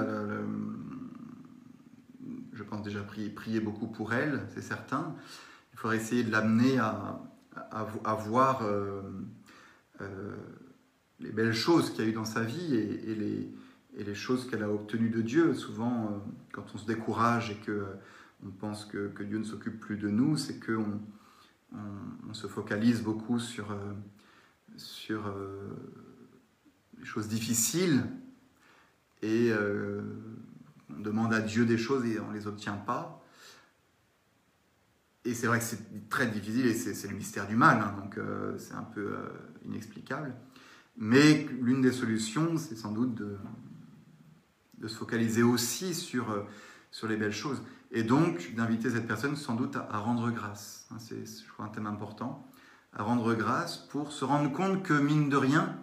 je 2.55 2.63
pense 2.63 2.83
déjà 2.83 3.03
prier, 3.03 3.29
prier 3.29 3.61
beaucoup 3.61 3.89
pour 3.89 4.15
elle, 4.15 4.49
c'est 4.55 4.63
certain. 4.63 5.15
Il 5.75 5.79
faudrait 5.79 5.99
essayer 5.99 6.25
de 6.25 6.33
l'amener 6.33 6.79
à, 6.79 7.21
à, 7.71 8.15
voir 8.15 8.63
euh, 8.63 9.03
euh, 10.01 10.37
les 11.21 11.31
belles 11.31 11.55
choses 11.55 11.91
qu'il 11.91 12.05
y 12.05 12.07
a 12.07 12.11
eu 12.11 12.15
dans 12.15 12.25
sa 12.25 12.43
vie 12.43 12.75
et 12.75 13.15
les, 13.15 14.15
choses 14.15 14.49
qu'elle 14.49 14.63
a 14.63 14.71
obtenues 14.71 15.11
de 15.11 15.23
Dieu. 15.23 15.55
Souvent, 15.55 16.07
euh, 16.07 16.31
quand 16.53 16.65
on 16.75 16.79
se 16.79 16.87
décourage 16.87 17.51
et 17.51 17.57
que 17.57 17.87
on 18.45 18.51
pense 18.51 18.85
que, 18.85 19.11
Dieu 19.23 19.39
ne 19.39 19.45
s'occupe 19.45 19.81
plus 19.81 19.97
de 19.97 20.09
nous, 20.09 20.37
c'est 20.37 20.61
qu'on 20.61 21.01
on, 22.29 22.35
se 22.35 22.47
focalise 22.47 23.03
beaucoup 23.03 23.39
sur, 23.39 23.75
sur 24.77 25.35
les 26.99 27.05
choses 27.05 27.29
difficiles 27.29 28.05
et 29.23 29.53
on 30.91 31.01
demande 31.01 31.33
à 31.33 31.41
Dieu 31.41 31.65
des 31.65 31.79
choses 31.79 32.05
et 32.05 32.21
on 32.21 32.29
ne 32.29 32.35
les 32.35 32.47
obtient 32.47 32.77
pas. 32.77 33.26
Et 35.27 35.35
c'est 35.35 35.47
vrai 35.47 35.59
que 35.59 35.65
c'est 35.65 36.09
très 36.09 36.27
difficile 36.29 36.67
et 36.67 36.75
c'est 36.75 37.09
le 37.09 37.15
mystère 37.15 37.47
du 37.47 37.57
mal, 37.57 37.81
hein, 37.81 37.95
donc 38.01 38.19
c'est 38.59 38.75
un 38.75 38.83
peu 38.83 39.17
inexplicable. 39.65 40.35
Mais 40.97 41.47
l'une 41.61 41.83
des 41.83 41.93
solutions, 41.93 42.57
c'est 42.57 42.77
sans 42.77 42.93
doute 42.93 43.15
de, 43.15 43.37
se 44.89 44.95
focaliser 44.95 45.43
aussi 45.43 45.95
sur, 45.95 46.31
euh, 46.31 46.43
sur 46.91 47.09
les 47.09 47.17
belles 47.17 47.33
choses. 47.33 47.63
Et 47.91 48.03
donc 48.03 48.55
d'inviter 48.55 48.91
cette 48.91 49.07
personne 49.07 49.37
sans 49.37 49.55
doute 49.55 49.77
à, 49.77 49.99
rendre 49.99 50.31
grâce. 50.31 50.87
Hein, 50.91 50.97
c'est, 50.99 51.27
je 51.27 51.53
crois, 51.53 51.67
un 51.67 51.69
thème 51.69 51.87
important. 51.87 52.49
À 52.93 53.03
rendre 53.03 53.35
grâce 53.35 53.77
pour 53.77 54.13
se 54.13 54.25
rendre 54.25 54.51
compte 54.53 54.83
que, 54.83 54.95
mine 54.95 55.29
de 55.29 55.37
rien, 55.37 55.77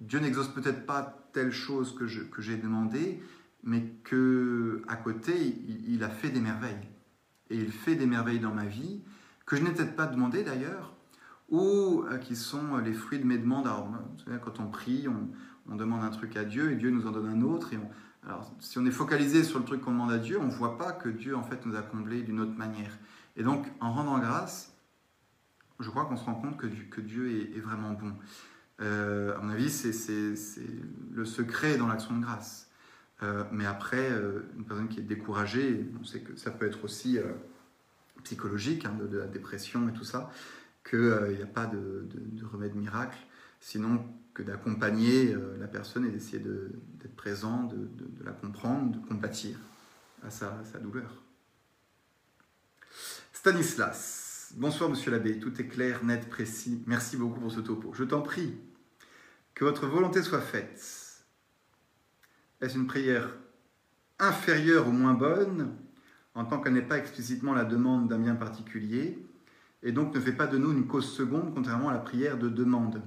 Dieu 0.00 0.18
n'exauce 0.18 0.48
peut-être 0.48 0.86
pas 0.86 1.28
telle 1.32 1.52
chose 1.52 1.94
que 1.94 2.06
j'ai 2.40 2.56
demandé, 2.56 3.22
mais 3.62 3.82
que 4.04 4.82
à 4.88 4.96
côté, 4.96 5.34
il, 5.86 6.02
a 6.02 6.08
fait 6.08 6.30
des 6.30 6.40
merveilles. 6.40 6.88
Et 7.50 7.56
il 7.56 7.72
fait 7.72 7.94
des 7.94 8.06
merveilles 8.06 8.40
dans 8.40 8.54
ma 8.54 8.64
vie, 8.64 9.02
que 9.44 9.56
je 9.56 9.62
n'ai 9.62 9.70
peut-être 9.70 9.96
pas 9.96 10.06
demandé 10.06 10.42
d'ailleurs, 10.42 10.94
ou 11.48 12.04
euh, 12.10 12.18
qui 12.18 12.34
sont 12.34 12.76
les 12.78 12.92
fruits 12.92 13.20
de 13.20 13.24
mes 13.24 13.38
demandes. 13.38 13.68
Quand 14.42 14.60
on 14.60 14.66
prie, 14.66 15.06
on, 15.08 15.28
on 15.70 15.76
demande 15.76 16.02
un 16.02 16.10
truc 16.10 16.36
à 16.36 16.44
Dieu 16.44 16.72
et 16.72 16.76
Dieu 16.76 16.90
nous 16.90 17.06
en 17.06 17.10
donne 17.12 17.28
un 17.28 17.42
autre. 17.42 17.72
Et 17.72 17.78
alors, 18.24 18.50
si 18.60 18.78
on 18.78 18.86
est 18.86 18.90
focalisé 18.90 19.44
sur 19.44 19.58
le 19.58 19.64
truc 19.64 19.82
qu'on 19.82 19.92
demande 19.92 20.12
à 20.12 20.18
Dieu, 20.18 20.38
on 20.40 20.46
ne 20.46 20.50
voit 20.50 20.78
pas 20.78 20.92
que 20.92 21.08
Dieu 21.08 21.36
en 21.36 21.42
fait 21.42 21.64
nous 21.66 21.76
a 21.76 21.82
comblé 21.82 22.22
d'une 22.22 22.40
autre 22.40 22.56
manière. 22.56 22.98
Et 23.36 23.42
donc, 23.42 23.66
en 23.80 23.92
rendant 23.92 24.18
grâce, 24.18 24.72
je 25.80 25.88
crois 25.90 26.06
qu'on 26.06 26.16
se 26.16 26.24
rend 26.24 26.34
compte 26.34 26.56
que, 26.56 26.66
que 26.66 27.00
Dieu 27.00 27.50
est, 27.54 27.60
vraiment 27.60 27.92
bon. 27.92 28.12
Euh, 28.80 29.36
à 29.36 29.40
mon 29.40 29.50
avis, 29.50 29.70
c'est 29.70 30.34
le 31.12 31.24
secret 31.24 31.76
dans 31.76 31.86
l'action 31.86 32.16
de 32.16 32.22
grâce. 32.22 32.65
Euh, 33.22 33.44
mais 33.50 33.66
après, 33.66 34.10
euh, 34.10 34.40
une 34.56 34.64
personne 34.64 34.88
qui 34.88 35.00
est 35.00 35.04
découragée, 35.04 35.86
on 36.00 36.04
sait 36.04 36.20
que 36.20 36.36
ça 36.36 36.50
peut 36.50 36.66
être 36.66 36.84
aussi 36.84 37.18
psychologique, 38.24 38.84
hein, 38.84 38.96
de, 38.98 39.16
la 39.16 39.26
dépression 39.26 39.88
et 39.88 39.92
tout 39.92 40.04
ça, 40.04 40.30
qu'il 40.88 41.34
n'y 41.36 41.42
a 41.42 41.46
pas 41.46 41.66
de, 41.66 42.06
de, 42.10 42.44
remède 42.44 42.74
miracle. 42.74 43.18
Sinon, 43.60 44.04
que 44.36 44.42
d'accompagner 44.42 45.32
euh, 45.32 45.56
la 45.58 45.66
personne 45.66 46.04
et 46.04 46.10
d'essayer 46.10 46.38
d'être 46.38 47.16
présent, 47.16 47.64
de, 47.64 47.88
la 48.22 48.32
comprendre, 48.32 48.92
de 48.92 49.06
compatir 49.06 49.56
à 50.22 50.28
sa, 50.28 50.62
douleur. 50.82 51.22
Stanislas, 53.32 54.52
bonsoir 54.56 54.90
monsieur 54.90 55.10
l'abbé, 55.10 55.38
tout 55.38 55.58
est 55.58 55.66
clair, 55.66 56.04
net, 56.04 56.28
précis. 56.28 56.82
Merci 56.86 57.16
beaucoup 57.16 57.40
pour 57.40 57.50
ce 57.50 57.60
topo. 57.60 57.94
Je 57.94 58.04
t'en 58.04 58.20
prie, 58.20 58.54
que 59.54 59.64
votre 59.64 59.86
volonté 59.86 60.22
soit 60.22 60.42
faite. 60.42 61.05
Est-ce 62.60 62.76
une 62.76 62.86
prière 62.86 63.28
inférieure 64.18 64.88
ou 64.88 64.92
moins 64.92 65.14
bonne, 65.14 65.74
en 66.34 66.44
tant 66.44 66.60
qu'elle 66.60 66.74
n'est 66.74 66.82
pas 66.82 66.98
explicitement 66.98 67.54
la 67.54 67.64
demande 67.64 68.08
d'un 68.08 68.18
bien 68.18 68.34
particulier, 68.34 69.18
et 69.82 69.92
donc 69.92 70.14
ne 70.14 70.20
fait 70.20 70.32
pas 70.32 70.46
de 70.46 70.58
nous 70.58 70.72
une 70.72 70.86
cause 70.86 71.10
seconde, 71.10 71.54
contrairement 71.54 71.90
à 71.90 71.92
la 71.92 72.00
prière 72.00 72.38
de 72.38 72.48
demande 72.48 73.02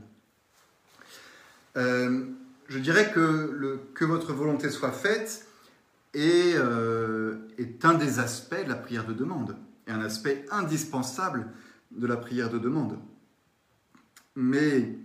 euh, 1.77 2.26
je 2.67 2.80
dirais 2.80 3.11
que, 3.11 3.80
que 3.93 4.05
votre 4.05 4.34
volonté 4.34 4.69
soit 4.69 4.91
faite 4.91 5.47
est, 6.13 6.55
euh, 6.55 7.38
est 7.57 7.85
un 7.85 7.93
des 7.93 8.19
aspects 8.19 8.63
de 8.63 8.69
la 8.69 8.76
prière 8.76 9.05
de 9.05 9.13
demande, 9.13 9.55
et 9.88 9.91
un 9.91 10.01
aspect 10.01 10.45
indispensable 10.51 11.47
de 11.91 12.05
la 12.05 12.17
prière 12.17 12.49
de 12.49 12.59
demande. 12.59 12.99
Mais 14.35 14.97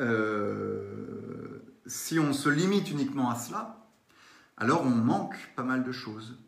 euh, 0.00 1.51
si 1.86 2.18
on 2.18 2.32
se 2.32 2.48
limite 2.48 2.90
uniquement 2.90 3.30
à 3.30 3.36
cela, 3.36 3.86
alors 4.56 4.82
on 4.82 4.90
manque 4.90 5.36
pas 5.56 5.62
mal 5.62 5.84
de 5.84 5.92
choses. 5.92 6.38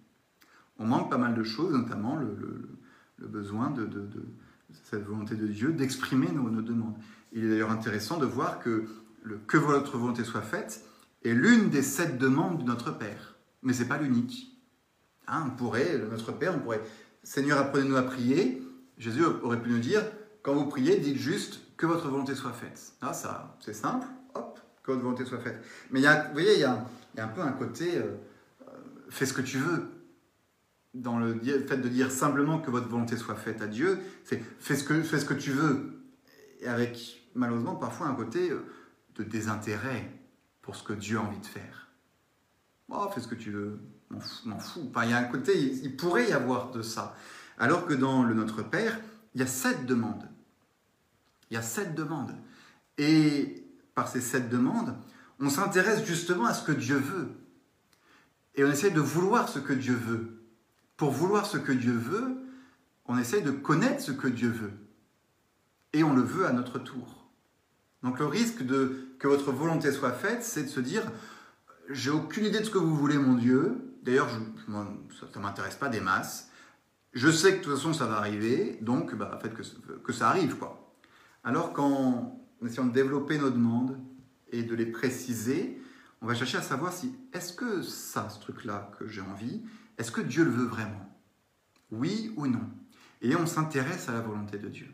On 0.79 0.87
manque 0.87 1.11
pas 1.11 1.19
mal 1.19 1.35
de 1.35 1.43
choses, 1.43 1.73
notamment 1.73 2.17
le, 2.17 2.69
besoin 3.19 3.71
de, 3.71 3.89
cette 4.85 5.05
volonté 5.05 5.37
de 5.37 5.47
Dieu 5.47 5.73
d'exprimer 5.73 6.31
nos, 6.31 6.49
demandes. 6.61 6.97
Il 7.33 7.45
est 7.45 7.49
d'ailleurs 7.49 7.71
intéressant 7.71 8.19
de 8.19 8.27
voir 8.27 8.59
que 8.59 8.85
le 9.23 9.39
que 9.47 9.57
votre 9.57 9.97
volonté 9.97 10.23
soit 10.23 10.43
faite 10.43 10.85
est 11.25 11.33
l'une 11.33 11.71
des 11.71 11.83
sept 11.83 12.19
demandes 12.19 12.59
de 12.59 12.65
notre 12.65 12.91
Père. 12.91 13.37
Mais 13.63 13.73
ce 13.73 13.83
n'est 13.83 13.89
pas 13.89 13.99
l'unique. 13.99 14.51
Hein, 15.27 15.45
on 15.47 15.51
pourrait, 15.51 15.99
notre 16.11 16.33
Père, 16.33 16.55
on 16.55 16.61
pourrait 16.61 16.83
Seigneur, 17.23 17.59
apprenez-nous 17.59 17.97
à 17.97 18.03
prier, 18.03 18.63
Jésus 18.99 19.25
aurait 19.25 19.61
pu 19.61 19.71
nous 19.71 19.79
dire, 19.79 20.03
quand 20.43 20.55
vous 20.55 20.67
priez, 20.67 20.99
dites 20.99 21.17
juste 21.17 21.61
que 21.79 21.87
votre 21.87 22.09
volonté 22.09 22.35
soit 22.35 22.53
faite. 22.53 22.93
Ah, 23.01 23.15
ça, 23.15 23.57
c'est 23.61 23.73
simple, 23.73 24.07
que 24.85 24.93
votre 24.93 25.03
volonté 25.03 25.25
soit 25.25 25.39
faite. 25.39 25.65
Mais 25.91 26.01
il 26.01 26.03
y 26.03 26.07
a, 26.07 26.29
vous 26.29 26.35
voyez, 26.35 26.55
il 26.55 26.61
y 26.61 26.65
a, 26.65 26.87
un 27.19 27.29
peu 27.29 27.41
un 27.41 27.53
côté, 27.53 27.97
euh, 27.97 28.17
euh, 28.63 28.73
fais 29.09 29.27
ce 29.27 29.33
que 29.33 29.43
tu 29.43 29.59
veux. 29.59 29.91
Dans 30.93 31.19
le 31.19 31.35
fait 31.67 31.79
de 31.79 31.89
dire 31.89 32.13
simplement 32.13 32.61
que 32.61 32.71
votre 32.71 32.89
volonté 32.89 33.17
soit 33.17 33.35
faite 33.35 33.61
à 33.63 33.67
Dieu, 33.67 33.99
c'est 34.23 34.41
fais 34.61 34.77
ce 34.77 34.85
que, 34.85 35.03
fais 35.03 35.19
ce 35.19 35.25
que 35.25 35.35
tu 35.35 35.51
veux. 35.51 36.05
Et 36.61 36.69
avec, 36.69 37.29
malheureusement, 37.35 37.75
parfois 37.75 38.07
un 38.07 38.15
côté 38.15 38.51
euh, 38.51 38.65
de 39.17 39.25
désintérêt 39.25 40.09
pour 40.63 40.77
ce 40.77 40.85
que 40.85 40.93
Dieu 40.93 41.19
a 41.19 41.23
envie 41.23 41.41
de 41.41 41.47
faire. 41.47 41.89
Oh, 42.91 43.09
fais 43.13 43.21
ce 43.21 43.27
que 43.27 43.35
tu 43.35 43.51
veux, 43.51 43.81
m'en 44.11 44.59
fous. 44.59 44.87
Enfin, 44.91 45.05
il 45.05 45.11
y 45.11 45.15
a 45.15 45.19
un 45.19 45.25
côté, 45.25 45.59
il 45.59 45.97
pourrait 45.97 46.29
y 46.29 46.33
avoir 46.33 46.71
de 46.71 46.83
ça. 46.83 47.17
Alors 47.59 47.87
que 47.87 47.95
dans 47.95 48.23
le 48.23 48.35
Notre 48.35 48.63
Père, 48.63 49.01
il 49.35 49.41
y 49.41 49.45
a 49.45 49.47
sept 49.47 49.87
demandes. 49.87 50.29
Il 51.51 51.55
y 51.55 51.57
a 51.57 51.63
sept 51.63 51.95
demandes. 51.95 52.35
Et 52.99 53.64
par 53.95 54.09
ces 54.09 54.21
sept 54.21 54.49
demandes, 54.49 54.97
on 55.41 55.49
s'intéresse 55.49 56.05
justement 56.05 56.47
à 56.47 56.55
ce 56.55 56.65
que 56.65 56.73
Dieu 56.73 56.97
veut. 56.97 57.29
Et 58.55 58.65
on 58.65 58.71
essaie 58.71 58.91
de 58.91 59.01
vouloir 59.01 59.49
ce 59.49 59.59
que 59.59 59.73
Dieu 59.73 59.95
veut. 59.95 60.43
Pour 60.97 61.11
vouloir 61.11 61.47
ce 61.47 61.59
que 61.59 61.73
Dieu 61.73 61.93
veut, 61.93 62.37
on 63.07 63.19
essaie 63.19 63.41
de 63.41 63.51
connaître 63.51 64.03
ce 64.03 64.13
que 64.13 64.29
Dieu 64.29 64.49
veut. 64.49 64.73
Et 65.93 66.05
on 66.05 66.15
le 66.15 66.23
veut 66.23 66.47
à 66.47 66.53
notre 66.53 66.79
tour. 66.79 67.29
Donc 68.03 68.19
le 68.19 68.27
risque 68.27 68.63
de 68.63 69.09
que 69.19 69.29
votre 69.29 69.51
volonté 69.53 69.91
soit 69.93 70.13
faite, 70.13 70.45
c'est 70.45 70.65
de 70.65 70.69
se 70.69 70.81
dire, 70.81 71.03
j'ai 71.91 72.11
aucune 72.11 72.45
idée 72.45 72.61
de 72.61 72.65
ce 72.65 72.71
que 72.71 72.79
vous 72.79 72.97
voulez, 72.97 73.19
mon 73.19 73.35
Dieu. 73.35 73.97
D'ailleurs, 74.03 74.29
ça 74.29 75.27
ne 75.35 75.43
m'intéresse 75.43 75.77
pas 75.77 75.89
des 75.89 76.01
masses. 76.01 76.51
Je 77.13 77.31
sais 77.31 77.53
que 77.53 77.59
de 77.59 77.63
toute 77.63 77.75
façon 77.75 77.93
ça 77.93 78.07
va 78.07 78.17
arriver, 78.17 78.79
donc 78.83 79.15
bah, 79.15 79.39
faites 79.41 79.55
que, 79.55 79.63
que 79.93 80.13
ça 80.13 80.29
arrive. 80.29 80.57
quoi. 80.57 80.93
Alors 81.45 81.73
qu'en 82.59 82.67
essayant 82.67 82.87
de 82.87 82.93
développer 82.93 83.39
nos 83.39 83.51
demandes 83.51 83.99
et 84.51 84.63
de 84.63 84.75
les 84.75 84.87
préciser, 84.87 85.81
on 86.21 86.27
va 86.27 86.35
chercher 86.35 86.59
à 86.59 86.63
savoir 86.63 86.93
si 86.93 87.15
est-ce 87.33 87.53
que 87.53 87.83
ça, 87.83 88.29
ce 88.31 88.41
truc-là 88.41 88.91
que 88.99 89.07
j'ai 89.07 89.21
envie, 89.21 89.63
est-ce 89.99 90.11
que 90.11 90.21
Dieu 90.21 90.45
le 90.45 90.51
veut 90.51 90.65
vraiment? 90.65 91.11
Oui 91.91 92.33
ou 92.37 92.47
non? 92.47 92.69
Et 93.23 93.37
on 93.37 93.47
s'intéresse 93.47 94.09
à 94.09 94.13
la 94.13 94.21
volonté 94.21 94.59
de 94.59 94.69
Dieu. 94.69 94.87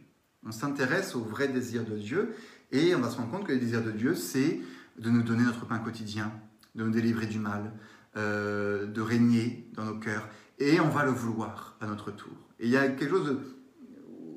On 0.45 0.53
s'intéresse 0.53 1.15
au 1.15 1.21
vrai 1.21 1.49
désir 1.49 1.85
de 1.85 1.97
Dieu 1.97 2.35
et 2.73 2.95
on 2.95 3.01
va 3.01 3.11
se 3.11 3.17
rendre 3.17 3.31
compte 3.31 3.47
que 3.47 3.53
le 3.53 3.59
désir 3.59 3.83
de 3.83 3.91
Dieu, 3.91 4.15
c'est 4.15 4.61
de 4.99 5.11
nous 5.11 5.23
donner 5.23 5.45
notre 5.45 5.67
pain 5.67 5.79
quotidien, 5.79 6.33
de 6.75 6.85
nous 6.85 6.91
délivrer 6.91 7.27
du 7.27 7.39
mal, 7.39 7.73
euh, 8.17 8.87
de 8.87 9.01
régner 9.01 9.69
dans 9.75 9.85
nos 9.85 9.99
cœurs 9.99 10.29
et 10.59 10.81
on 10.81 10.89
va 10.89 11.05
le 11.05 11.11
vouloir 11.11 11.77
à 11.81 11.87
notre 11.87 12.11
tour. 12.11 12.33
Et 12.59 12.67
il 12.67 12.71
y 12.71 12.77
a 12.77 12.89
quelque 12.89 13.11
chose 13.11 13.27
de... 13.27 13.39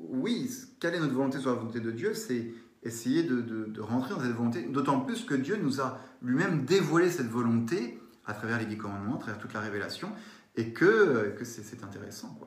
Oui, 0.08 0.50
quelle 0.80 0.94
est 0.94 1.00
notre 1.00 1.14
volonté 1.14 1.38
sur 1.38 1.50
la 1.50 1.56
volonté 1.56 1.80
de 1.80 1.90
Dieu? 1.90 2.14
C'est 2.14 2.52
essayer 2.84 3.22
de, 3.22 3.80
rentrer 3.80 4.14
dans 4.14 4.20
cette 4.20 4.32
volonté, 4.32 4.62
d'autant 4.62 5.00
plus 5.00 5.24
que 5.24 5.34
Dieu 5.34 5.56
nous 5.56 5.80
a 5.80 5.98
lui-même 6.22 6.64
dévoilé 6.64 7.10
cette 7.10 7.28
volonté 7.28 8.00
à 8.26 8.34
travers 8.34 8.58
les 8.58 8.66
dix 8.66 8.76
commandements, 8.76 9.16
à 9.16 9.18
travers 9.18 9.38
toute 9.38 9.52
la 9.52 9.60
révélation, 9.60 10.12
et 10.56 10.72
que, 10.72 11.34
que 11.36 11.44
c'est 11.44 11.82
intéressant. 11.82 12.38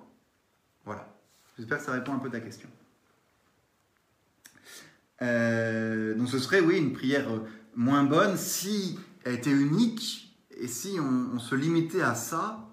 Voilà. 0.85 1.14
J'espère 1.57 1.80
que 1.80 1.84
ça 1.84 1.91
répond 1.91 2.14
un 2.14 2.19
peu 2.19 2.27
à 2.30 2.31
ta 2.31 2.39
question. 2.39 2.69
Euh, 5.22 6.14
donc 6.15 6.30
ce 6.30 6.39
serait, 6.39 6.61
oui, 6.61 6.77
une 6.77 6.93
prière 6.93 7.27
moins 7.76 8.03
bonne 8.03 8.38
si 8.38 8.99
elle 9.23 9.35
était 9.35 9.51
unique 9.51 10.35
et 10.51 10.68
si 10.68 10.97
on 10.99 11.39
se 11.39 11.55
limitait 11.55 12.01
à 12.01 12.15
ça, 12.15 12.68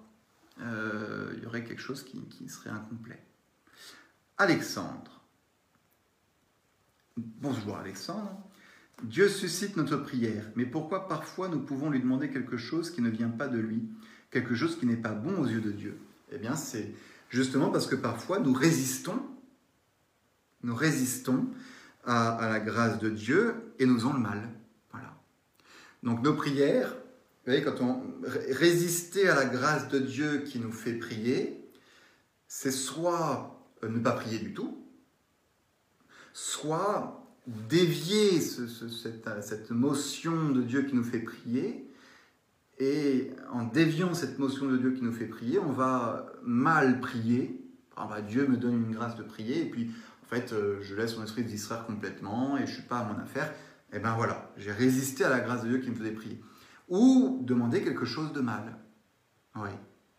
euh, 0.61 1.33
il 1.35 1.43
y 1.43 1.45
aurait 1.45 1.63
quelque 1.63 1.81
chose 1.81 2.03
qui, 2.03 2.49
serait 2.49 2.69
incomplet. 2.69 3.21
Alexandre. 4.37 5.14
Bonjour 7.17 7.77
Alexandre. 7.77 8.37
Dieu 9.01 9.29
suscite 9.29 9.77
notre 9.77 9.95
prière, 9.95 10.51
mais 10.57 10.65
pourquoi 10.65 11.07
parfois 11.07 11.47
nous 11.47 11.61
pouvons 11.61 11.89
lui 11.89 12.01
demander 12.01 12.29
quelque 12.29 12.57
chose 12.57 12.91
qui 12.91 13.01
ne 13.01 13.09
vient 13.09 13.29
pas 13.29 13.47
de 13.47 13.57
lui, 13.57 13.87
quelque 14.31 14.53
chose 14.53 14.77
qui 14.77 14.85
n'est 14.85 14.97
pas 14.97 15.13
bon 15.13 15.41
aux 15.41 15.47
yeux 15.47 15.61
de 15.61 15.71
Dieu? 15.71 15.97
Eh 16.33 16.37
bien, 16.37 16.57
c'est 16.57 16.91
justement 17.29 17.69
parce 17.69 17.87
que 17.87 17.95
parfois 17.95 18.39
nous 18.39 18.51
résistons, 18.51 19.21
nous 20.63 20.75
résistons 20.75 21.47
à, 22.03 22.49
la 22.49 22.59
grâce 22.59 22.99
de 22.99 23.09
Dieu 23.09 23.55
et 23.79 23.85
nous 23.85 23.95
faisons 23.95 24.13
le 24.13 24.19
mal. 24.19 24.49
Voilà. 24.91 25.17
Donc 26.03 26.21
nos 26.21 26.33
prières, 26.33 26.89
vous 26.89 27.51
voyez, 27.51 27.63
quand 27.63 27.79
on 27.79 28.03
résister 28.49 29.29
à 29.29 29.35
la 29.35 29.45
grâce 29.45 29.87
de 29.87 29.99
Dieu 29.99 30.39
qui 30.39 30.59
nous 30.59 30.73
fait 30.73 30.95
prier, 30.95 31.65
c'est 32.49 32.71
soit 32.71 33.65
euh, 33.83 33.89
ne 33.89 33.99
pas 33.99 34.11
prier 34.11 34.39
du 34.39 34.53
tout, 34.53 34.84
soit 36.35 37.25
dévier 37.47 38.41
cette, 38.41 39.71
motion 39.71 40.49
de 40.49 40.61
Dieu 40.61 40.81
qui 40.81 40.93
nous 40.93 41.03
fait 41.03 41.19
prier, 41.19 41.89
et 42.77 43.31
en 43.53 43.63
déviant 43.63 44.13
cette 44.13 44.37
motion 44.37 44.67
de 44.67 44.75
Dieu 44.75 44.91
qui 44.91 45.01
nous 45.01 45.13
fait 45.13 45.27
prier, 45.27 45.59
on 45.59 45.71
va 45.71 46.25
mal 46.43 46.99
prier. 46.99 47.61
Ah 47.95 48.05
bah, 48.09 48.19
Dieu 48.19 48.45
me 48.47 48.57
donne 48.57 48.73
une 48.73 48.91
grâce 48.91 49.15
de 49.15 49.23
prier, 49.23 49.61
et 49.61 49.69
puis 49.69 49.91
en 50.23 50.27
fait, 50.27 50.51
euh, 50.51 50.79
je 50.81 50.93
laisse 50.93 51.15
mon 51.15 51.23
esprit 51.23 51.43
se 51.43 51.47
distraire 51.47 51.85
complètement, 51.85 52.57
et 52.57 52.67
je 52.67 52.73
suis 52.73 52.83
pas 52.83 52.99
à 52.99 53.05
mon 53.05 53.17
affaire. 53.17 53.53
Et 53.93 53.99
ben 53.99 54.13
voilà, 54.15 54.51
j'ai 54.57 54.73
résisté 54.73 55.23
à 55.23 55.29
la 55.29 55.39
grâce 55.39 55.63
de 55.63 55.69
Dieu 55.69 55.77
qui 55.77 55.89
me 55.89 55.95
faisait 55.95 56.11
prier 56.11 56.41
ou 56.89 57.39
demander 57.43 57.81
quelque 57.81 58.05
chose 58.05 58.33
de 58.33 58.41
mal. 58.41 58.77
Oui. 59.55 59.69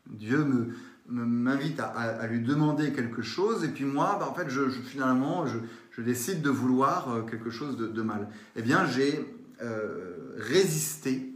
Dieu 0.06 0.44
me, 0.44 0.72
m'invite 1.08 1.80
à, 1.80 2.26
lui 2.26 2.40
demander 2.40 2.92
quelque 2.92 3.22
chose, 3.22 3.64
et 3.64 3.68
puis 3.68 3.84
moi, 3.84 4.16
bah, 4.18 4.28
en 4.30 4.34
fait, 4.34 4.48
je, 4.48 4.68
finalement, 4.70 5.46
je, 5.46 5.58
décide 6.02 6.42
de 6.42 6.50
vouloir 6.50 7.10
euh, 7.10 7.22
quelque 7.22 7.50
chose 7.50 7.76
de, 7.76 8.02
mal. 8.02 8.28
Eh 8.54 8.62
bien, 8.62 8.86
j'ai 8.86 9.24
euh, 9.62 10.34
résisté 10.36 11.34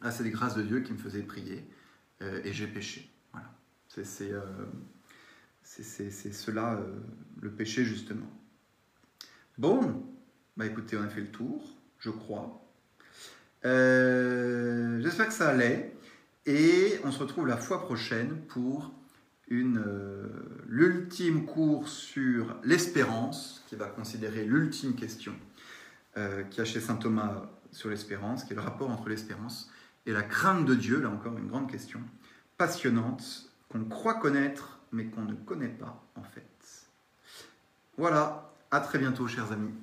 à 0.00 0.10
cette 0.10 0.28
grâce 0.28 0.54
de 0.54 0.62
Dieu 0.62 0.80
qui 0.80 0.92
me 0.92 0.98
faisait 0.98 1.22
prier, 1.22 1.64
euh, 2.22 2.40
et 2.44 2.52
j'ai 2.52 2.66
péché. 2.66 3.10
Voilà. 3.32 3.50
C'est, 3.88 4.02
cela, 6.32 6.80
le 7.40 7.50
péché, 7.50 7.84
justement. 7.84 8.30
Bon, 9.56 10.04
bah 10.56 10.66
écoutez, 10.66 10.96
on 10.96 11.02
a 11.02 11.08
fait 11.08 11.20
le 11.20 11.30
tour, 11.30 11.64
je 11.98 12.10
crois. 12.10 12.64
J'espère 13.64 15.28
que 15.28 15.32
ça 15.32 15.48
allait. 15.50 15.94
Et 16.46 16.98
on 17.04 17.12
se 17.12 17.18
retrouve 17.18 17.46
la 17.46 17.58
fois 17.58 17.82
prochaine 17.84 18.40
pour 18.48 18.97
euh, 19.50 20.26
l'ultime 20.68 21.46
cours 21.46 21.88
sur 21.88 22.56
l'espérance, 22.64 23.64
qui 23.66 23.76
va 23.76 23.86
considérer 23.86 24.44
l'ultime 24.44 24.94
question 24.94 25.32
euh, 26.16 26.42
qui 26.44 26.60
a 26.60 26.64
chez 26.64 26.80
saint 26.80 26.96
Thomas 26.96 27.42
sur 27.72 27.90
l'espérance, 27.90 28.44
qui 28.44 28.52
est 28.52 28.56
le 28.56 28.62
rapport 28.62 28.90
entre 28.90 29.08
l'espérance 29.08 29.70
et 30.06 30.12
la 30.12 30.22
crainte 30.22 30.64
de 30.64 30.74
Dieu, 30.74 31.00
là 31.00 31.10
encore 31.10 31.36
une 31.36 31.48
grande 31.48 31.70
question, 31.70 32.00
passionnante, 32.56 33.50
qu'on 33.68 33.84
croit 33.84 34.14
connaître, 34.14 34.80
mais 34.92 35.06
qu'on 35.06 35.22
ne 35.22 35.34
connaît 35.34 35.68
pas 35.68 36.02
en 36.16 36.22
fait. 36.22 36.88
Voilà, 37.96 38.52
à 38.70 38.80
très 38.80 38.98
bientôt 38.98 39.26
chers 39.26 39.52
amis. 39.52 39.74